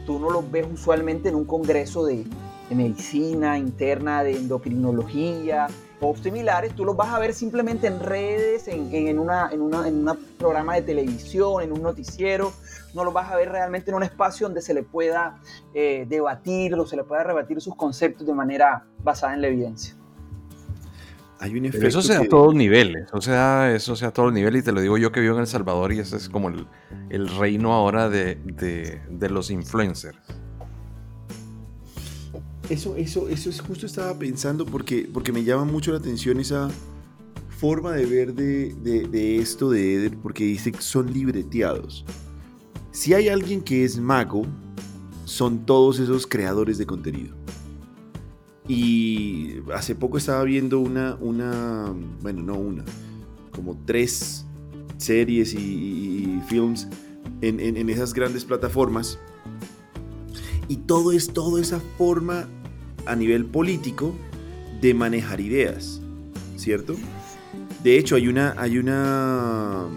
tú 0.06 0.20
no 0.20 0.30
los 0.30 0.50
ves 0.50 0.68
usualmente 0.72 1.30
en 1.30 1.36
un 1.36 1.46
congreso 1.46 2.06
de, 2.06 2.26
medicina 2.70 3.58
interna, 3.58 4.24
de 4.24 4.38
endocrinología 4.38 5.68
o 6.00 6.16
similares, 6.16 6.74
tú 6.74 6.86
los 6.86 6.96
vas 6.96 7.10
a 7.10 7.20
ver 7.20 7.34
simplemente 7.34 7.88
en 7.88 8.00
redes, 8.00 8.70
en, 8.70 9.20
una, 9.20 9.50
en, 9.52 9.60
una, 9.60 9.86
en 9.90 10.08
un 10.08 10.18
programa 10.38 10.76
de 10.76 10.84
televisión, 10.84 11.62
en 11.64 11.74
un 11.74 11.82
noticiero, 11.82 12.54
no 12.94 13.04
los 13.04 13.14
vas 13.14 13.30
a 13.30 13.36
ver 13.36 13.50
realmente 13.50 13.92
en 13.92 13.96
un 13.96 14.04
espacio 14.04 14.48
donde 14.48 14.62
se 14.62 14.74
le 14.74 14.84
pueda 14.84 15.42
eh, 15.74 16.06
debatir 16.08 16.74
o 16.76 16.86
se 16.86 16.96
le 16.96 17.04
pueda 17.04 17.24
rebatir 17.24 17.60
sus 17.60 17.76
conceptos 17.76 18.26
de 18.26 18.34
manera 18.34 18.86
basada 19.04 19.34
en 19.34 19.42
la 19.42 19.48
evidencia 19.48 20.01
eso 21.42 22.02
sea 22.02 22.20
a 22.20 22.28
todos 22.28 22.54
niveles, 22.54 23.08
o 23.14 23.22
sea, 23.22 23.74
eso 23.74 23.96
sea 23.96 24.10
a 24.10 24.14
todos 24.14 24.32
niveles, 24.32 24.62
y 24.62 24.66
te 24.66 24.72
lo 24.72 24.82
digo 24.82 24.98
yo 24.98 25.12
que 25.12 25.20
vivo 25.20 25.36
en 25.36 25.42
El 25.42 25.48
Salvador 25.48 25.92
y 25.92 26.00
ese 26.00 26.18
es 26.18 26.30
como 26.30 26.50
el, 26.50 27.28
reino 27.40 27.74
ahora 27.74 28.10
de, 28.10 28.38
los 29.30 29.50
influencers. 29.50 30.18
Eso, 32.70 32.96
eso, 32.96 33.28
eso 33.28 33.50
es 33.50 33.60
justo 33.60 33.86
estaba 33.86 34.18
pensando 34.18 34.66
porque, 34.66 35.10
porque 35.12 35.32
me 35.32 35.44
llama 35.44 35.66
mucho 35.66 35.92
la 35.92 35.98
atención 35.98 36.40
esa 36.40 36.70
forma 37.50 37.92
de 37.92 38.06
ver 38.06 38.34
de, 38.34 38.74
de 38.74 39.38
esto 39.38 39.70
de 39.70 39.96
Eder, 39.96 40.18
porque 40.18 40.44
dice 40.44 40.72
que 40.72 40.82
son 40.82 41.12
libreteados. 41.12 42.06
Si 42.92 43.14
hay 43.14 43.30
alguien 43.30 43.62
que 43.62 43.84
es 43.84 43.98
mago, 43.98 44.46
son 45.26 45.66
todos 45.66 46.00
esos 46.00 46.28
creadores 46.28 46.78
de 46.78 46.86
contenido. 46.86 47.41
Y 48.72 49.58
hace 49.74 49.96
poco 49.96 50.18
estaba 50.18 50.46
viendo 50.46 50.80
una, 50.80 51.18
una 51.20 51.94
bueno, 52.22 52.42
no 52.42 52.54
una, 52.54 52.86
como 53.54 53.78
tres 53.86 54.46
series 54.96 55.54
y, 55.54 56.42
films 56.48 56.88
en, 57.42 57.60
en, 57.60 57.90
esas 57.90 58.14
grandes 58.14 58.46
plataformas. 58.46 59.20
Y 60.70 60.78
todo 60.78 61.12
es 61.12 61.34
toda 61.34 61.60
esa 61.60 61.82
forma 61.98 62.48
a 63.06 63.14
nivel 63.14 63.44
político 63.44 64.16
de 64.80 64.94
manejar 64.94 65.42
ideas, 65.42 66.00
¿cierto? 66.56 66.96
De 67.84 67.98
hecho, 67.98 68.16
hay 68.16 68.30
una, 68.30 68.56
hay 68.58 68.78
una 68.78 69.88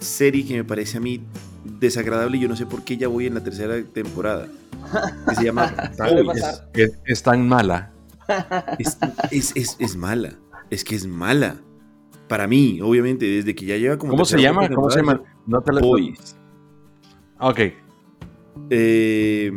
serie 0.00 0.46
que 0.46 0.54
me 0.54 0.64
parece 0.64 0.96
a 0.96 1.00
mí 1.02 1.20
desagradable 1.78 2.38
y 2.38 2.40
yo 2.40 2.48
no 2.48 2.56
sé 2.56 2.64
por 2.64 2.82
qué 2.82 2.96
ya 2.96 3.08
voy 3.08 3.26
en 3.26 3.34
la 3.34 3.44
tercera 3.44 3.84
temporada. 3.84 4.48
Que 5.28 5.34
se 5.34 5.44
llama... 5.44 5.74
es, 6.72 6.92
es 7.04 7.22
tan 7.22 7.46
mala 7.46 7.91
es, 9.30 9.76
es, 9.78 9.96
mala. 9.96 10.38
Es 10.70 10.84
que 10.84 10.94
es 10.94 11.06
mala. 11.06 11.60
para 12.28 12.46
mí, 12.46 12.80
obviamente, 12.82 13.26
desde 13.26 13.54
que 13.54 13.66
ya 13.66 13.76
lleva 13.76 13.98
como... 13.98 14.12
¿Cómo 14.12 14.24
se 14.24 14.40
llama? 14.40 14.68
¿Cómo 14.68 14.90
se 14.90 15.00
llama? 15.00 15.22
No 15.46 15.60
te 15.60 15.72
Boys. 15.80 16.36
Ok. 17.38 17.60
Eh, 18.70 19.52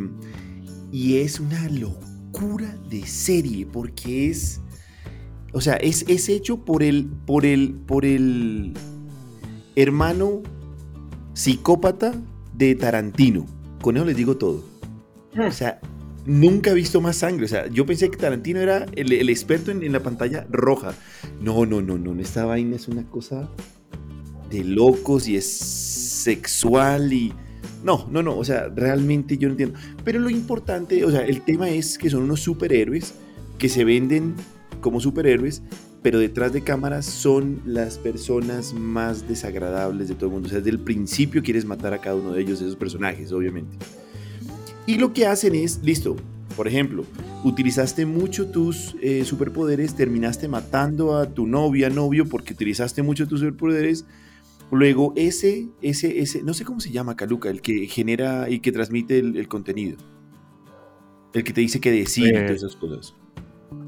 y 0.92 1.16
es 1.18 1.40
una 1.40 1.68
locura 1.68 2.76
de 2.90 3.06
serie 3.06 3.66
porque 3.66 4.30
es... 4.30 4.60
O 5.52 5.60
sea, 5.60 5.74
es, 5.76 6.04
es 6.08 6.28
hecho 6.28 6.64
por 6.64 6.82
el, 6.82 7.06
por 7.24 7.46
el, 7.46 7.74
por 7.86 8.04
el 8.04 8.74
hermano 9.74 10.42
psicópata 11.32 12.12
de 12.52 12.74
Tarantino. 12.74 13.46
Con 13.80 13.96
eso 13.96 14.04
les 14.04 14.16
digo 14.16 14.36
todo. 14.36 14.64
O 15.38 15.50
sea, 15.50 15.80
nunca 16.26 16.70
he 16.70 16.74
visto 16.74 17.00
más 17.00 17.16
sangre. 17.16 17.46
O 17.46 17.48
sea, 17.48 17.68
yo 17.68 17.86
pensé 17.86 18.10
que 18.10 18.16
Tarantino 18.16 18.60
era 18.60 18.86
el, 18.94 19.28
experto 19.30 19.70
en, 19.70 19.90
la 19.92 20.00
pantalla 20.00 20.46
roja. 20.50 20.94
No, 21.40 21.64
no, 21.64 21.80
no, 21.80 21.96
no. 21.96 22.20
Esta 22.20 22.44
vaina 22.44 22.76
es 22.76 22.88
una 22.88 23.08
cosa 23.08 23.48
de 24.50 24.64
locos 24.64 25.28
y 25.28 25.36
es 25.36 25.46
sexual 25.46 27.12
y... 27.12 27.32
No, 27.84 28.08
no, 28.10 28.22
no. 28.22 28.36
O 28.36 28.44
sea, 28.44 28.68
realmente 28.68 29.38
yo 29.38 29.48
no 29.48 29.52
entiendo. 29.52 29.78
Pero 30.04 30.18
lo 30.18 30.28
importante, 30.28 31.04
o 31.04 31.10
sea, 31.10 31.24
el 31.24 31.42
tema 31.42 31.70
es 31.70 31.98
que 31.98 32.10
son 32.10 32.24
unos 32.24 32.40
superhéroes 32.40 33.14
que 33.58 33.68
se 33.68 33.84
venden 33.84 34.34
como 34.80 35.00
superhéroes, 35.00 35.62
pero 36.02 36.18
detrás 36.18 36.52
de 36.52 36.62
cámaras 36.62 37.06
son 37.06 37.62
las 37.64 37.98
personas 37.98 38.72
más 38.74 39.26
desagradables 39.26 40.08
de 40.08 40.14
todo 40.14 40.26
el 40.26 40.32
mundo. 40.32 40.46
O 40.46 40.50
sea, 40.50 40.58
desde 40.58 40.70
el 40.70 40.80
principio 40.80 41.42
quieres 41.42 41.64
matar 41.64 41.94
a 41.94 42.00
cada 42.00 42.16
uno 42.16 42.32
de 42.32 42.42
ellos, 42.42 42.60
esos 42.60 42.76
personajes, 42.76 43.32
obviamente. 43.32 43.76
Y 44.86 44.98
lo 44.98 45.12
que 45.12 45.26
hacen 45.26 45.54
es, 45.54 45.80
listo, 45.82 46.16
por 46.56 46.68
ejemplo, 46.68 47.04
utilizaste 47.44 48.06
mucho 48.06 48.46
tus 48.46 48.96
eh, 49.02 49.24
superpoderes, 49.24 49.94
terminaste 49.94 50.48
matando 50.48 51.16
a 51.16 51.26
tu 51.26 51.46
novia, 51.46 51.90
novio, 51.90 52.26
porque 52.26 52.54
utilizaste 52.54 53.02
mucho 53.02 53.26
tus 53.26 53.40
superpoderes. 53.40 54.06
Luego 54.70 55.12
ese, 55.16 55.68
ese, 55.82 56.20
ese, 56.20 56.42
no 56.42 56.54
sé 56.54 56.64
cómo 56.64 56.80
se 56.80 56.90
llama, 56.90 57.14
Caluca, 57.14 57.50
el 57.50 57.60
que 57.60 57.86
genera 57.86 58.48
y 58.48 58.60
que 58.60 58.72
transmite 58.72 59.18
el, 59.18 59.48
contenido. 59.48 59.98
El 61.34 61.44
que 61.44 61.52
te 61.52 61.60
dice 61.60 61.80
que 61.80 61.90
decide 61.90 62.32
todas 62.32 62.56
esas 62.56 62.76
cosas. 62.76 63.14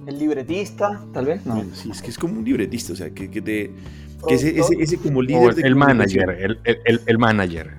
El 0.06 0.18
libretista, 0.18 1.04
tal 1.12 1.26
vez, 1.26 1.46
no. 1.46 1.64
sí, 1.72 1.90
es 1.90 2.02
que 2.02 2.10
es 2.10 2.18
como 2.18 2.38
un 2.38 2.44
libretista, 2.44 2.92
o 2.92 2.96
sea, 2.96 3.10
que, 3.10 3.30
que 3.30 3.40
te... 3.40 3.70
Que 4.28 4.34
ese, 4.34 4.58
ese, 4.58 4.74
ese, 4.80 4.96
como 4.98 5.22
líder... 5.22 5.64
el 5.64 5.76
manager, 5.76 6.30
el, 6.30 6.58
el, 6.64 7.00
el 7.06 7.18
manager. 7.18 7.77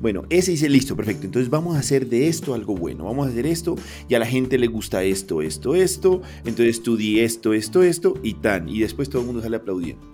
Bueno, 0.00 0.24
ese 0.28 0.50
dice, 0.50 0.68
listo, 0.68 0.94
perfecto. 0.94 1.26
Entonces 1.26 1.50
vamos 1.50 1.76
a 1.76 1.78
hacer 1.78 2.08
de 2.08 2.28
esto 2.28 2.54
algo 2.54 2.76
bueno. 2.76 3.04
Vamos 3.04 3.26
a 3.26 3.30
hacer 3.30 3.46
esto 3.46 3.76
y 4.08 4.14
a 4.14 4.18
la 4.18 4.26
gente 4.26 4.58
le 4.58 4.66
gusta 4.66 5.02
esto, 5.02 5.40
esto, 5.40 5.74
esto. 5.74 6.22
Entonces 6.44 6.82
tú 6.82 6.96
di 6.96 7.20
esto, 7.20 7.54
esto, 7.54 7.82
esto 7.82 8.14
y 8.22 8.34
tan. 8.34 8.68
Y 8.68 8.80
después 8.80 9.08
todo 9.08 9.22
el 9.22 9.26
mundo 9.26 9.42
sale 9.42 9.56
aplaudiendo. 9.56 10.04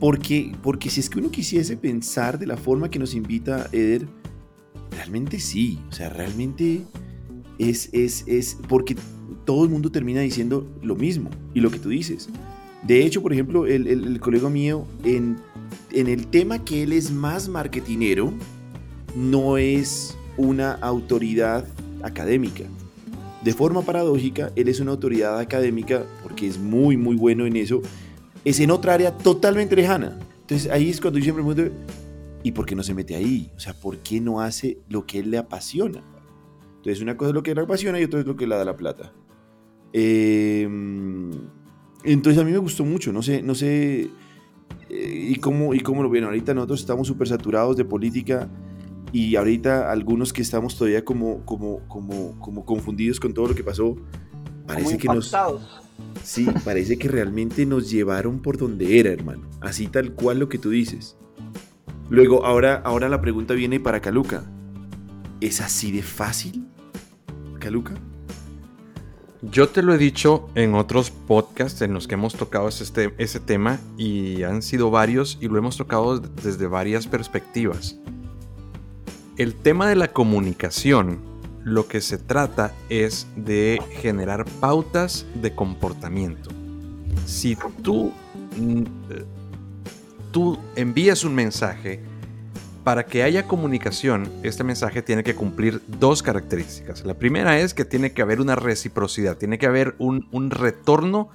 Porque, 0.00 0.52
porque 0.62 0.90
si 0.90 1.00
es 1.00 1.10
que 1.10 1.18
uno 1.18 1.30
quisiese 1.30 1.76
pensar 1.76 2.38
de 2.38 2.46
la 2.46 2.56
forma 2.56 2.90
que 2.90 2.98
nos 2.98 3.14
invita 3.14 3.68
Eder, 3.72 4.06
realmente 4.90 5.38
sí. 5.38 5.78
O 5.88 5.92
sea, 5.92 6.08
realmente 6.08 6.82
es, 7.58 7.90
es, 7.92 8.24
es 8.26 8.58
porque 8.68 8.96
todo 9.44 9.64
el 9.64 9.70
mundo 9.70 9.90
termina 9.90 10.20
diciendo 10.20 10.66
lo 10.82 10.96
mismo 10.96 11.30
y 11.54 11.60
lo 11.60 11.70
que 11.70 11.78
tú 11.78 11.88
dices. 11.88 12.28
De 12.82 13.04
hecho, 13.04 13.22
por 13.22 13.32
ejemplo, 13.32 13.66
el, 13.66 13.86
el, 13.88 14.20
colega 14.20 14.48
mío, 14.48 14.86
en, 15.04 15.36
en 15.90 16.06
el 16.06 16.28
tema 16.28 16.64
que 16.64 16.84
él 16.84 16.92
es 16.92 17.10
más 17.10 17.48
marketinero, 17.48 18.32
no 19.18 19.58
es 19.58 20.16
una 20.36 20.74
autoridad 20.74 21.66
académica. 22.02 22.64
De 23.42 23.52
forma 23.52 23.82
paradójica, 23.82 24.52
él 24.54 24.68
es 24.68 24.78
una 24.78 24.92
autoridad 24.92 25.40
académica 25.40 26.04
porque 26.22 26.46
es 26.46 26.58
muy, 26.58 26.96
muy 26.96 27.16
bueno 27.16 27.44
en 27.44 27.56
eso. 27.56 27.82
Es 28.44 28.60
en 28.60 28.70
otra 28.70 28.94
área 28.94 29.16
totalmente 29.16 29.74
lejana. 29.74 30.16
Entonces 30.42 30.70
ahí 30.70 30.88
es 30.88 31.00
cuando 31.00 31.18
yo 31.18 31.24
siempre 31.24 31.42
me 31.42 31.52
pregunto, 31.52 31.76
¿y 32.44 32.52
por 32.52 32.64
qué 32.64 32.76
no 32.76 32.84
se 32.84 32.94
mete 32.94 33.16
ahí? 33.16 33.50
O 33.56 33.60
sea, 33.60 33.74
¿por 33.74 33.98
qué 33.98 34.20
no 34.20 34.40
hace 34.40 34.78
lo 34.88 35.04
que 35.04 35.18
él 35.18 35.32
le 35.32 35.38
apasiona? 35.38 36.00
Entonces 36.76 37.02
una 37.02 37.16
cosa 37.16 37.30
es 37.30 37.34
lo 37.34 37.42
que 37.42 37.54
le 37.54 37.60
apasiona 37.60 38.00
y 38.00 38.04
otra 38.04 38.20
es 38.20 38.26
lo 38.26 38.36
que 38.36 38.46
le 38.46 38.54
da 38.54 38.64
la 38.64 38.76
plata. 38.76 39.12
Em, 39.92 41.32
entonces 42.04 42.40
a 42.40 42.44
mí 42.44 42.52
me 42.52 42.58
gustó 42.58 42.84
mucho, 42.84 43.12
no 43.12 43.22
sé, 43.22 43.42
no 43.42 43.56
sé, 43.56 44.10
eh, 44.90 45.28
y 45.30 45.34
cómo, 45.36 45.74
y 45.74 45.80
cómo 45.80 46.04
lo 46.04 46.08
ven. 46.08 46.22
Ahorita 46.22 46.54
nosotros 46.54 46.80
estamos 46.80 47.08
súper 47.08 47.26
saturados 47.26 47.76
de 47.76 47.84
política 47.84 48.48
y 49.12 49.36
ahorita 49.36 49.90
algunos 49.90 50.32
que 50.32 50.42
estamos 50.42 50.76
todavía 50.76 51.04
como, 51.04 51.44
como, 51.44 51.80
como, 51.88 52.38
como 52.40 52.64
confundidos 52.64 53.18
con 53.20 53.32
todo 53.32 53.48
lo 53.48 53.54
que 53.54 53.64
pasó, 53.64 53.96
parece 54.66 54.98
que 54.98 55.08
nos... 55.08 55.34
Sí, 56.22 56.46
parece 56.64 56.98
que 56.98 57.08
realmente 57.08 57.66
nos 57.66 57.90
llevaron 57.90 58.40
por 58.40 58.56
donde 58.56 59.00
era, 59.00 59.10
hermano. 59.10 59.48
Así 59.60 59.88
tal 59.88 60.12
cual 60.12 60.38
lo 60.38 60.48
que 60.48 60.58
tú 60.58 60.70
dices. 60.70 61.16
Luego, 62.08 62.44
ahora, 62.44 62.82
ahora 62.84 63.08
la 63.08 63.20
pregunta 63.20 63.54
viene 63.54 63.80
para 63.80 64.00
Caluca. 64.00 64.44
¿Es 65.40 65.60
así 65.60 65.90
de 65.90 66.02
fácil, 66.02 66.66
Caluca? 67.58 67.94
Yo 69.42 69.68
te 69.68 69.82
lo 69.82 69.94
he 69.94 69.98
dicho 69.98 70.48
en 70.54 70.74
otros 70.74 71.10
podcasts 71.10 71.80
en 71.82 71.94
los 71.94 72.08
que 72.08 72.14
hemos 72.14 72.34
tocado 72.34 72.68
este, 72.68 73.14
ese 73.18 73.38
tema 73.38 73.78
y 73.96 74.42
han 74.42 74.62
sido 74.62 74.90
varios 74.90 75.38
y 75.40 75.48
lo 75.48 75.58
hemos 75.58 75.76
tocado 75.76 76.18
desde 76.18 76.66
varias 76.66 77.06
perspectivas 77.06 77.98
el 79.38 79.54
tema 79.54 79.88
de 79.88 79.94
la 79.94 80.08
comunicación, 80.08 81.20
lo 81.62 81.86
que 81.86 82.00
se 82.00 82.18
trata 82.18 82.74
es 82.88 83.28
de 83.36 83.80
generar 83.92 84.44
pautas 84.60 85.26
de 85.40 85.54
comportamiento. 85.54 86.50
Si 87.24 87.56
tú, 87.82 88.12
mm, 88.56 88.82
tú 90.32 90.58
envías 90.74 91.22
un 91.22 91.36
mensaje, 91.36 92.00
para 92.82 93.06
que 93.06 93.22
haya 93.22 93.46
comunicación, 93.46 94.28
este 94.42 94.64
mensaje 94.64 95.02
tiene 95.02 95.22
que 95.22 95.34
cumplir 95.34 95.82
dos 95.86 96.22
características. 96.22 97.04
La 97.04 97.14
primera 97.14 97.60
es 97.60 97.74
que 97.74 97.84
tiene 97.84 98.12
que 98.12 98.22
haber 98.22 98.40
una 98.40 98.56
reciprocidad, 98.56 99.36
tiene 99.36 99.58
que 99.58 99.66
haber 99.66 99.94
un, 99.98 100.26
un 100.32 100.50
retorno 100.50 101.28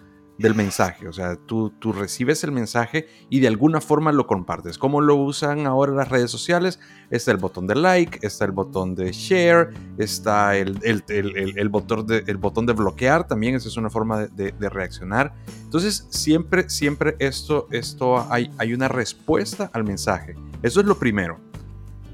del 0.44 0.56
mensaje. 0.56 1.08
O 1.08 1.14
sea, 1.14 1.38
tú, 1.38 1.70
tú, 1.70 1.94
recibes 1.94 2.44
el 2.44 2.52
mensaje 2.52 3.08
y 3.30 3.40
de 3.40 3.48
alguna 3.48 3.80
forma 3.80 4.12
lo 4.12 4.28
compartes. 4.28 4.78
¿Cómo 4.78 5.00
lo 5.00 5.16
usan 5.16 5.66
ahora 5.66 5.94
las 5.94 6.10
redes 6.10 6.30
sociales? 6.30 6.82
Está 7.10 7.32
el 7.32 7.38
botón 7.38 7.66
de 7.66 7.76
like, 7.76 8.20
está 8.22 8.44
el 8.44 8.52
botón 8.52 8.94
de 8.94 9.14
share, 9.14 9.70
está 9.98 10.58
el, 10.58 10.78
el, 10.84 11.70
botón, 11.70 12.06
de, 12.06 12.26
el 12.28 12.36
botón 12.36 12.66
de 12.66 12.74
bloquear 12.74 13.26
también. 13.26 13.56
Esa 13.56 13.70
es 13.70 13.78
una 13.78 13.90
forma 13.90 14.28
de, 14.28 14.52
de, 14.52 14.70
reaccionar. 14.70 15.34
Entonces, 15.64 16.08
siempre, 16.10 16.70
siempre 16.70 17.16
esto, 17.20 17.70
esto 17.72 18.30
hay, 18.30 18.52
hay 18.58 18.74
una 18.74 18.90
respuesta 18.90 19.72
al 19.72 19.86
mensaje. 19.86 20.36
Eso 20.62 20.82
es 20.82 20.86
lo 20.86 21.00
primero. 21.00 21.40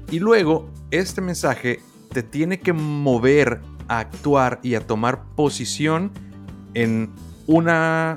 Y 0.08 0.20
luego, 0.20 0.70
este 0.92 1.20
mensaje 1.20 1.80
te 2.12 2.22
tiene 2.22 2.60
que 2.60 2.72
mover 2.72 3.60
a 3.88 3.98
actuar 3.98 4.60
y 4.62 4.76
a 4.76 4.86
tomar 4.86 5.24
posición 5.34 6.12
en 6.74 7.10
una 7.50 8.16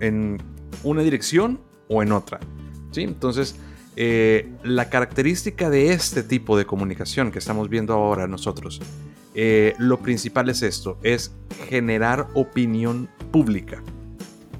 en 0.00 0.38
una 0.84 1.02
dirección 1.02 1.60
o 1.88 2.02
en 2.02 2.12
otra. 2.12 2.38
¿sí? 2.92 3.02
Entonces, 3.02 3.56
eh, 3.96 4.48
la 4.62 4.88
característica 4.88 5.68
de 5.68 5.92
este 5.92 6.22
tipo 6.22 6.56
de 6.56 6.64
comunicación 6.64 7.32
que 7.32 7.40
estamos 7.40 7.68
viendo 7.68 7.92
ahora 7.92 8.28
nosotros, 8.28 8.80
eh, 9.34 9.74
lo 9.78 9.98
principal 9.98 10.48
es 10.48 10.62
esto, 10.62 10.98
es 11.02 11.34
generar 11.68 12.28
opinión 12.34 13.08
pública. 13.32 13.82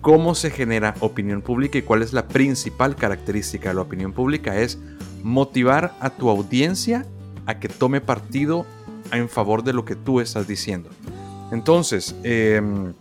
¿Cómo 0.00 0.34
se 0.34 0.50
genera 0.50 0.94
opinión 1.00 1.40
pública 1.40 1.78
y 1.78 1.82
cuál 1.82 2.02
es 2.02 2.12
la 2.12 2.26
principal 2.26 2.96
característica 2.96 3.68
de 3.68 3.76
la 3.76 3.82
opinión 3.82 4.12
pública? 4.12 4.58
Es 4.58 4.78
motivar 5.22 5.94
a 6.00 6.10
tu 6.10 6.28
audiencia 6.30 7.06
a 7.46 7.60
que 7.60 7.68
tome 7.68 8.00
partido 8.00 8.66
en 9.12 9.28
favor 9.28 9.62
de 9.62 9.72
lo 9.72 9.84
que 9.84 9.94
tú 9.94 10.20
estás 10.20 10.48
diciendo. 10.48 10.88
Entonces, 11.52 12.16
em, 12.22 12.94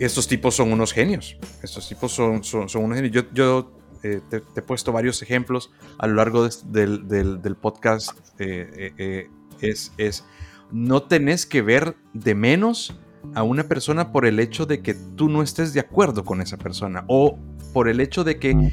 estos 0.00 0.28
tipos 0.28 0.54
son 0.54 0.72
unos 0.72 0.92
genios. 0.92 1.36
Estos 1.62 1.88
tipos 1.88 2.12
son, 2.12 2.44
son, 2.44 2.68
unos 2.76 2.96
genios. 2.96 3.26
Yo, 3.32 3.72
eh, 4.02 4.20
te, 4.28 4.36
he 4.36 4.62
puesto 4.62 4.92
varios 4.92 5.22
ejemplos 5.22 5.70
a 5.98 6.06
lo 6.06 6.14
largo 6.14 6.48
del, 6.48 7.56
podcast. 7.60 8.18
Eh, 8.38 8.92
eh, 8.98 9.30
es, 9.60 9.92
es, 9.96 10.24
no 10.70 11.02
tenés 11.02 11.46
que 11.46 11.62
ver 11.62 11.96
de 12.12 12.34
menos 12.34 12.98
a 13.34 13.42
una 13.42 13.64
persona 13.64 14.12
por 14.12 14.26
el 14.26 14.38
hecho 14.40 14.66
de 14.66 14.82
que 14.82 14.94
tú 14.94 15.28
no 15.28 15.42
estés 15.42 15.72
de 15.72 15.80
acuerdo 15.80 16.24
con 16.24 16.42
esa 16.42 16.58
persona 16.58 17.04
o 17.08 17.38
por 17.72 17.88
el 17.88 18.00
hecho 18.00 18.24
de 18.24 18.38
que 18.38 18.72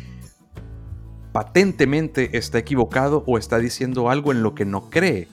patentemente 1.31 2.37
está 2.37 2.57
equivocado 2.57 3.23
o 3.25 3.37
está 3.37 3.57
diciendo 3.59 4.09
algo 4.09 4.31
en 4.31 4.43
lo 4.43 4.53
que 4.53 4.65
no 4.65 4.89
cree. 4.89 5.27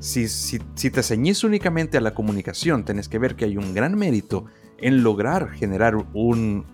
Si, 0.00 0.28
si, 0.28 0.60
si 0.74 0.90
te 0.90 1.02
ceñís 1.02 1.44
únicamente 1.44 1.98
a 1.98 2.00
la 2.00 2.14
comunicación, 2.14 2.84
tenés 2.84 3.08
que 3.08 3.18
ver 3.18 3.34
que 3.36 3.44
hay 3.44 3.56
un 3.56 3.74
gran 3.74 3.96
mérito 3.96 4.46
en 4.78 5.02
lograr 5.02 5.50
generar 5.50 5.96
un, 6.12 6.64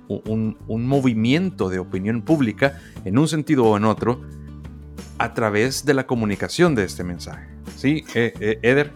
movimiento 0.68 1.68
de 1.68 1.78
opinión 1.78 2.22
pública 2.22 2.80
en 3.04 3.18
un 3.18 3.28
sentido 3.28 3.64
o 3.64 3.76
en 3.76 3.84
otro 3.84 4.20
a 5.18 5.34
través 5.34 5.84
de 5.84 5.94
la 5.94 6.06
comunicación 6.06 6.74
de 6.74 6.84
este 6.84 7.04
mensaje. 7.04 7.46
¿Sí, 7.76 8.04
eh, 8.14 8.34
eh, 8.40 8.58
Eder? 8.62 8.92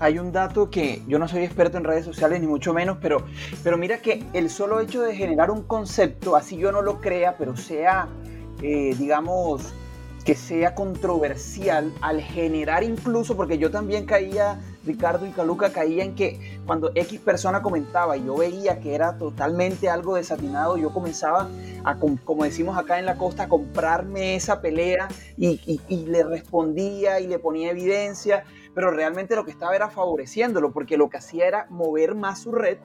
hay 0.00 0.18
un 0.18 0.32
dato 0.32 0.70
que 0.70 1.02
yo 1.06 1.18
no 1.18 1.28
soy 1.28 1.44
experto 1.44 1.76
en 1.76 1.84
redes 1.84 2.06
sociales 2.06 2.40
ni 2.40 2.46
mucho 2.46 2.72
menos, 2.72 2.96
pero, 3.00 3.22
pero 3.62 3.76
mira 3.76 3.98
que 3.98 4.24
el 4.32 4.48
solo 4.48 4.80
hecho 4.80 5.02
de 5.02 5.14
generar 5.14 5.50
un 5.50 5.62
concepto, 5.62 6.36
así 6.36 6.56
yo 6.56 6.72
no 6.72 6.80
lo 6.80 7.00
crea, 7.00 7.36
pero 7.36 7.54
sea, 7.54 8.08
eh, 8.62 8.96
digamos, 8.98 9.74
que 10.24 10.34
sea 10.34 10.74
controversial 10.74 11.92
al 12.00 12.22
generar 12.22 12.82
incluso, 12.82 13.36
porque 13.36 13.58
yo 13.58 13.70
también 13.70 14.06
caía, 14.06 14.58
Ricardo 14.84 15.26
y 15.26 15.30
Caluca 15.30 15.72
caía 15.72 16.04
en 16.04 16.14
que 16.14 16.58
cuando 16.66 16.90
X 16.94 17.20
persona 17.20 17.62
comentaba 17.62 18.16
y 18.16 18.24
yo 18.24 18.36
veía 18.36 18.80
que 18.80 18.94
era 18.94 19.18
totalmente 19.18 19.88
algo 19.88 20.16
desatinado, 20.16 20.76
yo 20.76 20.92
comenzaba 20.92 21.48
a, 21.84 21.96
como 21.96 22.44
decimos 22.44 22.78
acá 22.78 22.98
en 22.98 23.06
la 23.06 23.16
costa, 23.16 23.44
a 23.44 23.48
comprarme 23.48 24.36
esa 24.36 24.60
pelea 24.60 25.08
y, 25.36 25.80
y 25.88 26.06
le 26.06 26.22
respondía 26.22 27.20
y 27.20 27.26
le 27.26 27.38
ponía 27.38 27.70
evidencia, 27.70 28.44
pero 28.74 28.90
realmente 28.90 29.36
lo 29.36 29.44
que 29.44 29.50
estaba 29.50 29.74
era 29.74 29.90
favoreciéndolo, 29.90 30.72
porque 30.72 30.96
lo 30.96 31.10
que 31.10 31.18
hacía 31.18 31.46
era 31.46 31.66
mover 31.70 32.14
más 32.14 32.40
su 32.40 32.52
red. 32.52 32.78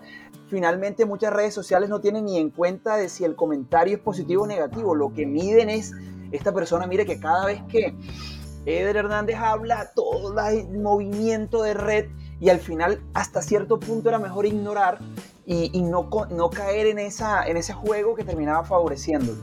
Finalmente 0.50 1.06
muchas 1.06 1.34
redes 1.34 1.54
sociales 1.54 1.90
no 1.90 2.02
tienen 2.02 2.26
ni 2.26 2.38
en 2.38 2.50
cuenta 2.50 2.98
de 2.98 3.10
si 3.10 3.24
el 3.24 3.36
comentario 3.36 3.96
es 3.96 4.02
positivo 4.02 4.44
o 4.44 4.48
negativo, 4.48 4.96
lo 4.96 5.14
que 5.14 5.26
miden 5.26 5.70
es 5.70 5.94
esta 6.32 6.52
persona 6.52 6.88
mire 6.88 7.06
que 7.06 7.20
cada 7.20 7.46
vez 7.46 7.62
que 7.70 7.96
Eder 8.66 8.98
Hernández 8.98 9.38
habla, 9.38 9.92
todo 9.96 10.34
el 10.48 10.80
movimiento 10.80 11.64
de 11.64 11.74
red 11.74 12.06
y 12.40 12.50
al 12.50 12.60
final 12.60 13.02
hasta 13.14 13.42
cierto 13.42 13.80
punto 13.80 14.10
era 14.10 14.20
mejor 14.20 14.46
ignorar 14.46 15.00
y, 15.46 15.82
no, 15.82 16.10
no, 16.32 16.50
caer 16.50 16.88
en, 16.88 16.98
esa, 16.98 17.48
en 17.48 17.58
ese 17.58 17.74
juego 17.74 18.16
que 18.16 18.24
terminaba 18.24 18.64
favoreciéndolo. 18.64 19.38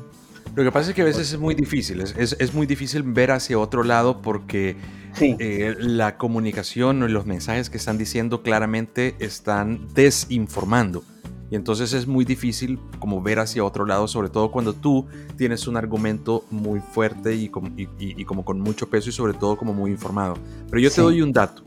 Lo 0.54 0.64
que 0.64 0.72
pasa 0.72 0.90
es 0.90 0.96
que 0.96 1.02
a 1.02 1.06
veces 1.06 1.32
es 1.32 1.38
muy 1.38 1.54
difícil, 1.54 2.00
es, 2.00 2.14
es, 2.16 2.52
muy 2.52 2.66
difícil 2.66 3.02
ver 3.04 3.30
hacia 3.30 3.58
otro 3.58 3.84
lado 3.84 4.20
porque 4.20 4.76
eh, 5.20 5.74
la 5.78 6.18
comunicación 6.18 7.02
y 7.04 7.08
los 7.08 7.24
mensajes 7.24 7.70
que 7.70 7.78
están 7.78 7.96
diciendo 7.96 8.42
claramente 8.42 9.14
están 9.18 9.88
desinformando. 9.94 11.04
Y 11.52 11.54
entonces 11.54 11.92
es 11.92 12.06
muy 12.06 12.24
difícil 12.24 12.80
como 12.98 13.20
ver 13.20 13.38
hacia 13.38 13.62
otro 13.62 13.84
lado, 13.84 14.08
sobre 14.08 14.30
todo 14.30 14.50
cuando 14.50 14.72
tú 14.72 15.06
tienes 15.36 15.66
un 15.66 15.76
argumento 15.76 16.46
muy 16.50 16.80
fuerte 16.80 17.34
y 17.34 17.50
como, 17.50 17.70
y, 17.76 18.24
como 18.24 18.42
con 18.42 18.58
mucho 18.58 18.88
peso 18.88 19.10
y 19.10 19.12
sobre 19.12 19.34
todo 19.34 19.58
como 19.58 19.74
muy 19.74 19.90
informado. 19.90 20.38
Pero 20.70 20.80
yo 20.80 20.90
te 20.90 21.02
doy 21.02 21.20
un 21.20 21.30
dato. 21.30 21.62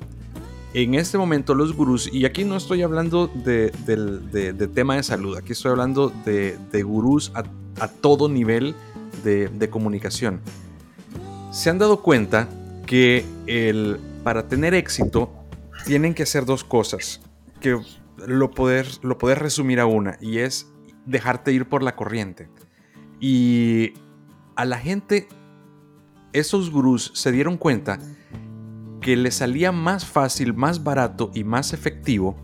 En 0.74 0.96
este 0.96 1.20
momento 1.20 1.54
los 1.54 1.76
gurús, 1.76 2.10
y 2.12 2.26
aquí 2.26 2.44
no 2.46 2.58
estoy 2.58 2.82
hablando 2.82 3.28
de, 3.28 3.72
tema 4.74 4.96
de 4.96 5.04
salud, 5.04 5.38
aquí 5.38 5.52
estoy 5.52 5.70
hablando 5.70 6.12
de, 6.26 6.82
gurús 6.82 7.32
a, 7.36 7.44
a, 7.80 7.88
todo 7.88 8.28
nivel 8.28 8.74
de, 9.24 9.70
comunicación, 9.70 10.42
se 11.52 11.70
han 11.70 11.78
dado 11.78 12.02
cuenta 12.02 12.50
que 12.88 13.24
el, 13.46 14.00
para 14.24 14.48
tener 14.48 14.74
éxito 14.74 15.32
tienen 15.86 16.16
que 16.16 16.24
hacer 16.24 16.44
dos 16.44 16.64
cosas, 16.64 17.22
que 17.62 17.80
lo 18.28 18.52
poder, 18.52 18.88
lo 19.02 19.18
resumir 19.18 19.80
a 19.80 19.86
una 19.86 20.18
y 20.22 20.40
es 20.40 20.72
dejarte 21.06 21.52
ir 21.52 21.68
por 21.68 21.84
la 21.84 21.96
corriente. 21.96 22.50
Y 23.20 23.94
a 24.56 24.66
la 24.66 24.78
gente, 24.78 25.28
esos 26.34 26.72
gurús 26.72 27.12
se 27.14 27.32
dieron 27.32 27.58
cuenta 27.58 28.00
que 29.02 29.16
le 29.16 29.32
salía 29.32 29.72
más 29.72 30.06
fácil, 30.06 30.54
más 30.54 30.84
barato 30.84 31.32
y 31.34 31.44
más 31.44 31.74
efectivo 31.74 32.36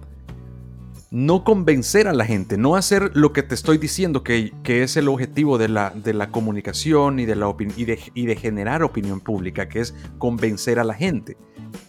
no 1.11 1.43
convencer 1.43 2.07
a 2.07 2.13
la 2.13 2.25
gente, 2.25 2.57
no 2.57 2.77
hacer 2.77 3.11
lo 3.13 3.33
que 3.33 3.43
te 3.43 3.53
estoy 3.53 3.77
diciendo 3.77 4.23
que, 4.23 4.53
es 4.65 4.95
el 4.95 5.09
objetivo 5.09 5.57
de 5.57 5.67
la, 5.67 5.89
de 5.89 6.13
la 6.13 6.31
comunicación 6.31 7.19
y 7.19 7.25
de, 7.25 7.35
la 7.35 7.53
y, 7.75 7.85
y 8.15 8.25
de 8.25 8.35
generar 8.37 8.81
opinión 8.81 9.19
pública, 9.19 9.67
que 9.67 9.81
es 9.81 9.93
convencer 10.17 10.79
a 10.79 10.85
la 10.85 10.93
gente. 10.93 11.35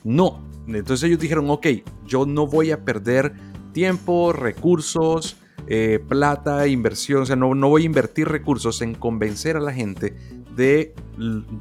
No. 0.02 0.44
Entonces 0.66 1.04
ellos 1.04 1.20
dijeron, 1.20 1.48
ok, 1.50 1.66
yo 2.04 2.26
no 2.26 2.48
voy 2.48 2.72
a 2.72 2.84
perder 2.84 3.32
tiempo, 3.72 4.32
recursos, 4.32 5.36
eh, 5.66 6.00
plata, 6.06 6.66
inversión. 6.66 7.22
O 7.22 7.26
sea, 7.26 7.36
no, 7.36 7.54
no 7.54 7.68
voy 7.68 7.82
a 7.82 7.86
invertir 7.86 8.28
recursos 8.28 8.82
en 8.82 8.94
convencer 8.94 9.56
a 9.56 9.60
la 9.60 9.72
gente 9.72 10.14
de, 10.56 10.94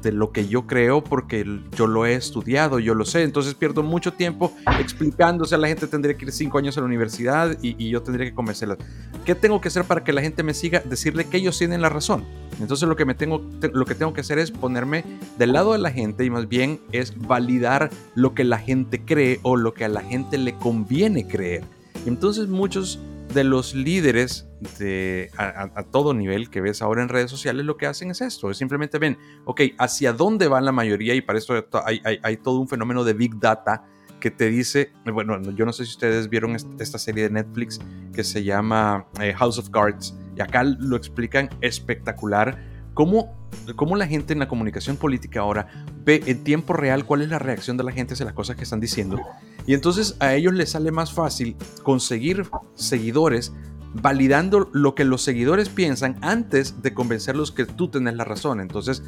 de, 0.02 0.12
lo 0.12 0.32
que 0.32 0.48
yo 0.48 0.66
creo 0.66 1.02
porque 1.02 1.44
yo 1.76 1.86
lo 1.86 2.04
he 2.04 2.14
estudiado, 2.14 2.78
yo 2.78 2.94
lo 2.94 3.04
sé. 3.04 3.22
Entonces 3.22 3.54
pierdo 3.54 3.82
mucho 3.82 4.12
tiempo 4.12 4.52
explicándose 4.78 5.54
a 5.54 5.58
la 5.58 5.68
gente. 5.68 5.86
Tendría 5.86 6.16
que 6.16 6.26
ir 6.26 6.32
cinco 6.32 6.58
años 6.58 6.76
a 6.76 6.80
la 6.80 6.86
universidad 6.86 7.56
y, 7.62 7.74
y, 7.82 7.90
yo 7.90 8.02
tendría 8.02 8.26
que 8.26 8.34
convencerla. 8.34 8.76
¿Qué 9.24 9.34
tengo 9.34 9.60
que 9.60 9.68
hacer 9.68 9.84
para 9.84 10.04
que 10.04 10.12
la 10.12 10.20
gente 10.20 10.42
me 10.42 10.54
siga? 10.54 10.80
Decirle 10.80 11.26
que 11.26 11.38
ellos 11.38 11.56
tienen 11.56 11.80
la 11.80 11.88
razón. 11.88 12.24
Entonces 12.60 12.88
lo 12.88 12.96
que, 12.96 13.04
me 13.04 13.14
tengo, 13.14 13.42
lo 13.72 13.84
que 13.86 13.94
tengo 13.94 14.12
que 14.12 14.20
hacer 14.20 14.38
es 14.38 14.50
ponerme 14.50 15.04
del 15.38 15.52
lado 15.52 15.72
de 15.72 15.78
la 15.78 15.90
gente 15.90 16.24
y 16.24 16.30
más 16.30 16.48
bien 16.48 16.80
es 16.92 17.16
validar 17.16 17.90
lo 18.14 18.34
que 18.34 18.44
la 18.44 18.58
gente 18.58 19.00
cree 19.04 19.40
o 19.42 19.56
lo 19.56 19.74
que 19.74 19.84
a 19.84 19.88
la 19.88 20.02
gente 20.02 20.38
le 20.38 20.54
conviene 20.54 21.26
creer. 21.26 21.64
Entonces 22.06 22.48
muchos 22.48 22.98
de 23.32 23.44
los 23.44 23.74
líderes 23.74 24.48
de, 24.78 25.30
a, 25.36 25.82
todo 25.90 26.14
nivel 26.14 26.50
que 26.50 26.60
ves 26.60 26.82
ahora 26.82 27.02
en 27.02 27.08
redes 27.08 27.30
sociales 27.30 27.64
lo 27.64 27.76
que 27.76 27.86
hacen 27.86 28.10
es 28.10 28.20
esto, 28.20 28.50
es 28.50 28.58
simplemente 28.58 28.98
ven, 28.98 29.16
ok, 29.44 29.62
hacia 29.78 30.12
dónde 30.12 30.48
van 30.48 30.64
la 30.64 30.72
mayoría 30.72 31.14
y 31.14 31.22
para 31.22 31.38
esto 31.38 31.54
hay, 31.84 32.36
todo 32.38 32.60
un 32.60 32.68
fenómeno 32.68 33.04
de 33.04 33.14
big 33.14 33.38
data 33.38 33.84
que 34.20 34.30
te 34.30 34.50
dice, 34.50 34.92
bueno, 35.12 35.40
yo 35.52 35.64
no 35.64 35.72
sé 35.72 35.84
si 35.84 35.92
ustedes 35.92 36.28
vieron 36.28 36.56
esta 36.78 36.98
serie 36.98 37.24
de 37.24 37.30
Netflix 37.30 37.80
que 38.12 38.22
se 38.22 38.44
llama 38.44 39.06
eh, 39.20 39.32
House 39.32 39.58
of 39.58 39.70
Cards 39.70 40.14
y 40.36 40.40
acá 40.40 40.62
lo 40.62 40.96
explican 40.96 41.50
espectacular 41.60 42.62
cómo, 42.94 43.34
cómo 43.74 43.96
la 43.96 44.06
gente 44.06 44.32
en 44.32 44.38
la 44.38 44.48
comunicación 44.48 44.96
política 44.96 45.40
ahora 45.40 45.66
ve 46.04 46.22
en 46.26 46.44
tiempo 46.44 46.72
real 46.72 47.04
cuál 47.04 47.22
es 47.22 47.30
la 47.30 47.38
reacción 47.38 47.76
de 47.76 47.84
la 47.84 47.92
gente 47.92 48.14
hacia 48.14 48.26
las 48.26 48.34
cosas 48.34 48.56
que 48.56 48.64
están 48.64 48.80
diciendo. 48.80 49.20
Y 49.66 49.74
entonces 49.74 50.16
a 50.20 50.34
ellos 50.34 50.54
les 50.54 50.70
sale 50.70 50.90
más 50.90 51.12
fácil 51.12 51.56
conseguir 51.82 52.44
seguidores 52.74 53.52
validando 53.94 54.70
lo 54.72 54.94
que 54.94 55.04
los 55.04 55.22
seguidores 55.22 55.68
piensan 55.68 56.16
antes 56.22 56.82
de 56.82 56.94
convencerlos 56.94 57.52
que 57.52 57.66
tú 57.66 57.88
tenés 57.88 58.14
la 58.14 58.24
razón. 58.24 58.60
Entonces, 58.60 59.02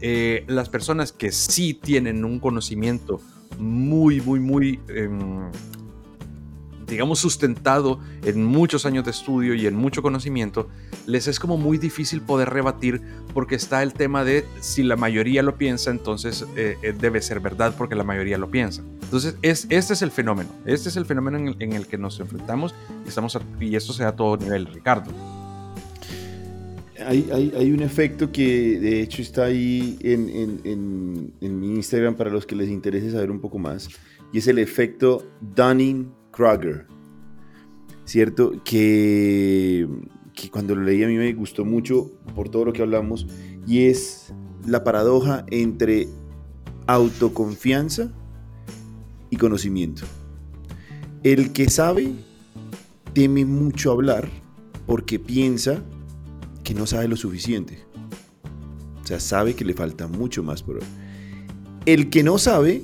eh, 0.00 0.44
las 0.46 0.68
personas 0.68 1.12
que 1.12 1.32
sí 1.32 1.74
tienen 1.74 2.24
un 2.24 2.38
conocimiento 2.38 3.20
muy, 3.58 4.20
muy, 4.20 4.40
muy 4.40 4.80
em, 4.88 5.50
digamos, 6.86 7.18
sustentado 7.18 8.00
en 8.24 8.44
muchos 8.44 8.86
años 8.86 9.04
de 9.04 9.10
estudio 9.10 9.54
y 9.54 9.66
en 9.66 9.74
mucho 9.74 10.02
conocimiento, 10.02 10.68
les 11.06 11.26
es 11.26 11.40
como 11.40 11.56
muy 11.56 11.78
difícil 11.78 12.20
poder 12.20 12.50
rebatir 12.50 13.00
porque 13.34 13.54
está 13.54 13.82
el 13.82 13.92
tema 13.92 14.24
de 14.24 14.44
si 14.60 14.82
la 14.82 14.96
mayoría 14.96 15.42
lo 15.42 15.56
piensa, 15.56 15.90
entonces 15.90 16.46
eh, 16.56 16.76
eh, 16.82 16.94
debe 16.98 17.20
ser 17.20 17.40
verdad 17.40 17.74
porque 17.76 17.94
la 17.94 18.04
mayoría 18.04 18.38
lo 18.38 18.50
piensa. 18.50 18.82
Entonces, 19.02 19.36
es, 19.42 19.66
este 19.70 19.92
es 19.94 20.02
el 20.02 20.10
fenómeno, 20.10 20.50
este 20.64 20.88
es 20.88 20.96
el 20.96 21.06
fenómeno 21.06 21.54
en 21.58 21.72
el, 21.72 21.86
que 21.86 21.98
nos 21.98 22.18
enfrentamos 22.20 22.74
y, 23.04 23.08
estamos 23.08 23.38
y 23.60 23.76
esto 23.76 23.92
se 23.92 24.02
da 24.02 24.10
a 24.10 24.16
todo 24.16 24.36
nivel, 24.36 24.66
Ricardo. 24.66 25.12
Hay, 27.04 27.28
hay, 27.32 27.52
hay, 27.56 27.72
un 27.72 27.82
efecto 27.82 28.32
que 28.32 28.80
de 28.80 29.02
hecho 29.02 29.22
está 29.22 29.44
ahí 29.44 29.96
en, 30.00 30.28
en, 30.28 31.32
en, 31.40 31.60
mi 31.60 31.68
Instagram 31.74 32.16
para 32.16 32.30
los 32.30 32.46
que 32.46 32.56
les 32.56 32.68
interese 32.68 33.12
saber 33.12 33.30
un 33.30 33.38
poco 33.38 33.58
más, 33.58 33.88
y 34.32 34.38
es 34.38 34.48
el 34.48 34.58
efecto 34.58 35.24
Dunning 35.40 36.10
Kruger, 36.36 36.86
¿cierto? 38.04 38.52
Que, 38.62 39.88
que 40.34 40.50
cuando 40.50 40.74
lo 40.74 40.82
leí 40.82 41.02
a 41.02 41.08
mí 41.08 41.16
me 41.16 41.32
gustó 41.32 41.64
mucho 41.64 42.10
por 42.34 42.50
todo 42.50 42.66
lo 42.66 42.72
que 42.72 42.82
hablamos 42.82 43.26
y 43.66 43.86
es 43.86 44.34
la 44.66 44.84
paradoja 44.84 45.46
entre 45.50 46.08
autoconfianza 46.86 48.12
y 49.30 49.36
conocimiento. 49.36 50.02
El 51.22 51.52
que 51.52 51.70
sabe 51.70 52.12
teme 53.14 53.44
mucho 53.44 53.90
hablar 53.90 54.28
porque 54.86 55.18
piensa 55.18 55.82
que 56.62 56.74
no 56.74 56.86
sabe 56.86 57.08
lo 57.08 57.16
suficiente. 57.16 57.82
O 59.02 59.06
sea, 59.06 59.20
sabe 59.20 59.54
que 59.54 59.64
le 59.64 59.72
falta 59.72 60.06
mucho 60.06 60.42
más 60.42 60.62
por 60.62 60.80
El 61.86 62.10
que 62.10 62.22
no 62.22 62.38
sabe 62.38 62.82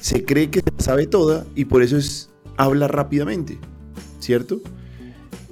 se 0.00 0.24
cree 0.24 0.50
que 0.50 0.62
sabe 0.78 1.06
toda 1.06 1.44
y 1.54 1.64
por 1.64 1.82
eso 1.82 1.96
es 1.96 2.30
habla 2.58 2.88
rápidamente, 2.88 3.56
¿cierto? 4.20 4.60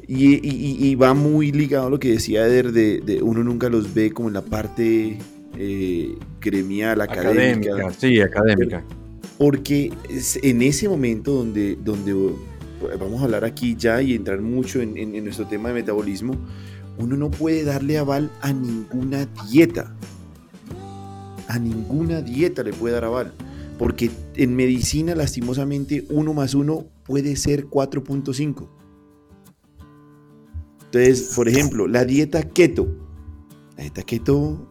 Y, 0.08 0.94
va 0.96 1.14
muy 1.14 1.50
ligado 1.50 1.88
a 1.88 1.90
lo 1.90 1.98
que 1.98 2.12
decía 2.12 2.46
Eder, 2.46 2.72
de, 2.72 3.20
uno 3.22 3.42
nunca 3.42 3.68
los 3.68 3.94
ve 3.94 4.12
como 4.12 4.28
en 4.28 4.34
la 4.34 4.42
parte 4.42 5.18
eh, 5.56 6.18
gremial, 6.40 7.00
académica. 7.00 7.90
Sí, 7.98 8.20
académica. 8.20 8.84
Porque 9.38 9.92
en 10.42 10.62
ese 10.62 10.88
momento 10.88 11.32
donde, 11.32 11.76
donde 11.76 12.14
vamos 13.00 13.20
a 13.20 13.24
hablar 13.24 13.44
aquí 13.44 13.74
ya 13.76 14.00
y 14.00 14.14
entrar 14.14 14.40
mucho 14.40 14.80
en, 14.80 14.96
en 14.96 15.24
nuestro 15.24 15.46
tema 15.46 15.68
de 15.68 15.74
metabolismo, 15.74 16.36
uno 16.98 17.16
no 17.16 17.30
puede 17.30 17.64
darle 17.64 17.98
aval 17.98 18.30
a 18.42 18.52
ninguna 18.52 19.26
dieta. 19.50 19.94
A 21.48 21.58
ninguna 21.58 22.22
dieta 22.22 22.62
le 22.62 22.72
puede 22.72 22.94
dar 22.94 23.04
aval. 23.04 23.32
Porque 23.76 24.10
en 24.36 24.54
medicina, 24.54 25.14
lastimosamente, 25.14 26.06
1 26.10 26.32
más 26.32 26.54
1 26.54 26.95
puede 27.06 27.36
ser 27.36 27.66
4.5. 27.66 28.68
Entonces, 30.86 31.32
por 31.34 31.48
ejemplo, 31.48 31.86
la 31.86 32.04
dieta 32.04 32.42
keto. 32.42 32.86
La 33.76 33.82
dieta 33.82 34.02
keto 34.02 34.66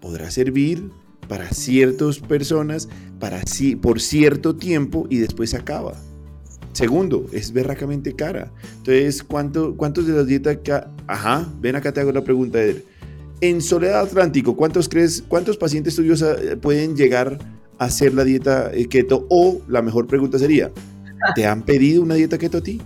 podrá 0.00 0.30
servir 0.30 0.90
para 1.28 1.48
ciertas 1.50 2.18
personas, 2.18 2.88
para, 3.20 3.40
por 3.80 4.00
cierto 4.00 4.56
tiempo 4.56 5.06
y 5.08 5.18
después 5.18 5.54
acaba. 5.54 5.94
Segundo, 6.72 7.26
es 7.32 7.52
berracamente 7.52 8.14
cara. 8.14 8.52
Entonces, 8.78 9.22
¿cuánto, 9.22 9.76
¿cuántos 9.76 10.06
de 10.06 10.14
las 10.14 10.26
dietas? 10.26 10.58
Ajá, 11.06 11.48
ven 11.60 11.76
acá 11.76 11.92
te 11.92 12.00
hago 12.00 12.12
la 12.12 12.24
pregunta, 12.24 12.60
Eder. 12.60 12.84
En 13.40 13.60
Soledad 13.60 14.00
Atlántico, 14.00 14.56
¿cuántos 14.56 14.88
crees, 14.88 15.22
cuántos 15.26 15.56
pacientes 15.56 15.96
tuyos 15.96 16.22
eh, 16.22 16.56
pueden 16.56 16.96
llegar 16.96 17.38
a 17.78 17.84
hacer 17.84 18.14
la 18.14 18.24
dieta 18.24 18.70
eh, 18.72 18.86
keto? 18.86 19.26
O 19.30 19.60
la 19.68 19.82
mejor 19.82 20.06
pregunta 20.06 20.38
sería, 20.38 20.70
¿te 21.34 21.46
han 21.46 21.62
pedido 21.62 22.02
una 22.02 22.14
dieta 22.14 22.38
keto 22.38 22.58
a 22.58 22.62
ti? 22.62 22.80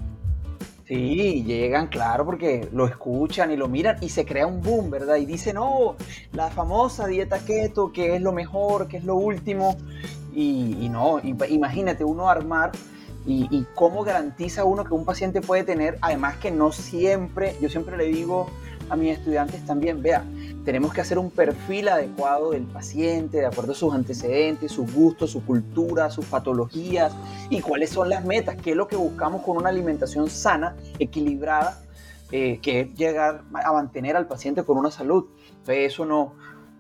Sí, 0.87 1.43
llegan, 1.47 1.87
claro, 1.87 2.27
porque 2.27 2.69
lo 2.73 2.87
escuchan 2.87 3.51
y 3.51 3.57
lo 3.57 3.69
miran 3.69 3.97
y 4.03 4.11
se 4.11 4.27
crea 4.27 4.47
un 4.47 4.61
boom, 4.61 4.91
¿verdad? 4.91 5.17
Y 5.17 5.25
dicen, 5.25 5.55
no, 5.55 5.97
la 6.33 6.51
famosa 6.51 7.07
dieta 7.07 7.39
keto, 7.39 7.91
que 7.91 8.17
es 8.17 8.21
lo 8.21 8.33
mejor, 8.33 8.87
que 8.87 8.99
es 8.99 9.05
lo 9.05 9.15
último. 9.15 9.79
Y, 10.35 10.89
no, 10.91 11.21
imagínate 11.23 12.05
uno 12.05 12.29
armar 12.29 12.73
y, 13.25 13.47
y, 13.51 13.67
cómo 13.75 14.03
garantiza 14.03 14.65
uno 14.65 14.85
que 14.85 14.93
un 14.93 15.07
paciente 15.07 15.41
puede 15.41 15.63
tener, 15.63 15.97
además 16.03 16.37
que 16.37 16.51
no 16.51 16.73
siempre, 16.73 17.57
yo 17.63 17.71
siempre 17.71 17.97
le 17.97 18.07
digo 18.07 18.51
a 18.91 18.97
mis 18.97 19.19
estudiantes 19.19 19.65
también, 19.65 20.03
vea, 20.03 20.25
tenemos 20.65 20.93
que 20.93 21.01
hacer 21.01 21.19
un 21.19 21.31
perfil 21.31 21.89
adecuado 21.89 22.53
del 22.53 22.65
paciente, 22.65 23.39
de 23.39 23.47
acuerdo 23.47 23.73
a 23.73 23.75
sus 23.75 23.95
antecedentes, 23.95 24.73
sus 24.73 24.93
gustos, 24.93 25.31
su 25.31 25.45
cultura, 25.45 26.11
sus 26.11 26.25
patologías 26.27 27.13
y 27.51 27.61
cuáles 27.61 27.91
son 27.91 28.09
las 28.09 28.25
metas, 28.25 28.57
qué 28.57 28.71
es 28.71 28.77
lo 28.77 28.89
que 28.89 28.97
buscamos 28.97 29.43
con 29.43 29.57
una 29.57 29.69
alimentación 29.69 30.31
sana, 30.31 30.77
equilibrada, 30.99 31.83
eh, 32.33 32.59
que 32.63 32.81
es 32.81 32.95
llegar 32.95 33.43
a 33.53 33.73
mantener 33.73 34.17
al 34.17 34.27
paciente 34.27 34.65
con 34.65 34.79
una 34.79 34.91
salud. 34.91 35.27
Entonces 35.51 35.93
eso 35.93 36.07
no, 36.07 36.35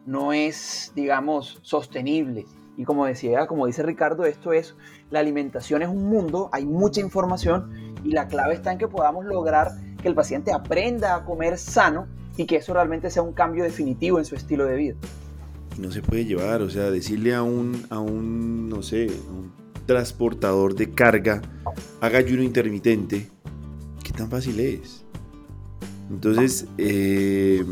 no 0.07 0.33
es, 0.33 0.93
digamos, 0.95 1.59
sostenible. 1.63 2.47
Y 2.77 2.85
como 2.85 3.07
decía, 3.07 3.47
como 3.47 3.67
dice 3.67 3.83
Ricardo, 3.83 4.25
esto 4.25 4.53
es, 4.53 4.75
la 5.11 5.21
alimentación 5.21 5.83
es 5.83 5.89
un 5.89 6.09
mundo, 6.09 6.49
hay 6.53 6.65
mucha 6.65 7.01
información 7.01 7.95
y 8.03 8.11
la 8.11 8.27
clave 8.27 8.55
está 8.55 8.73
en 8.73 8.79
que 8.79 8.89
podamos 8.89 9.25
lograr 9.25 9.73
que 10.05 10.09
el 10.11 10.15
paciente 10.15 10.53
aprenda 10.53 11.17
a 11.17 11.25
comer 11.25 11.57
sano 11.57 12.07
y 12.37 12.45
que 12.45 12.57
eso 12.57 12.75
realmente 12.75 13.11
sea 13.11 13.23
un 13.23 13.33
cambio 13.33 13.65
definitivo 13.65 14.19
en 14.19 14.27
su 14.27 14.35
estilo 14.35 14.67
de 14.67 14.77
vida. 14.77 14.95
No 15.79 15.91
se 15.91 16.03
puede 16.03 16.27
llevar, 16.27 16.61
o 16.61 16.69
sea, 16.69 16.91
decirle 16.91 17.35
a 17.35 17.43
un, 17.43 17.87
a 17.89 17.99
un 17.99 18.69
no 18.69 18.83
sé, 18.83 19.07
un 19.07 19.51
transportador 19.87 20.75
de 20.75 20.91
carga, 20.91 21.41
haga 22.03 22.19
ayuno 22.19 22.43
intermitente, 22.43 23.29
¿qué 24.03 24.13
tan 24.13 24.29
fácil 24.29 24.61
es? 24.61 25.07
Entonces, 26.11 26.67
eh, 26.77 27.65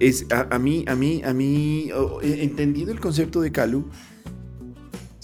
es, 0.00 0.26
a, 0.32 0.58
mí, 0.58 0.84
a 0.88 0.96
mí, 0.96 1.22
a 1.24 1.32
mí, 1.32 1.88
entendiendo 2.22 2.92
el 2.92 2.98
concepto 2.98 3.40
de 3.40 3.52
Calu, 3.52 3.88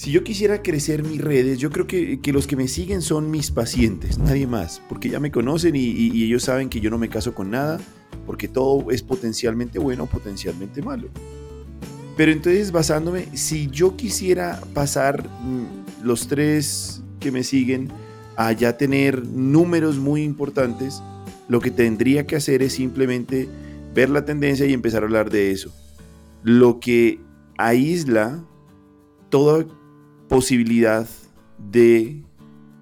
si 0.03 0.11
yo 0.11 0.25
quisiera 0.25 0.63
crecer 0.63 1.05
mis 1.05 1.21
redes, 1.21 1.61
yo 1.61 1.71
creo 1.71 1.87
que, 1.87 2.19
los 2.33 2.49
que 2.49 2.57
me 2.57 2.67
siguen 2.67 3.03
son 3.03 3.31
mis 3.31 3.53
pacientes, 3.53 4.19
nadie 4.19 4.49
más, 4.49 4.83
porque 4.89 5.09
ya 5.09 5.21
me 5.21 5.31
conocen 5.31 5.77
y, 5.77 6.25
ellos 6.25 6.43
saben 6.43 6.69
que 6.71 6.81
yo 6.81 6.91
no 6.91 6.99
me 6.99 7.09
caso 7.09 7.37
con 7.37 7.53
nada, 7.53 7.79
porque 8.27 8.49
todo 8.49 8.91
es 8.91 9.01
potencialmente 9.01 9.79
bueno 9.79 10.03
o 10.03 10.07
potencialmente 10.09 10.83
malo. 10.83 11.07
Pero 12.17 12.33
entonces 12.33 12.73
basándome, 12.73 13.29
si 13.35 13.69
yo 13.69 13.95
quisiera 13.95 14.61
pasar 14.75 15.23
mm, 15.23 16.03
los 16.05 16.27
tres 16.27 17.05
que 17.21 17.31
me 17.31 17.45
siguen 17.45 17.89
a 18.35 18.51
ya 18.51 18.77
tener 18.77 19.25
números 19.25 19.99
muy 19.99 20.25
importantes, 20.25 21.01
lo 21.47 21.61
que 21.61 21.71
tendría 21.71 22.27
que 22.27 22.35
hacer 22.35 22.65
es 22.65 22.73
simplemente 22.73 23.49
ver 23.95 24.11
la 24.11 24.25
tendencia 24.25 24.67
y 24.67 24.73
empezar 24.73 25.05
a 25.05 25.07
hablar 25.07 25.31
de 25.31 25.53
eso. 25.53 25.73
Lo 26.43 26.81
que 26.81 27.21
aísla 27.57 28.45
toda 29.31 29.65
posibilidad 30.33 31.07
de 31.59 32.23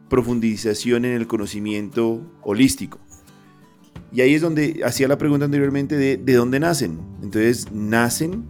profundización 0.09 1.05
en 1.05 1.14
el 1.14 1.26
conocimiento 1.26 2.22
holístico. 2.42 3.01
Y 4.12 4.20
ahí 4.20 4.34
es 4.34 4.40
donde 4.40 4.82
hacía 4.84 5.09
la 5.09 5.18
pregunta 5.18 5.46
anteriormente 5.46 5.96
de, 5.96 6.16
de 6.16 6.34
dónde 6.34 6.61
nacen. 6.61 7.01
Entonces, 7.24 7.72
nacen 7.72 8.44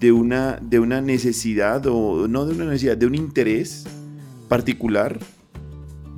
de 0.00 0.10
una, 0.10 0.58
de 0.60 0.80
una 0.80 1.00
necesidad, 1.00 1.86
o 1.86 2.26
no 2.26 2.46
de 2.46 2.54
una 2.56 2.64
necesidad, 2.64 2.96
de 2.96 3.06
un 3.06 3.14
interés 3.14 3.86
particular 4.48 5.20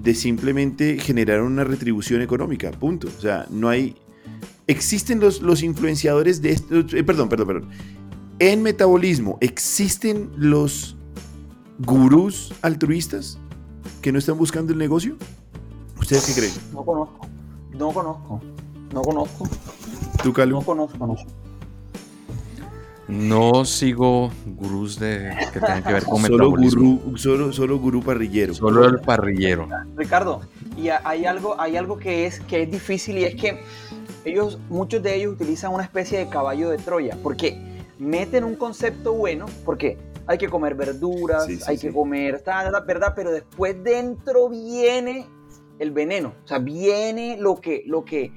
de 0.02 0.14
simplemente 0.14 0.98
generar 0.98 1.42
una 1.42 1.62
retribución 1.62 2.22
económica, 2.22 2.70
punto. 2.70 3.08
O 3.18 3.20
sea, 3.20 3.46
no 3.50 3.68
hay... 3.68 3.96
Existen 4.66 5.20
los, 5.20 5.42
los 5.42 5.62
influenciadores 5.62 6.40
de 6.40 6.52
esto, 6.52 6.78
eh, 6.78 7.04
perdón, 7.04 7.28
perdón, 7.28 7.46
perdón. 7.46 7.68
En 8.38 8.62
metabolismo 8.62 9.36
existen 9.42 10.30
los 10.38 10.96
gurús 11.85 12.53
altruistas 12.62 13.39
que 14.01 14.12
no 14.12 14.18
están 14.18 14.39
buscando 14.39 14.72
el 14.72 14.78
negocio? 14.78 15.16
¿Ustedes 16.01 16.26
qué 16.26 16.35
creen? 16.35 16.53
No 16.72 16.85
conozco, 16.85 17.26
no 17.72 17.93
conozco, 17.93 18.41
no 18.93 19.03
conozco. 19.03 19.49
¿Tú, 20.22 20.33
Calu? 20.33 20.57
No 20.57 20.62
conozco, 20.62 21.07
no. 21.07 21.16
No 23.09 23.64
sigo 23.64 24.30
gurús 24.47 24.99
de, 24.99 25.37
que 25.53 25.61
tengan 25.61 25.83
que 25.83 25.93
ver 25.93 26.05
con 26.05 26.22
solo 26.22 26.51
Gurú, 26.51 27.14
solo, 27.16 27.53
solo 27.53 27.78
gurú 27.78 28.03
parrillero. 28.03 28.55
Solo 28.55 28.87
el 28.87 29.01
parrillero. 29.01 29.68
Ricardo, 29.97 30.41
y 30.76 30.89
hay 30.89 31.26
algo, 31.26 31.61
hay 31.61 31.76
algo 31.76 31.99
que, 31.99 32.26
es, 32.26 32.41
que 32.41 32.62
es 32.62 32.70
difícil 32.70 33.18
y 33.18 33.24
es 33.24 33.35
que 33.35 33.61
ellos, 34.24 34.59
muchos 34.70 35.03
de 35.03 35.16
ellos 35.16 35.35
utilizan 35.35 35.74
una 35.74 35.83
especie 35.83 36.18
de 36.18 36.28
caballo 36.28 36.70
de 36.70 36.78
Troya, 36.78 37.18
porque 37.22 37.61
meten 37.99 38.45
un 38.45 38.55
concepto 38.55 39.12
bueno, 39.12 39.47
porque 39.64 39.99
hay 40.26 40.38
que 40.38 40.48
comer 40.48 40.74
verduras, 40.74 41.46
hay 41.66 41.78
que 41.78 41.92
comer, 41.92 42.42
¿verdad? 42.86 43.12
Pero 43.14 43.30
después 43.30 43.82
dentro 43.82 44.48
viene 44.48 45.26
el 45.78 45.90
veneno, 45.90 46.34
o 46.44 46.46
sea, 46.46 46.58
viene 46.58 47.36
lo 47.38 47.60
que, 47.60 47.82
lo 47.86 48.04
que, 48.04 48.32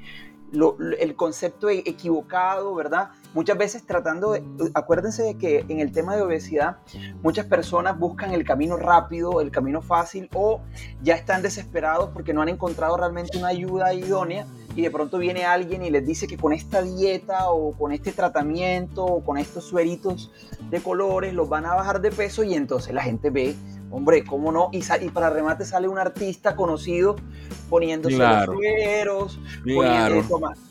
el 1.00 1.16
concepto 1.16 1.70
equivocado, 1.70 2.74
¿verdad? 2.76 3.10
Muchas 3.36 3.58
veces 3.58 3.86
tratando 3.86 4.32
de, 4.32 4.44
acuérdense 4.74 5.22
de 5.22 5.38
que 5.38 5.66
en 5.68 5.82
el 5.82 5.92
tema 5.92 6.16
de 6.16 6.22
obesidad, 6.22 6.78
muchas 7.22 7.46
personas 7.46 8.00
buscan 8.00 8.32
el 8.32 8.46
camino 8.46 8.78
rápido, 8.78 9.42
el 9.42 9.52
camino 9.52 9.82
fácil, 9.82 10.30
o 10.34 10.62
ya 11.04 11.16
están 11.16 11.42
desesperados 11.42 12.12
porque 12.14 12.34
no 12.34 12.42
han 12.42 12.48
encontrado 12.48 12.96
realmente 12.96 13.38
una 13.38 13.50
ayuda 13.50 13.94
idónea 13.94 14.48
y 14.74 14.82
de 14.82 14.90
pronto 14.90 15.18
viene 15.18 15.44
alguien 15.44 15.84
y 15.84 15.90
les 15.90 16.06
dice 16.06 16.28
que 16.28 16.38
con 16.38 16.54
esta 16.54 16.82
dieta 16.82 17.50
o 17.50 17.74
con 17.74 17.92
este 17.92 18.14
tratamiento 18.14 19.04
o 19.04 19.22
con 19.22 19.38
estos 19.38 19.66
sueritos 19.66 20.32
de 20.70 20.82
colores 20.82 21.34
los 21.34 21.50
van 21.50 21.66
a 21.66 21.76
bajar 21.76 22.00
de 22.00 22.12
peso 22.12 22.44
y 22.44 22.54
entonces 22.54 22.94
la 22.94 23.04
gente 23.04 23.30
ve, 23.30 23.56
hombre, 23.92 24.24
¿cómo 24.24 24.52
no? 24.52 24.70
Y, 24.72 24.80
y 25.02 25.10
para 25.10 25.30
remate 25.30 25.66
sale 25.66 25.88
un 25.88 25.98
artista 25.98 26.56
conocido 26.56 27.16
poniéndose 27.70 28.18
los 28.18 28.46
sueros, 28.46 29.40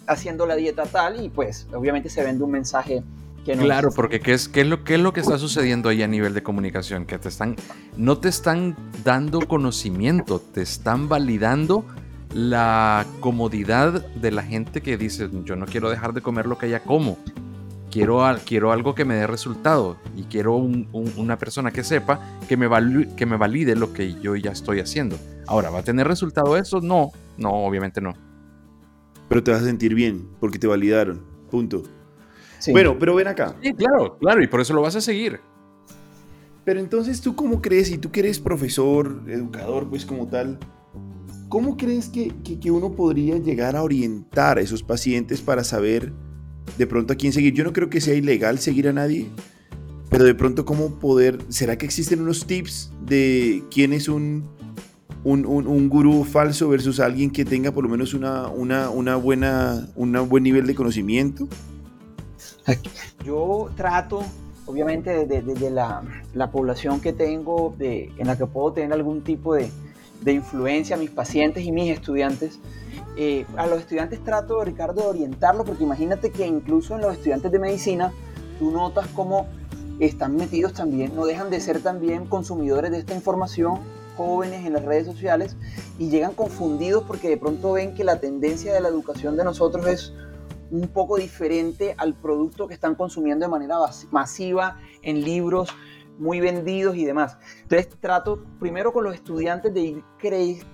haciendo 0.07 0.47
la 0.47 0.57
dieta 0.57 0.85
tal 0.85 1.25
y 1.25 1.29
pues 1.29 1.67
obviamente 1.73 2.09
se 2.09 2.23
vende 2.23 2.45
un 2.45 2.51
mensaje 2.51 3.03
que 3.45 3.57
no 3.57 3.63
Claro, 3.63 3.91
porque 3.95 4.21
¿qué 4.21 4.33
es, 4.33 4.49
qué, 4.49 4.63
es 4.63 4.67
lo, 4.67 4.85
¿qué 4.85 4.95
es 4.95 5.01
lo 5.01 5.13
que 5.13 5.21
está 5.21 5.39
sucediendo 5.39 5.89
ahí 5.89 6.03
a 6.03 6.09
nivel 6.09 6.35
de 6.35 6.43
comunicación? 6.43 7.07
Que 7.07 7.19
te 7.19 7.29
están, 7.29 7.57
no 7.97 8.19
te 8.19 8.29
están 8.29 8.77
dando 9.05 9.41
conocimiento, 9.41 10.41
te 10.41 10.63
están 10.63 11.09
validando 11.09 11.85
la 12.33 13.07
comodidad 13.21 14.05
de 14.15 14.31
la 14.33 14.43
gente 14.43 14.81
que 14.81 14.97
dice, 14.97 15.29
yo 15.45 15.57
no 15.57 15.67
quiero 15.67 15.89
dejar 15.89 16.13
de 16.15 16.21
comer 16.21 16.47
lo 16.47 16.59
que 16.59 16.69
ya 16.69 16.81
como. 16.81 17.19
Quiero, 17.95 18.21
quiero 18.45 18.73
algo 18.73 18.93
que 18.97 19.05
me 19.05 19.15
dé 19.15 19.29
resultado 19.29 19.99
y 20.17 20.25
quiero 20.25 20.57
una 20.57 21.39
persona 21.39 21.71
que 21.71 21.85
sepa 21.85 22.19
que 22.49 22.57
me, 22.57 22.69
que 23.15 23.25
me 23.25 23.37
valide 23.37 23.77
lo 23.77 23.93
que 23.93 24.21
yo 24.21 24.35
ya 24.35 24.51
estoy 24.51 24.81
haciendo. 24.81 25.17
Ahora, 25.47 25.71
¿va 25.71 25.79
a 25.79 25.85
tener 25.85 26.09
resultado 26.09 26.57
eso? 26.57 26.81
No, 26.81 27.13
no, 27.39 27.51
obviamente 27.53 28.01
no. 28.01 28.15
Pero 29.29 29.45
te 29.45 29.53
vas 29.53 29.63
a 29.63 29.67
sentir 29.67 29.95
bien 29.95 30.29
porque 30.41 30.59
te 30.59 30.67
validaron. 30.67 31.23
Punto. 31.53 31.85
Bueno, 32.73 32.97
pero 32.99 33.15
ven 33.15 33.29
acá. 33.29 33.55
Sí, 33.63 33.73
claro, 33.75 34.19
claro, 34.19 34.43
y 34.43 34.49
por 34.49 34.61
eso 34.61 34.75
lo 34.75 34.83
vas 34.83 34.97
a 34.97 35.01
seguir. 35.01 35.39
Pero 36.65 36.81
entonces, 36.81 37.21
¿tú 37.21 37.37
cómo 37.37 37.63
crees? 37.63 37.93
Y 37.93 37.99
tú 37.99 38.11
que 38.11 38.19
eres 38.19 38.41
profesor, 38.41 39.23
educador, 39.29 39.89
pues 39.89 40.05
como 40.05 40.27
tal, 40.27 40.59
¿Cómo 41.55 41.77
crees 41.77 42.09
que, 42.09 42.33
uno 42.73 42.97
podría 42.97 43.39
llegar 43.39 43.77
a 43.77 43.85
orientar 43.85 44.59
a 44.59 44.61
esos 44.61 44.83
pacientes 44.83 45.41
para 45.41 45.63
saber 45.63 46.13
de 46.79 46.87
pronto 46.87 47.13
a 47.13 47.17
quién 47.17 47.33
seguir? 47.33 47.55
Yo 47.55 47.65
no 47.65 47.73
creo 47.73 47.91
que 47.91 48.01
sea 48.01 48.15
ilegal 48.15 48.59
seguir 48.59 48.89
a 48.89 48.93
nadie, 48.93 49.29
pero 50.11 50.25
de 50.25 50.35
pronto 50.35 50.65
cómo 50.65 50.99
poder, 50.99 51.39
¿será 51.49 51.77
que 51.77 51.87
existen 51.87 52.21
unos 52.21 52.47
tips 52.47 52.93
de 53.05 53.63
quién 53.71 53.93
es 53.93 54.09
un, 54.09 54.49
un, 55.25 55.89
gurú 55.89 56.25
falso 56.25 56.69
versus 56.69 57.01
alguien 57.01 57.31
que 57.31 57.45
tenga 57.45 57.73
por 57.73 57.85
lo 57.85 57.91
menos 57.91 58.15
una, 58.15 58.49
una, 58.49 59.17
buena, 59.17 59.89
un 59.97 60.29
buen 60.29 60.43
nivel 60.45 60.67
de 60.67 60.75
conocimiento? 60.75 61.49
Yo 63.25 63.71
trato, 63.77 64.23
obviamente, 64.67 65.27
de, 65.27 65.71
la, 65.71 66.03
la, 66.35 66.51
población 66.51 67.01
que 67.01 67.13
tengo, 67.13 67.75
de, 67.79 68.11
en 68.19 68.27
la 68.27 68.39
que 68.39 68.47
puedo 68.47 68.73
tener 68.73 68.93
algún 68.93 69.23
tipo 69.23 69.55
de, 69.55 69.69
de 70.23 70.33
influencia 70.33 70.97
mis 70.97 71.11
pacientes 71.11 71.65
y 71.65 71.73
mis 71.73 71.91
estudiantes. 71.91 72.59
Eh, 73.17 73.47
a 73.57 73.67
los 73.67 73.81
estudiantes 73.81 74.23
trato, 74.25 74.65
Ricardo, 74.65 75.03
de 75.03 75.09
orientarlo, 75.09 75.65
porque 75.65 75.85
imagínate 75.85 76.31
que 76.31 76.47
incluso 76.47 76.97
en 76.97 77.03
los 77.03 77.13
estudiantes 77.13 77.53
de 77.53 77.59
medicina 77.59 78.13
tú 78.59 78.71
notas 78.71 79.07
cómo 79.15 79.47
están 80.01 80.37
metidos 80.37 80.73
también, 80.73 81.15
no 81.15 81.25
dejan 81.25 81.51
de 81.51 81.61
ser 81.61 81.81
también 81.81 82.27
consumidores 82.27 82.91
de 82.91 82.99
esta 82.99 83.15
información, 83.15 83.79
jóvenes 84.17 84.67
en 84.67 84.73
las 84.73 84.85
redes 84.85 85.07
sociales, 85.07 85.57
y 85.99 86.09
llegan 86.09 86.33
confundidos 86.33 87.05
porque 87.05 87.29
de 87.29 87.37
pronto 87.37 87.73
ven 87.73 87.95
que 87.95 88.03
la 88.03 88.19
tendencia 88.19 88.73
de 88.73 88.81
la 88.81 88.89
educación 88.89 89.37
de 89.37 89.45
nosotros 89.45 89.87
es 89.87 90.13
un 90.71 90.89
poco 90.89 91.17
diferente 91.17 91.95
al 91.99 92.15
producto 92.15 92.67
que 92.67 92.75
están 92.75 92.97
consumiendo 92.97 93.45
de 93.45 93.51
manera 93.51 93.77
masiva 94.11 94.79
en 95.03 95.23
libros 95.23 95.69
muy 96.19 96.41
vendidos 96.41 96.97
y 96.97 97.05
demás. 97.05 97.37
Entonces 97.63 97.89
trato 98.01 98.45
primero 98.61 98.93
con 98.93 99.05
los 99.05 99.15
estudiantes 99.15 99.73
de 99.75 99.81
ir 99.81 100.05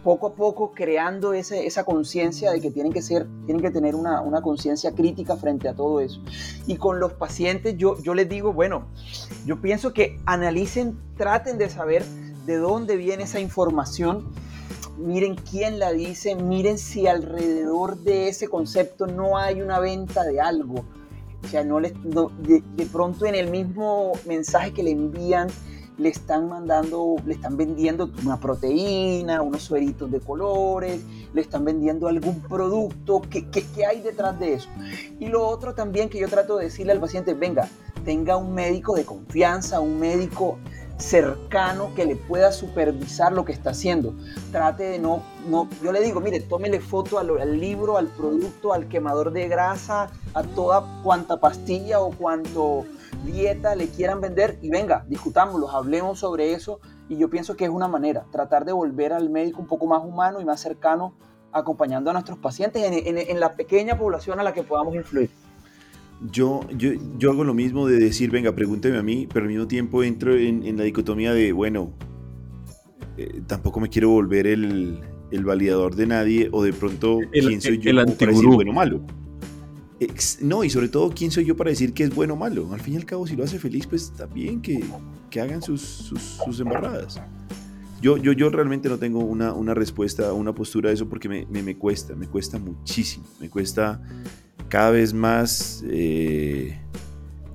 poco 0.05 0.29
a 0.29 0.35
poco 0.35 0.73
creando 0.73 1.33
ese, 1.33 1.67
esa 1.67 1.85
conciencia 1.85 2.53
de 2.53 2.61
que 2.61 2.71
tienen 2.71 2.93
que 2.93 3.03
ser, 3.03 3.27
tienen 3.47 3.63
que 3.63 3.71
tener 3.71 3.95
una, 3.95 4.21
una 4.21 4.43
conciencia 4.43 4.93
crítica 4.93 5.37
frente 5.37 5.69
a 5.69 5.75
todo 5.75 6.01
eso. 6.01 6.23
Y 6.67 6.77
con 6.77 7.01
los 7.01 7.13
pacientes 7.15 7.77
yo, 7.77 8.01
yo 8.03 8.15
les 8.15 8.29
digo, 8.29 8.53
bueno, 8.53 8.87
yo 9.45 9.61
pienso 9.61 9.93
que 9.93 10.21
analicen, 10.27 10.99
traten 11.17 11.59
de 11.59 11.69
saber 11.69 12.05
de 12.47 12.57
dónde 12.57 12.97
viene 12.97 13.25
esa 13.25 13.41
información 13.41 14.33
miren 15.01 15.35
quién 15.35 15.79
la 15.79 15.93
dice, 15.93 16.35
miren 16.35 16.79
si 16.79 17.07
alrededor 17.07 17.99
de 17.99 18.29
ese 18.29 18.49
concepto 18.49 19.07
no 19.07 19.39
hay 19.39 19.63
una 19.63 19.81
venta 19.81 20.25
de 20.25 20.41
algo. 20.41 20.85
O 21.43 21.49
sea, 21.49 21.65
no, 21.65 21.81
les, 21.81 21.93
de, 22.03 22.87
pronto 22.93 23.27
en 23.27 23.35
el 23.35 23.51
mismo 23.51 24.13
mensaje 24.27 24.73
que 24.73 24.83
le 24.83 24.91
envían, 24.91 25.49
le 25.99 26.09
están 26.09 26.49
mandando, 26.49 27.17
le 27.27 27.35
están 27.35 27.57
vendiendo 27.57 28.11
una 28.25 28.39
proteína, 28.39 29.43
unos 29.43 29.63
sueritos 29.63 30.11
de 30.11 30.21
colores, 30.21 31.01
le 31.35 31.41
están 31.41 31.65
vendiendo 31.65 32.09
algún 32.09 32.41
producto, 32.41 33.21
¿qué, 33.29 33.49
qué, 33.51 33.65
qué 33.75 33.87
hay 33.87 34.01
detrás 34.01 34.39
de 34.39 34.55
eso? 34.55 34.69
Y 35.19 35.27
lo 35.27 35.47
otro 35.47 35.75
también 35.75 36.09
que 36.09 36.19
yo 36.19 36.29
trato 36.29 36.57
de 36.57 36.67
decirle 36.67 36.93
al 36.93 37.01
paciente, 37.01 37.35
venga, 37.35 37.69
tenga 38.05 38.37
un 38.37 38.55
médico 38.55 38.95
de 38.95 39.05
confianza, 39.05 39.81
un 39.81 39.99
médico 39.99 40.59
cercano 41.01 41.93
que 41.95 42.05
le 42.05 42.17
pueda 42.17 42.53
supervisar 42.53 43.33
lo 43.33 43.45
que 43.45 43.53
está 43.53 43.71
haciendo. 43.71 44.15
Trate 44.53 44.85
de 44.85 44.99
no, 44.99 45.23
no 45.49 45.69
yo 45.83 45.93
le 45.93 46.01
digo, 46.01 46.21
mire, 46.21 46.41
tómele 46.41 46.81
foto 46.81 47.19
al, 47.19 47.61
libro, 47.61 47.97
al 47.97 48.09
producto, 48.09 48.73
al 48.73 48.89
quemador 48.89 49.33
de 49.33 49.49
grasa, 49.49 50.11
a 50.35 50.43
toda 50.43 51.03
cuanta 51.03 51.41
pastilla 51.41 52.01
o 52.01 52.11
cuanto 52.11 52.85
dieta 53.25 53.75
le 53.75 53.89
quieran 53.89 54.21
vender 54.21 54.59
y 54.63 54.71
venga, 54.71 55.05
discutámoslo, 55.09 55.71
hablemos 55.71 56.19
sobre 56.21 56.53
eso 56.53 56.81
y 57.09 57.17
yo 57.17 57.29
pienso 57.29 57.57
que 57.57 57.65
es 57.65 57.71
una 57.71 57.89
manera, 57.89 58.25
tratar 58.31 58.65
de 58.65 58.73
volver 58.73 59.13
al 59.13 59.31
médico 59.31 59.61
un 59.61 59.67
poco 59.67 59.87
más 59.87 60.05
humano 60.05 60.41
y 60.41 60.45
más 60.45 60.61
cercano 60.61 61.15
acompañando 61.53 62.11
a 62.11 62.13
nuestros 62.13 62.39
pacientes 62.39 62.83
en 62.85 63.41
la 63.41 63.55
pequeña 63.55 63.99
población 63.99 64.39
a 64.39 64.45
la 64.45 64.53
que 64.53 64.63
podamos 64.63 64.95
influir. 64.95 65.31
Yo, 66.23 66.61
yo, 66.77 66.91
yo 67.19 67.31
hago 67.31 67.45
lo 67.45 67.55
mismo 67.55 67.87
de 67.87 67.99
decir, 67.99 68.31
venga, 68.31 68.55
pregúnteme 68.55 68.99
a 68.99 69.03
mí, 69.03 69.27
pero 69.33 69.45
al 69.45 69.51
mismo 69.51 69.67
tiempo 69.67 70.03
entro 70.03 70.37
en, 70.37 70.77
la 70.77 70.85
dicotomía 70.85 71.33
de, 71.33 71.53
bueno, 71.53 71.95
eh, 73.17 73.41
tampoco 73.47 73.81
me 73.81 73.89
quiero 73.89 74.11
volver 74.11 74.47
el, 74.47 75.01
el, 75.31 75.45
validador 75.45 75.97
de 75.97 76.07
nadie 76.07 76.49
o 76.53 76.63
de 76.63 76.75
pronto, 76.75 77.21
¿quién 77.33 77.61
soy 77.61 77.79
yo 77.79 77.95
para 77.95 78.05
decir 78.05 78.47
bueno 78.47 78.71
o 78.71 78.75
malo? 78.75 79.07
no, 80.41 80.65
y 80.65 80.71
sobre 80.71 80.89
todo, 80.89 81.11
¿quién 81.11 81.31
soy 81.31 81.45
yo 81.45 81.57
para 81.57 81.71
decir 81.71 81.93
que 81.93 82.05
es 82.05 82.15
bueno 82.15 82.35
o 82.35 82.37
malo? 82.37 82.73
Al 82.73 82.81
fin 82.81 82.95
y 82.95 82.97
al 82.97 83.05
cabo, 83.05 83.27
si 83.27 83.37
lo 83.37 83.45
hace 83.45 83.59
feliz, 83.59 83.87
pues 83.87 84.05
está 84.05 84.27
bien 84.27 84.63
que, 84.63 84.83
que 85.29 85.41
hagan 85.41 85.63
sus, 85.63 85.81
sus, 85.81 86.21
sus, 86.45 86.61
embarradas. 86.61 87.21
Yo, 88.01 88.17
yo, 88.17 88.33
yo 88.33 88.49
realmente 88.49 88.89
no 88.89 88.99
tengo 88.99 89.21
una, 89.21 89.53
una 89.53 89.75
respuesta, 89.75 90.33
una 90.33 90.55
postura 90.55 90.89
de 90.89 90.95
eso 90.95 91.09
porque 91.09 91.29
me, 91.29 91.47
me, 91.51 91.63
me 91.63 91.77
cuesta, 91.77 92.15
me 92.15 92.27
cuesta 92.27 92.59
muchísimo, 92.59 93.27
me 93.41 93.51
cuesta 93.51 94.01
cada 94.71 94.91
vez 94.91 95.13
más 95.13 95.85
eh, 95.91 96.79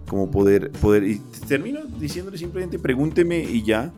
como 0.07 0.30
poder, 0.30 0.72
poder, 0.74 1.03
y 1.03 1.18
termino 1.47 1.84
diciéndole 1.99 2.38
simplemente 2.38 2.78
pregúnteme 2.78 3.39
y 3.39 3.63
ya, 3.63 3.91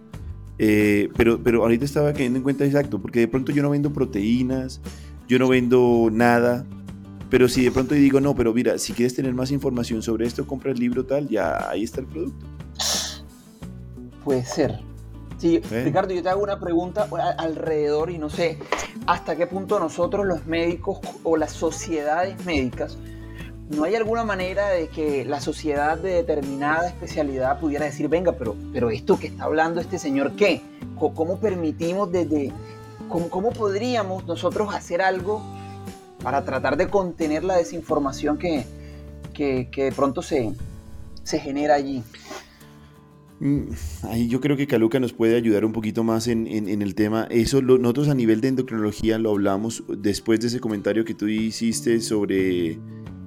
eh, 0.59 1.09
pero, 1.17 1.43
pero 1.43 1.63
ahorita 1.63 1.83
estaba 1.83 2.13
cayendo 2.13 2.37
en 2.37 2.43
cuenta 2.43 2.65
exacto, 2.65 3.01
porque 3.01 3.19
de 3.19 3.27
pronto 3.27 3.51
yo 3.51 3.61
no 3.61 3.69
vendo 3.69 3.91
proteínas, 3.91 4.79
yo 5.27 5.37
no 5.39 5.49
vendo 5.49 6.09
nada, 6.11 6.65
pero 7.29 7.49
si 7.49 7.65
de 7.65 7.71
pronto 7.71 7.95
digo, 7.95 8.21
no, 8.21 8.35
pero 8.35 8.53
mira, 8.53 8.77
si 8.77 8.93
quieres 8.93 9.13
tener 9.15 9.33
más 9.33 9.51
información 9.51 10.01
sobre 10.01 10.25
esto, 10.25 10.47
compra 10.47 10.71
el 10.71 10.79
libro 10.79 11.05
tal, 11.05 11.27
ya 11.27 11.69
ahí 11.69 11.83
está 11.83 11.99
el 11.99 12.07
producto. 12.07 12.45
Puede 14.23 14.45
ser. 14.45 14.79
Sí, 15.37 15.59
Ricardo, 15.59 16.13
yo 16.13 16.23
te 16.23 16.29
hago 16.29 16.41
una 16.41 16.59
pregunta 16.59 17.07
alrededor 17.37 18.09
y 18.09 18.17
no 18.17 18.29
sé 18.29 18.57
hasta 19.05 19.35
qué 19.35 19.45
punto 19.45 19.79
nosotros 19.79 20.25
los 20.25 20.47
médicos 20.47 20.99
o 21.23 21.37
las 21.37 21.51
sociedades 21.51 22.43
médicas, 22.43 22.97
¿no 23.69 23.83
hay 23.83 23.95
alguna 23.95 24.23
manera 24.23 24.69
de 24.69 24.87
que 24.87 25.25
la 25.25 25.39
sociedad 25.39 25.97
de 25.97 26.13
determinada 26.13 26.87
especialidad 26.87 27.59
pudiera 27.59 27.85
decir, 27.85 28.07
venga, 28.07 28.31
pero, 28.31 28.55
pero 28.73 28.89
esto 28.89 29.19
que 29.19 29.27
está 29.27 29.43
hablando 29.43 29.79
este 29.79 29.99
señor, 29.99 30.35
¿qué? 30.35 30.61
¿Cómo 30.97 31.37
permitimos 31.39 32.11
desde, 32.11 32.51
cómo, 33.07 33.29
cómo 33.29 33.51
podríamos 33.51 34.25
nosotros 34.25 34.73
hacer 34.73 35.03
algo 35.03 35.43
para 36.23 36.43
tratar 36.45 36.77
de 36.77 36.87
contener 36.87 37.43
la 37.43 37.57
desinformación 37.57 38.39
que, 38.39 38.65
que, 39.33 39.69
que 39.71 39.83
de 39.83 39.91
pronto 39.91 40.23
se, 40.23 40.51
se 41.23 41.39
genera 41.39 41.75
allí? 41.75 42.03
Mm, 43.39 43.69
ahí 44.03 44.27
yo 44.27 44.41
creo 44.41 44.57
que 44.57 44.65
Caluca 44.65 44.99
nos 44.99 45.13
puede 45.13 45.35
ayudar 45.35 45.63
un 45.63 45.71
poquito 45.71 46.03
más 46.03 46.27
en, 46.27 46.47
el 46.47 46.95
tema. 46.95 47.27
Eso 47.29 47.61
nosotros 47.61 48.09
a 48.09 48.15
nivel 48.15 48.41
de 48.41 48.49
endocrinología 48.49 49.19
lo 49.19 49.31
hablamos 49.31 49.83
después 49.97 50.39
de 50.39 50.47
ese 50.47 50.59
comentario 50.59 51.05
que 51.05 51.13
tú 51.13 51.27
hiciste 51.27 52.01
sobre, 52.01 52.79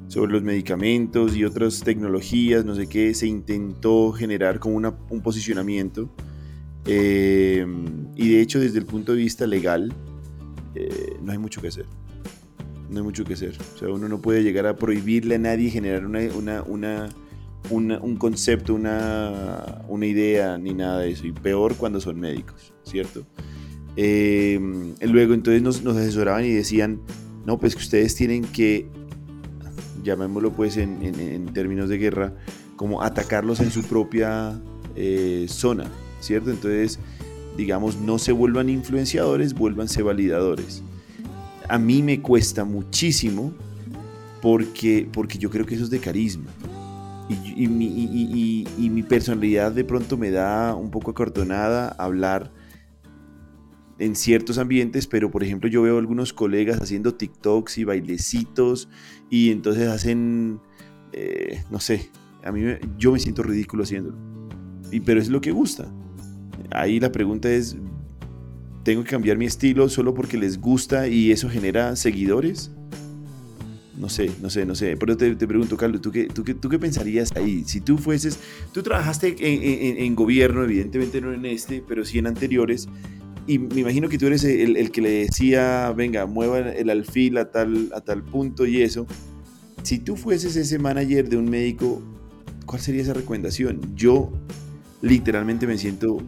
sobre 0.08 0.32
los 0.32 0.42
medicamentos 0.42 1.36
y 1.36 1.44
otras 1.44 1.80
tecnologías, 1.80 2.64
no 2.64 2.74
sé 2.74 2.88
qué, 2.88 3.14
se 3.14 3.26
intentó 3.26 4.12
generar 4.12 4.58
como 4.58 4.76
un 4.76 5.22
posicionamiento. 5.22 6.10
Eh, 6.86 7.64
y 8.16 8.28
de 8.30 8.40
hecho 8.40 8.58
desde 8.58 8.78
el 8.78 8.86
punto 8.86 9.12
de 9.12 9.18
vista 9.18 9.46
legal 9.46 9.92
eh, 10.74 11.18
no 11.22 11.30
hay 11.30 11.38
mucho 11.38 11.60
que 11.60 11.68
hacer. 11.68 11.86
No 12.88 12.98
hay 12.98 13.04
mucho 13.04 13.24
que 13.24 13.34
hacer. 13.34 13.56
O 13.76 13.78
sea, 13.78 13.88
uno 13.88 14.08
no 14.08 14.20
puede 14.20 14.42
llegar 14.42 14.66
a 14.66 14.74
prohibirle 14.74 15.36
a 15.36 15.38
nadie 15.38 15.70
generar 15.70 16.04
una, 16.04 16.62
una 16.62 17.08
un 17.68 18.16
concepto, 18.16 18.74
una, 18.74 20.06
idea, 20.06 20.58
ni 20.58 20.72
nada 20.74 21.00
de 21.00 21.10
eso. 21.10 21.26
Y 21.26 21.32
peor 21.32 21.76
cuando 21.76 22.00
son 22.00 22.18
médicos, 22.18 22.72
¿cierto? 22.84 23.26
Em, 23.96 24.94
luego 25.02 25.34
entonces 25.34 25.62
nos, 25.62 25.82
nos, 25.82 25.96
asesoraban 25.96 26.44
y 26.44 26.50
decían, 26.50 27.00
no, 27.44 27.58
pues 27.58 27.74
que 27.74 27.82
ustedes 27.82 28.14
tienen 28.14 28.44
que, 28.44 28.88
llamémoslo 30.02 30.52
pues 30.52 30.76
en, 30.76 31.02
en, 31.02 31.46
términos 31.52 31.88
de 31.88 31.98
guerra, 31.98 32.34
como 32.76 33.02
atacarlos 33.02 33.60
en 33.60 33.70
su 33.70 33.82
propia 33.82 34.60
eh, 34.96 35.46
zona, 35.48 35.90
¿cierto? 36.20 36.50
Entonces, 36.50 36.98
digamos, 37.56 37.96
no 37.96 38.18
se 38.18 38.32
vuelvan 38.32 38.68
influenciadores, 38.68 39.54
vuélvanse 39.54 40.02
validadores. 40.02 40.82
A 41.68 41.78
mí 41.78 42.02
me 42.02 42.20
cuesta 42.20 42.64
muchísimo 42.64 43.52
porque, 44.40 45.08
porque 45.12 45.38
yo 45.38 45.50
creo 45.50 45.66
que 45.66 45.74
eso 45.74 45.84
es 45.84 45.90
de 45.90 45.98
carisma 45.98 46.50
y, 47.30 48.88
mi, 48.90 49.02
personalidad 49.02 49.72
de 49.72 49.84
pronto 49.84 50.16
me 50.16 50.30
da 50.30 50.74
un 50.74 50.90
poco 50.90 51.12
acortonada 51.12 51.88
hablar 51.98 52.52
en 53.98 54.16
ciertos 54.16 54.58
ambientes, 54.58 55.06
pero 55.06 55.30
por 55.30 55.44
ejemplo 55.44 55.68
yo 55.68 55.82
veo 55.82 55.98
algunos 55.98 56.32
colegas 56.32 56.80
haciendo 56.80 57.14
TikToks 57.14 57.78
y 57.78 57.84
bailecitos 57.84 58.88
y 59.28 59.50
entonces 59.50 59.88
hacen, 59.88 60.60
eh, 61.12 61.62
no 61.70 61.80
sé, 61.80 62.10
a 62.42 62.50
mí 62.50 62.62
yo 62.98 63.12
me 63.12 63.18
siento 63.18 63.42
ridículo 63.42 63.82
haciéndolo, 63.84 64.16
y, 64.90 65.00
pero 65.00 65.20
es 65.20 65.28
lo 65.28 65.40
que 65.40 65.52
gusta. 65.52 65.92
Ahí 66.70 67.00
la 67.00 67.12
pregunta 67.12 67.50
es, 67.50 67.76
¿tengo 68.84 69.04
que 69.04 69.10
cambiar 69.10 69.36
mi 69.36 69.46
estilo 69.46 69.88
solo 69.88 70.14
porque 70.14 70.38
les 70.38 70.60
gusta 70.60 71.08
y 71.08 71.30
eso 71.30 71.48
genera 71.48 71.94
seguidores? 71.96 72.72
No 74.00 74.08
sé, 74.08 74.30
no 74.40 74.48
sé, 74.48 74.64
no 74.64 74.74
sé. 74.74 74.96
Pero 74.96 75.14
te, 75.14 75.36
te 75.36 75.46
pregunto, 75.46 75.76
Carlos, 75.76 76.00
¿tú 76.00 76.10
qué, 76.10 76.24
tú, 76.24 76.42
qué, 76.42 76.54
¿tú 76.54 76.70
qué 76.70 76.78
pensarías 76.78 77.36
ahí? 77.36 77.64
Si 77.66 77.82
tú 77.82 77.98
fueses, 77.98 78.38
tú 78.72 78.82
trabajaste 78.82 79.36
en, 79.38 80.14
gobierno, 80.14 80.64
evidentemente 80.64 81.20
no 81.20 81.34
en 81.34 81.44
este, 81.44 81.84
pero 81.86 82.06
sí 82.06 82.18
en 82.18 82.26
anteriores, 82.26 82.88
y 83.46 83.58
me 83.58 83.80
imagino 83.80 84.08
que 84.08 84.16
tú 84.16 84.26
eres 84.26 84.42
el, 84.44 84.78
el, 84.78 84.90
que 84.90 85.02
le 85.02 85.10
decía, 85.10 85.92
venga, 85.94 86.24
mueva 86.24 86.60
el 86.60 86.88
alfil 86.88 87.36
a 87.36 87.50
tal, 87.50 87.90
a 87.94 88.00
tal 88.00 88.22
punto 88.22 88.64
y 88.64 88.80
eso. 88.80 89.06
Si 89.82 89.98
tú 89.98 90.16
fueses 90.16 90.56
ese 90.56 90.78
manager 90.78 91.28
de 91.28 91.36
un 91.36 91.50
médico, 91.50 92.00
¿cuál 92.64 92.80
sería 92.80 93.02
esa 93.02 93.12
recomendación? 93.12 93.80
Yo 93.94 94.32
literalmente 95.02 95.66
me 95.66 95.76
siento 95.76 96.22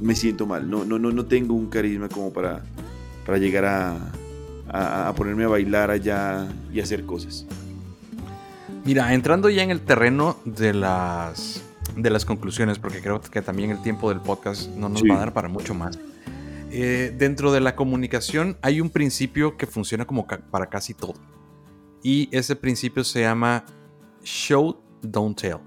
me 0.00 0.14
siento 0.14 0.46
mal. 0.46 0.70
No, 0.70 0.84
no, 0.84 1.00
no, 1.00 1.10
no 1.10 1.26
tengo 1.26 1.54
un 1.54 1.66
carisma 1.66 2.08
como 2.08 2.32
para, 2.32 2.62
para 3.24 3.38
llegar 3.38 3.64
a, 3.64 4.12
a, 4.72 5.12
ponerme 5.16 5.44
a 5.44 5.48
bailar 5.48 5.90
allá 5.90 6.48
y 6.72 6.80
hacer 6.80 7.04
cosas. 7.04 7.46
Mira, 8.84 9.12
entrando 9.14 9.48
ya 9.48 9.62
en 9.62 9.70
el 9.70 9.80
terreno 9.80 10.36
de 10.44 10.74
las, 10.74 11.62
de 11.96 12.10
las 12.10 12.24
conclusiones, 12.24 12.78
porque 12.78 13.00
creo 13.00 13.20
que 13.20 13.42
también 13.42 13.70
el 13.70 13.82
tiempo 13.82 14.08
del 14.08 14.20
podcast 14.20 14.70
no 14.70 14.88
nos 14.88 15.02
va 15.02 15.16
a 15.16 15.18
dar 15.18 15.32
para 15.32 15.48
mucho 15.48 15.74
más. 15.74 15.98
Eh, 16.70 17.14
dentro 17.16 17.52
de 17.52 17.60
la 17.60 17.76
comunicación 17.76 18.56
hay 18.62 18.80
un 18.80 18.88
principio 18.88 19.58
que 19.58 19.66
funciona 19.66 20.06
como 20.06 20.26
para 20.26 20.66
casi 20.66 20.94
todo. 20.94 21.14
Y 22.02 22.28
ese 22.32 22.56
principio 22.56 23.04
se 23.04 23.20
llama 23.20 23.64
show 24.24 24.80
don't 25.02 25.38
tell. 25.38 25.58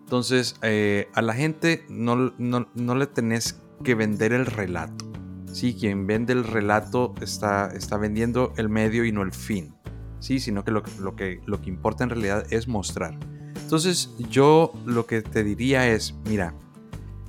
Entonces, 0.00 0.56
eh, 0.62 1.08
a 1.14 1.22
la 1.22 1.32
gente 1.32 1.86
no, 1.88 2.34
no, 2.36 2.94
le 2.94 3.06
tenés 3.06 3.62
que 3.82 3.94
vender 3.94 4.32
el 4.32 4.46
relato. 4.46 5.11
Sí, 5.52 5.74
quien 5.78 6.06
vende 6.06 6.32
el 6.32 6.44
relato 6.44 7.14
está, 7.20 7.68
está 7.74 7.98
vendiendo 7.98 8.52
el 8.56 8.68
medio 8.68 9.04
y 9.04 9.12
no 9.12 9.22
el 9.22 9.32
fin. 9.32 9.74
Sí, 10.18 10.40
sino 10.40 10.64
que 10.64 10.70
lo, 10.70 10.82
lo, 10.98 11.14
que 11.14 11.40
lo 11.46 11.60
que 11.60 11.68
importa 11.68 12.04
en 12.04 12.10
realidad 12.10 12.46
es 12.50 12.68
mostrar. 12.68 13.18
Entonces, 13.60 14.10
yo 14.30 14.72
lo 14.84 15.06
que 15.06 15.22
te 15.22 15.44
diría 15.44 15.88
es, 15.88 16.14
mira, 16.26 16.54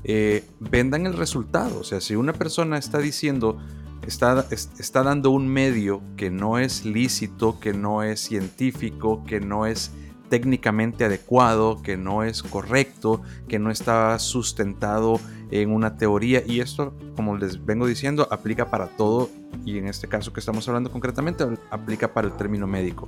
eh, 0.03 0.43
vendan 0.59 1.05
el 1.05 1.13
resultado. 1.13 1.80
O 1.80 1.84
sea, 1.84 2.01
si 2.01 2.15
una 2.15 2.34
persona 2.34 2.78
está 2.78 2.97
diciendo, 2.99 3.57
está, 4.05 4.45
está 4.51 5.03
dando 5.03 5.32
un 5.32 5.47
medio 5.47 6.01
que 6.17 6.30
no 6.30 6.59
es 6.59 6.86
lícito, 6.86 7.59
que 7.59 7.74
no 7.74 8.03
es 8.03 8.19
científico, 8.19 9.24
que 9.26 9.39
no 9.39 9.65
es 9.65 9.91
técnicamente 10.30 11.05
adecuado, 11.05 11.82
que 11.82 11.95
no 11.95 12.24
es 12.24 12.43
correcto, 12.43 13.21
que 13.47 13.59
no 13.59 13.71
está 13.71 14.17
sustentado 14.19 15.19
en 15.62 15.72
una 15.72 15.97
teoría. 15.97 16.41
Y 16.45 16.62
esto, 16.62 16.93
como 17.16 17.38
les 17.38 17.64
vengo 17.64 17.86
diciendo, 17.86 18.28
aplica 18.32 18.72
para 18.72 18.88
todo. 18.88 19.30
Y 19.66 19.78
en 19.78 19.88
este 19.88 20.08
caso 20.08 20.34
que 20.34 20.39
estamos 20.39 20.68
hablando 20.68 20.91
concretamente, 20.91 21.45
aplica 21.70 22.12
para 22.12 22.28
el 22.28 22.34
término 22.34 22.66
médico. 22.66 23.08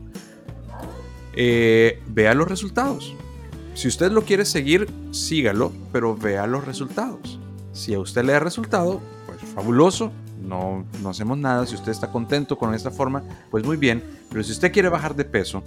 Eh, 1.34 2.02
vea 2.08 2.36
los 2.36 2.48
resultados. 2.48 3.16
Si 3.74 3.88
usted 3.88 4.12
lo 4.12 4.22
quiere 4.22 4.46
seguir, 4.46 4.88
sígalo, 5.12 5.72
pero 5.92 6.16
vea 6.16 6.46
los 6.46 6.66
resultados. 6.66 7.40
Si 7.74 7.94
a 7.94 8.00
usted 8.00 8.24
le 8.24 8.34
da 8.34 8.40
resultado, 8.40 9.02
pues 9.26 9.40
fabuloso, 9.54 10.12
no, 10.42 10.86
no 11.02 11.10
hacemos 11.10 11.40
nada. 11.40 11.66
Si 11.66 11.74
usted 11.74 11.92
está 11.92 12.12
contento 12.12 12.58
con 12.58 12.76
esta 12.76 12.92
forma, 12.92 13.24
pues 13.50 13.66
muy 13.66 13.76
bien. 13.76 14.04
Pero 14.30 14.44
si 14.44 14.52
usted 14.52 14.72
quiere 14.72 14.88
bajar 14.90 15.16
de 15.16 15.26
peso, 15.26 15.64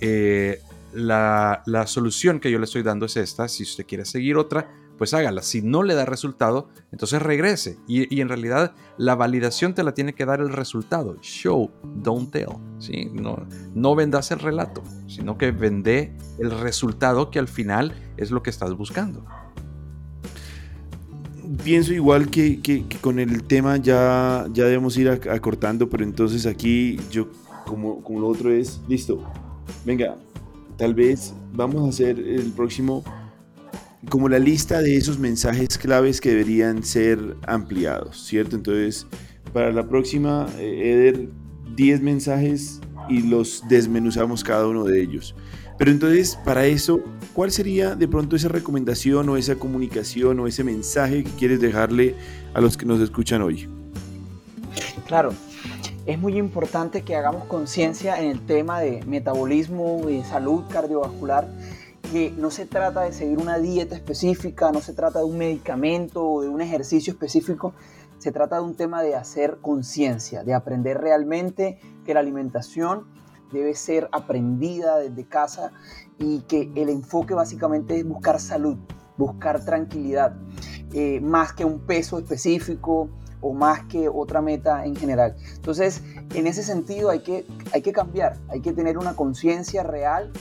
eh, 0.00 0.60
la, 0.92 1.62
la, 1.66 1.88
solución 1.88 2.38
que 2.38 2.52
yo 2.52 2.58
le 2.58 2.64
estoy 2.66 2.84
dando 2.84 3.04
es 3.04 3.16
esta. 3.16 3.48
Si 3.48 3.64
usted 3.64 3.84
quiere 3.84 4.04
seguir 4.04 4.36
otra, 4.36 4.68
pues 4.98 5.14
hágala. 5.14 5.42
Si 5.42 5.62
no 5.62 5.82
le 5.82 5.94
da 5.94 6.04
resultado, 6.04 6.68
entonces 6.92 7.20
regrese. 7.20 7.78
Y, 7.86 8.20
en 8.20 8.28
realidad 8.28 8.74
la 8.96 9.14
validación 9.14 9.74
te 9.74 9.82
la 9.82 9.94
tiene 9.94 10.14
que 10.14 10.24
dar 10.24 10.40
el 10.40 10.50
resultado. 10.50 11.16
Show, 11.20 11.70
don't 11.82 12.30
tell. 12.30 12.48
No, 13.12 13.46
no 13.74 13.94
vendas 13.94 14.30
el 14.30 14.38
relato, 14.38 14.82
sino 15.06 15.38
que 15.38 15.50
vende 15.50 16.16
el 16.38 16.50
resultado 16.50 17.30
que 17.30 17.38
al 17.38 17.48
final 17.48 17.92
es 18.16 18.30
lo 18.30 18.42
que 18.42 18.50
estás 18.50 18.74
buscando. 18.74 19.24
Pienso 21.62 21.92
igual 21.92 22.30
que, 22.30 22.84
con 23.00 23.18
el 23.18 23.44
tema 23.44 23.76
ya, 23.76 24.46
ya 24.52 24.64
debemos 24.64 24.96
ir 24.96 25.08
acortando, 25.08 25.88
pero 25.88 26.02
entonces 26.02 26.46
aquí 26.46 26.98
yo 27.10 27.28
como, 27.66 28.02
como 28.02 28.20
lo 28.20 28.28
otro 28.28 28.50
es, 28.50 28.80
listo, 28.88 29.22
venga, 29.84 30.16
tal 30.76 30.94
vez 30.94 31.34
vamos 31.52 31.84
a 31.84 31.88
hacer 31.88 32.18
el 32.18 32.52
próximo 32.52 33.04
como 34.08 34.28
la 34.28 34.38
lista 34.38 34.80
de 34.80 34.96
esos 34.96 35.18
mensajes 35.18 35.78
claves 35.78 36.20
que 36.20 36.30
deberían 36.30 36.82
ser 36.82 37.36
ampliados, 37.46 38.24
¿cierto? 38.26 38.56
Entonces, 38.56 39.06
para 39.52 39.72
la 39.72 39.86
próxima, 39.88 40.46
eh, 40.58 40.92
Eder, 40.92 41.28
10 41.76 42.00
mensajes 42.02 42.80
y 43.08 43.22
los 43.22 43.62
desmenuzamos 43.68 44.44
cada 44.44 44.66
uno 44.66 44.84
de 44.84 45.02
ellos. 45.02 45.34
Pero 45.78 45.90
entonces, 45.90 46.38
para 46.44 46.66
eso, 46.66 47.00
¿cuál 47.32 47.50
sería 47.50 47.96
de 47.96 48.06
pronto 48.06 48.36
esa 48.36 48.48
recomendación 48.48 49.28
o 49.28 49.36
esa 49.36 49.56
comunicación 49.56 50.38
o 50.40 50.46
ese 50.46 50.62
mensaje 50.62 51.24
que 51.24 51.30
quieres 51.32 51.60
dejarle 51.60 52.14
a 52.54 52.60
los 52.60 52.76
que 52.76 52.86
nos 52.86 53.00
escuchan 53.00 53.42
hoy? 53.42 53.68
Claro, 55.06 55.32
es 56.06 56.18
muy 56.18 56.36
importante 56.36 57.02
que 57.02 57.16
hagamos 57.16 57.44
conciencia 57.44 58.20
en 58.20 58.30
el 58.30 58.40
tema 58.40 58.80
de 58.80 59.02
metabolismo 59.04 60.08
y 60.08 60.22
salud 60.22 60.62
cardiovascular 60.70 61.48
que 62.12 62.30
no 62.30 62.50
se 62.50 62.66
trata 62.66 63.02
de 63.02 63.12
seguir 63.12 63.38
una 63.38 63.58
dieta 63.58 63.94
específica, 63.94 64.72
no 64.72 64.80
se 64.80 64.92
trata 64.92 65.20
de 65.20 65.24
un 65.24 65.38
medicamento 65.38 66.24
o 66.24 66.42
de 66.42 66.48
un 66.48 66.60
ejercicio 66.60 67.12
específico, 67.12 67.74
se 68.18 68.32
trata 68.32 68.56
de 68.56 68.62
un 68.62 68.74
tema 68.74 69.02
de 69.02 69.14
hacer 69.14 69.58
conciencia, 69.60 70.44
de 70.44 70.54
aprender 70.54 70.98
realmente 70.98 71.78
que 72.04 72.14
la 72.14 72.20
alimentación 72.20 73.06
debe 73.52 73.74
ser 73.74 74.08
aprendida 74.12 74.98
desde 74.98 75.26
casa 75.26 75.72
y 76.18 76.40
que 76.40 76.72
el 76.74 76.88
enfoque 76.88 77.34
básicamente 77.34 77.98
es 77.98 78.06
buscar 78.06 78.40
salud, 78.40 78.78
buscar 79.16 79.64
tranquilidad, 79.64 80.36
eh, 80.92 81.20
más 81.20 81.52
que 81.52 81.64
un 81.64 81.80
peso 81.80 82.18
específico 82.18 83.10
o 83.44 83.52
más 83.52 83.84
que 83.84 84.08
otra 84.08 84.40
meta 84.40 84.86
en 84.86 84.96
general. 84.96 85.36
Entonces, 85.54 86.02
en 86.34 86.46
ese 86.46 86.62
sentido 86.62 87.10
hay 87.10 87.20
que, 87.20 87.44
hay 87.72 87.82
que 87.82 87.92
cambiar, 87.92 88.38
hay 88.48 88.60
que 88.60 88.72
tener 88.72 88.96
una 88.96 89.14
conciencia 89.14 89.82
real 89.82 90.32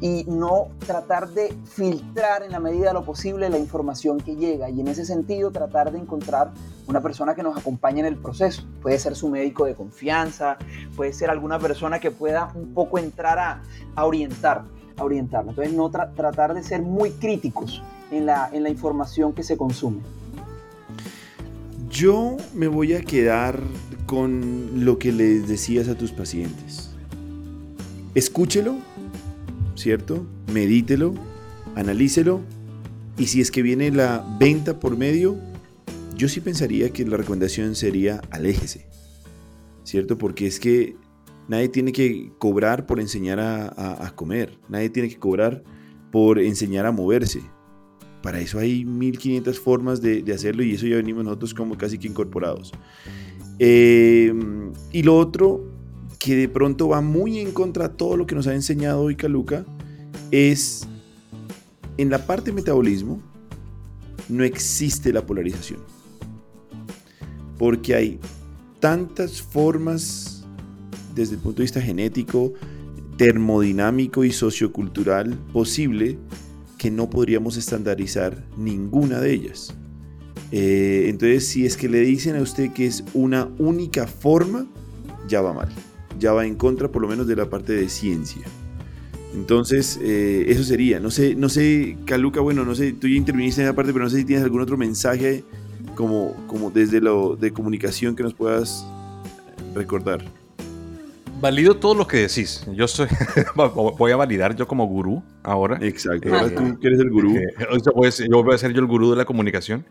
y 0.00 0.24
no 0.24 0.68
tratar 0.86 1.28
de 1.28 1.54
filtrar 1.66 2.42
en 2.42 2.52
la 2.52 2.58
medida 2.58 2.88
de 2.88 2.94
lo 2.94 3.04
posible 3.04 3.50
la 3.50 3.58
información 3.58 4.18
que 4.18 4.36
llega 4.36 4.70
y 4.70 4.80
en 4.80 4.88
ese 4.88 5.04
sentido 5.04 5.50
tratar 5.50 5.92
de 5.92 5.98
encontrar 5.98 6.52
una 6.86 7.02
persona 7.02 7.34
que 7.34 7.42
nos 7.42 7.58
acompañe 7.58 8.00
en 8.00 8.06
el 8.06 8.16
proceso. 8.16 8.62
Puede 8.80 8.98
ser 8.98 9.16
su 9.16 9.28
médico 9.28 9.66
de 9.66 9.74
confianza, 9.74 10.56
puede 10.96 11.12
ser 11.12 11.28
alguna 11.28 11.58
persona 11.58 11.98
que 11.98 12.10
pueda 12.10 12.52
un 12.54 12.72
poco 12.72 12.98
entrar 12.98 13.38
a, 13.38 13.62
orientar, 14.02 14.64
a. 14.96 15.04
Entonces 15.04 15.74
no 15.74 15.90
tratar 15.90 16.54
de 16.54 16.62
ser 16.62 16.80
muy 16.80 17.10
críticos 17.10 17.82
en 18.10 18.24
la, 18.24 18.48
en 18.50 18.62
la 18.62 18.70
información 18.70 19.34
que 19.34 19.42
se 19.42 19.58
consume. 19.58 20.00
Yo 21.90 22.36
me 22.54 22.68
voy 22.68 22.94
a 22.94 23.02
quedar 23.02 23.62
con 24.06 24.84
lo 24.84 24.98
que 24.98 25.12
les 25.12 25.48
decías 25.48 25.88
a 25.88 25.96
tus 25.96 26.12
pacientes. 26.12 26.90
Escúchelo, 28.14 28.76
¿cierto? 29.74 30.26
Medítelo, 30.52 31.14
analícelo 31.74 32.40
y 33.18 33.26
si 33.26 33.40
es 33.40 33.50
que 33.50 33.62
viene 33.62 33.90
la 33.90 34.24
venta 34.38 34.78
por 34.78 34.96
medio, 34.96 35.36
yo 36.16 36.28
sí 36.28 36.40
pensaría 36.40 36.90
que 36.90 37.04
la 37.06 37.16
recomendación 37.16 37.74
sería 37.74 38.20
aléjese, 38.30 38.86
¿cierto? 39.84 40.18
Porque 40.18 40.46
es 40.46 40.60
que 40.60 40.96
nadie 41.48 41.68
tiene 41.68 41.92
que 41.92 42.32
cobrar 42.38 42.86
por 42.86 43.00
enseñar 43.00 43.40
a, 43.40 44.06
a 44.06 44.14
comer, 44.14 44.58
nadie 44.68 44.90
tiene 44.90 45.08
que 45.08 45.18
cobrar 45.18 45.62
por 46.10 46.38
enseñar 46.38 46.84
a 46.86 46.92
moverse, 46.92 47.40
para 48.26 48.40
eso 48.40 48.58
hay 48.58 48.84
1500 48.84 49.60
formas 49.60 50.02
de, 50.02 50.24
hacerlo 50.34 50.64
y 50.64 50.72
eso 50.72 50.84
ya 50.84 50.96
venimos 50.96 51.22
nosotros 51.22 51.54
como 51.54 51.78
casi 51.78 51.96
que 51.96 52.08
incorporados. 52.08 52.72
Em, 53.60 54.72
y 54.90 55.04
lo 55.04 55.16
otro 55.16 55.64
que 56.18 56.34
de 56.34 56.48
pronto 56.48 56.88
va 56.88 57.00
muy 57.00 57.38
en 57.38 57.52
contra 57.52 57.86
de 57.86 57.94
todo 57.94 58.16
lo 58.16 58.26
que 58.26 58.34
nos 58.34 58.48
ha 58.48 58.54
enseñado 58.56 59.00
hoy 59.00 59.14
Caluca 59.14 59.64
es 60.32 60.88
en 61.98 62.10
la 62.10 62.26
parte 62.26 62.50
de 62.50 62.56
metabolismo 62.56 63.22
no 64.28 64.42
existe 64.42 65.12
la 65.12 65.24
polarización. 65.24 65.78
Porque 67.56 67.94
hay 67.94 68.18
tantas 68.80 69.40
formas 69.40 70.44
desde 71.14 71.36
el 71.36 71.42
punto 71.42 71.58
de 71.58 71.62
vista 71.62 71.80
genético, 71.80 72.54
termodinámico 73.18 74.24
y 74.24 74.32
sociocultural 74.32 75.38
posible 75.52 76.18
que 76.86 76.90
no 76.92 77.10
podríamos 77.10 77.56
estandarizar 77.56 78.44
ninguna 78.56 79.18
de 79.18 79.32
ellas. 79.32 79.74
Eh, 80.52 81.06
entonces, 81.08 81.44
si 81.44 81.66
es 81.66 81.76
que 81.76 81.88
le 81.88 81.98
dicen 81.98 82.36
a 82.36 82.40
usted 82.40 82.72
que 82.72 82.86
es 82.86 83.02
una 83.12 83.48
única 83.58 84.06
forma, 84.06 84.66
ya 85.26 85.40
va 85.40 85.52
mal. 85.52 85.68
Ya 86.20 86.32
va 86.32 86.46
en 86.46 86.54
contra, 86.54 86.86
por 86.86 87.02
lo 87.02 87.08
menos, 87.08 87.26
de 87.26 87.34
la 87.34 87.50
parte 87.50 87.72
de 87.72 87.88
ciencia. 87.88 88.42
Entonces, 89.34 89.98
eh, 90.00 90.44
eso 90.46 90.62
sería. 90.62 91.00
No 91.00 91.10
sé, 91.10 91.34
no 91.34 91.48
sé, 91.48 91.98
Caluca, 92.04 92.40
bueno, 92.40 92.64
no 92.64 92.76
sé, 92.76 92.92
tú 92.92 93.08
ya 93.08 93.16
interviniste 93.16 93.62
en 93.62 93.66
esa 93.66 93.74
parte, 93.74 93.92
pero 93.92 94.04
no 94.04 94.10
sé 94.10 94.18
si 94.18 94.24
tienes 94.24 94.44
algún 94.44 94.60
otro 94.60 94.76
mensaje 94.76 95.42
como, 95.96 96.36
como 96.46 96.70
desde 96.70 97.00
lo 97.00 97.34
de 97.34 97.50
comunicación 97.50 98.14
que 98.14 98.22
nos 98.22 98.32
puedas 98.32 98.86
recordar. 99.74 100.24
Valido 101.40 101.76
todo 101.76 101.94
lo 101.94 102.06
que 102.06 102.18
decís. 102.18 102.66
Yo 102.72 102.88
soy, 102.88 103.08
voy 103.98 104.12
a 104.12 104.16
validar 104.16 104.56
yo 104.56 104.66
como 104.66 104.86
gurú 104.86 105.22
ahora. 105.42 105.78
Exacto. 105.80 106.34
Ahora 106.34 106.54
tú 106.54 106.78
eres 106.82 107.00
el 107.00 107.10
gurú. 107.10 107.36
Eh, 107.36 107.54
yo 107.84 107.92
voy 108.42 108.54
a 108.54 108.58
ser 108.58 108.72
yo 108.72 108.80
el 108.80 108.86
gurú 108.86 109.10
de 109.10 109.16
la 109.16 109.24
comunicación. 109.24 109.84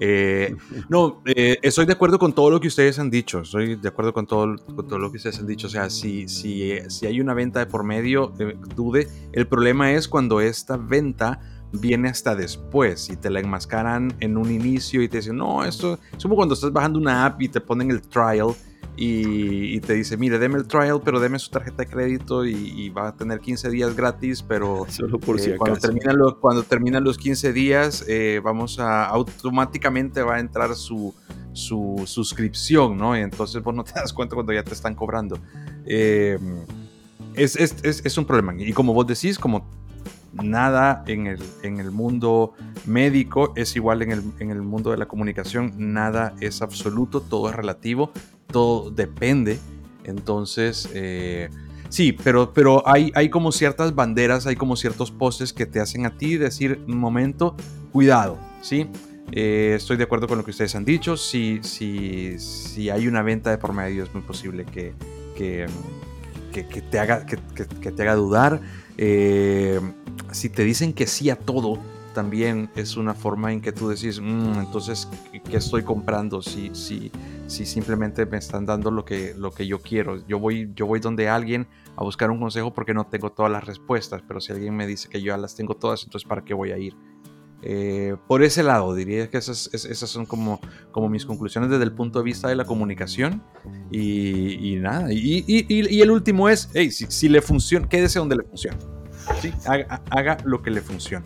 Eh, 0.00 0.54
no, 0.88 1.22
eh, 1.26 1.58
estoy 1.62 1.86
de 1.86 1.92
acuerdo 1.92 2.18
con 2.18 2.32
todo 2.32 2.50
lo 2.50 2.60
que 2.60 2.68
ustedes 2.68 2.98
han 2.98 3.10
dicho. 3.10 3.40
Estoy 3.40 3.76
de 3.76 3.88
acuerdo 3.88 4.12
con 4.12 4.26
todo, 4.26 4.56
con 4.56 4.86
todo 4.86 4.98
lo 4.98 5.10
que 5.10 5.16
ustedes 5.16 5.38
han 5.38 5.46
dicho. 5.46 5.66
O 5.66 5.70
sea, 5.70 5.90
si, 5.90 6.28
si, 6.28 6.78
si 6.88 7.06
hay 7.06 7.20
una 7.20 7.34
venta 7.34 7.60
de 7.60 7.66
por 7.66 7.84
medio, 7.84 8.32
dude. 8.76 9.08
El 9.32 9.46
problema 9.46 9.92
es 9.92 10.08
cuando 10.08 10.40
esta 10.40 10.76
venta 10.76 11.40
viene 11.72 12.08
hasta 12.08 12.36
después 12.36 13.10
y 13.10 13.16
te 13.16 13.30
la 13.30 13.40
enmascaran 13.40 14.14
en 14.20 14.36
un 14.36 14.50
inicio 14.50 15.02
y 15.02 15.08
te 15.08 15.18
dicen, 15.18 15.36
no, 15.36 15.64
esto 15.64 15.98
es 16.16 16.22
como 16.22 16.36
cuando 16.36 16.54
estás 16.54 16.72
bajando 16.72 17.00
una 17.00 17.26
app 17.26 17.42
y 17.42 17.48
te 17.48 17.60
ponen 17.60 17.90
el 17.90 18.00
trial 18.00 18.54
y, 18.96 19.80
te 19.80 19.94
dice, 19.94 20.16
mire, 20.16 20.38
deme 20.38 20.56
el 20.56 20.66
trial, 20.66 21.00
pero 21.04 21.18
deme 21.18 21.38
su 21.38 21.50
tarjeta 21.50 21.78
de 21.78 21.86
crédito 21.86 22.44
y, 22.44 22.90
va 22.90 23.08
a 23.08 23.16
tener 23.16 23.40
15 23.40 23.70
días 23.70 23.96
gratis, 23.96 24.42
pero 24.42 24.86
Solo 24.88 25.18
por 25.18 25.40
si 25.40 25.50
eh, 25.50 25.56
cuando, 25.56 25.78
terminan 25.78 26.16
los, 26.16 26.36
cuando 26.36 26.62
terminan 26.62 27.02
los 27.02 27.18
15 27.18 27.52
días, 27.52 28.04
eh, 28.08 28.40
vamos 28.42 28.78
a 28.78 29.06
automáticamente 29.06 30.22
va 30.22 30.36
a 30.36 30.40
entrar 30.40 30.74
su, 30.76 31.12
su 31.52 32.04
suscripción, 32.06 32.96
¿no? 32.96 33.16
Y 33.16 33.20
entonces 33.20 33.62
vos 33.62 33.74
no 33.74 33.82
te 33.84 33.92
das 33.94 34.12
cuenta 34.12 34.34
cuando 34.34 34.52
ya 34.52 34.62
te 34.62 34.74
están 34.74 34.94
cobrando. 34.94 35.38
Eh, 35.86 36.38
es, 37.34 37.56
es, 37.56 37.76
es, 37.82 38.04
es, 38.04 38.16
un 38.16 38.24
problema. 38.24 38.54
Y 38.56 38.72
como 38.72 38.94
vos 38.94 39.06
decís, 39.06 39.38
como 39.38 39.68
nada 40.42 41.04
en 41.06 41.26
el, 41.26 41.42
en 41.62 41.78
el 41.78 41.90
mundo 41.90 42.54
médico 42.86 43.52
es 43.56 43.76
igual 43.76 44.02
en 44.02 44.12
el, 44.12 44.22
en 44.38 44.50
el 44.50 44.62
mundo 44.62 44.90
de 44.90 44.96
la 44.96 45.06
comunicación, 45.06 45.72
nada 45.76 46.34
es 46.40 46.62
absoluto, 46.62 47.20
todo 47.20 47.48
es 47.48 47.56
relativo, 47.56 48.12
todo 48.54 48.88
depende. 48.88 49.58
Entonces, 50.04 50.88
eh, 50.94 51.50
sí, 51.88 52.12
pero, 52.12 52.52
pero 52.52 52.86
hay, 52.88 53.10
hay 53.16 53.28
como 53.28 53.50
ciertas 53.50 53.96
banderas, 53.96 54.46
hay 54.46 54.54
como 54.54 54.76
ciertos 54.76 55.10
postes 55.10 55.52
que 55.52 55.66
te 55.66 55.80
hacen 55.80 56.06
a 56.06 56.16
ti 56.16 56.36
decir, 56.36 56.80
un 56.86 56.98
momento, 56.98 57.56
cuidado, 57.92 58.38
¿sí? 58.62 58.86
Eh, 59.32 59.72
estoy 59.76 59.96
de 59.96 60.04
acuerdo 60.04 60.28
con 60.28 60.38
lo 60.38 60.44
que 60.44 60.52
ustedes 60.52 60.76
han 60.76 60.84
dicho. 60.84 61.16
Si, 61.16 61.58
si, 61.62 62.38
si 62.38 62.90
hay 62.90 63.08
una 63.08 63.22
venta 63.22 63.50
de 63.50 63.58
por 63.58 63.72
medio, 63.72 64.04
es 64.04 64.14
muy 64.14 64.22
posible 64.22 64.64
que, 64.64 64.94
que, 65.36 65.66
te, 66.92 66.98
haga, 67.00 67.26
que, 67.26 67.36
te 67.36 68.02
haga 68.02 68.14
dudar. 68.14 68.60
Eh, 68.96 69.80
si 70.30 70.48
te 70.48 70.62
dicen 70.62 70.92
que 70.92 71.08
sí 71.08 71.28
a 71.28 71.36
todo, 71.36 71.80
también 72.14 72.70
es 72.76 72.96
una 72.96 73.14
forma 73.14 73.52
en 73.52 73.60
que 73.60 73.72
tú 73.72 73.88
decís, 73.88 74.20
mm, 74.20 74.60
entonces, 74.60 75.08
¿qué 75.50 75.56
estoy 75.56 75.82
comprando? 75.82 76.40
Si, 76.40 76.70
si, 76.72 77.10
si 77.46 77.66
simplemente 77.66 78.26
me 78.26 78.38
están 78.38 78.66
dando 78.66 78.90
lo 78.90 79.04
que, 79.04 79.34
lo 79.36 79.50
que 79.52 79.66
yo 79.66 79.80
quiero. 79.80 80.26
Yo 80.26 80.38
voy, 80.38 80.70
yo 80.74 80.86
voy 80.86 81.00
donde 81.00 81.28
alguien 81.28 81.66
a 81.96 82.02
buscar 82.02 82.30
un 82.30 82.40
consejo 82.40 82.72
porque 82.72 82.94
no 82.94 83.06
tengo 83.06 83.30
todas 83.30 83.52
las 83.52 83.64
respuestas, 83.64 84.22
pero 84.26 84.40
si 84.40 84.52
alguien 84.52 84.74
me 84.76 84.86
dice 84.86 85.08
que 85.08 85.20
yo 85.20 85.28
ya 85.28 85.36
las 85.36 85.54
tengo 85.54 85.74
todas, 85.74 86.02
entonces 86.04 86.28
¿para 86.28 86.44
qué 86.44 86.54
voy 86.54 86.72
a 86.72 86.78
ir? 86.78 86.94
Eh, 87.66 88.16
por 88.26 88.42
ese 88.42 88.62
lado, 88.62 88.94
diría 88.94 89.30
que 89.30 89.38
esas, 89.38 89.70
esas 89.72 90.10
son 90.10 90.26
como, 90.26 90.60
como 90.92 91.08
mis 91.08 91.24
conclusiones 91.24 91.70
desde 91.70 91.84
el 91.84 91.92
punto 91.92 92.18
de 92.18 92.24
vista 92.26 92.48
de 92.48 92.56
la 92.56 92.66
comunicación. 92.66 93.42
Y, 93.90 94.76
nada, 94.80 95.10
y, 95.10 95.44
y, 95.46 96.00
el 96.02 96.10
último 96.10 96.50
es, 96.50 96.68
hey, 96.74 96.90
si, 96.90 97.06
si, 97.06 97.28
le 97.30 97.40
funciona, 97.40 97.88
quédese 97.88 98.18
donde 98.18 98.36
le 98.36 98.42
funciona. 98.42 98.76
¿sí? 99.40 99.50
Haga, 99.66 100.02
haga, 100.10 100.36
lo 100.44 100.60
que 100.60 100.70
le 100.70 100.82
funcione. 100.82 101.24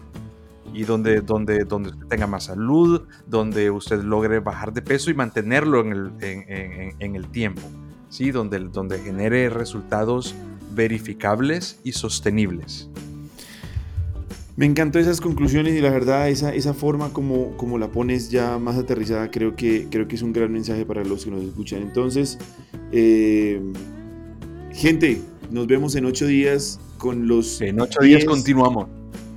Y 0.75 0.85
donde, 0.85 1.21
donde, 1.21 1.65
donde 1.65 1.93
tenga 2.09 2.27
más 2.27 2.45
salud, 2.45 3.03
donde 3.27 3.71
usted 3.71 4.03
logre 4.03 4.41
bajar 4.41 4.73
de 4.73 4.83
peso 4.83 5.11
y 5.11 5.15
mantenerlo 5.15 5.81
en 5.81 5.93
el, 5.93 6.13
en, 6.21 6.95
en, 6.99 7.17
el 7.17 7.29
tiempo. 7.29 7.63
¿sí? 8.11 8.31
Donde, 8.31 8.59
donde 8.61 8.99
genere 8.99 9.49
resultados 9.51 10.35
verificables 10.75 11.81
y 11.85 11.93
sostenibles. 11.93 12.89
Me 14.59 14.67
encantó 14.67 14.99
esas 14.99 15.21
conclusiones 15.21 15.77
y 15.77 15.81
la 15.81 15.91
verdad 15.91 16.29
esa, 16.29 16.53
esa 16.53 16.75
forma 16.75 17.13
como, 17.13 17.57
como 17.57 17.79
la 17.79 17.93
pones 17.93 18.29
ya 18.29 18.59
más 18.59 18.77
aterrizada 18.77 19.31
creo 19.31 19.55
que, 19.55 19.87
creo 19.89 20.09
que 20.09 20.17
es 20.17 20.23
un 20.23 20.33
gran 20.33 20.51
mensaje 20.51 20.85
para 20.85 21.05
los 21.05 21.25
que 21.25 21.31
nos 21.31 21.45
escuchan. 21.45 21.81
Entonces, 21.81 22.39
eh, 22.91 23.63
gente, 24.73 25.21
nos 25.53 25.69
vemos 25.69 25.95
en 25.95 26.07
ocho 26.07 26.27
días 26.27 26.81
con 26.97 27.29
los... 27.29 27.61
En 27.61 27.81
ocho 27.81 28.01
días 28.01 28.25
continuamos. 28.25 28.89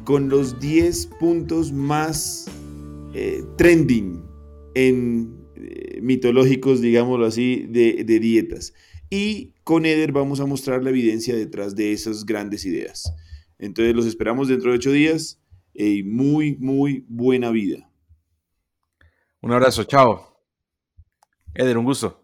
Con 0.03 0.29
los 0.29 0.59
10 0.59 1.05
puntos 1.19 1.71
más 1.71 2.49
eh, 3.13 3.43
trending 3.57 4.23
en 4.73 5.41
eh, 5.55 5.99
mitológicos, 6.01 6.81
digámoslo 6.81 7.25
así, 7.25 7.65
de, 7.69 8.03
dietas. 8.19 8.73
Y 9.09 9.53
con 9.63 9.85
Eder 9.85 10.11
vamos 10.11 10.39
a 10.39 10.45
mostrar 10.45 10.83
la 10.83 10.89
evidencia 10.89 11.35
detrás 11.35 11.75
de 11.75 11.91
esas 11.91 12.25
grandes 12.25 12.65
ideas. 12.65 13.13
Entonces 13.59 13.95
los 13.95 14.05
esperamos 14.05 14.47
dentro 14.47 14.71
de 14.71 14.77
ocho 14.77 14.91
días 14.91 15.41
y 15.73 16.03
muy, 16.03 16.55
muy 16.57 17.05
buena 17.07 17.51
vida. 17.51 17.89
Un 19.41 19.51
abrazo, 19.51 19.83
chao. 19.83 20.37
Eder, 21.53 21.77
un 21.77 21.85
gusto. 21.85 22.20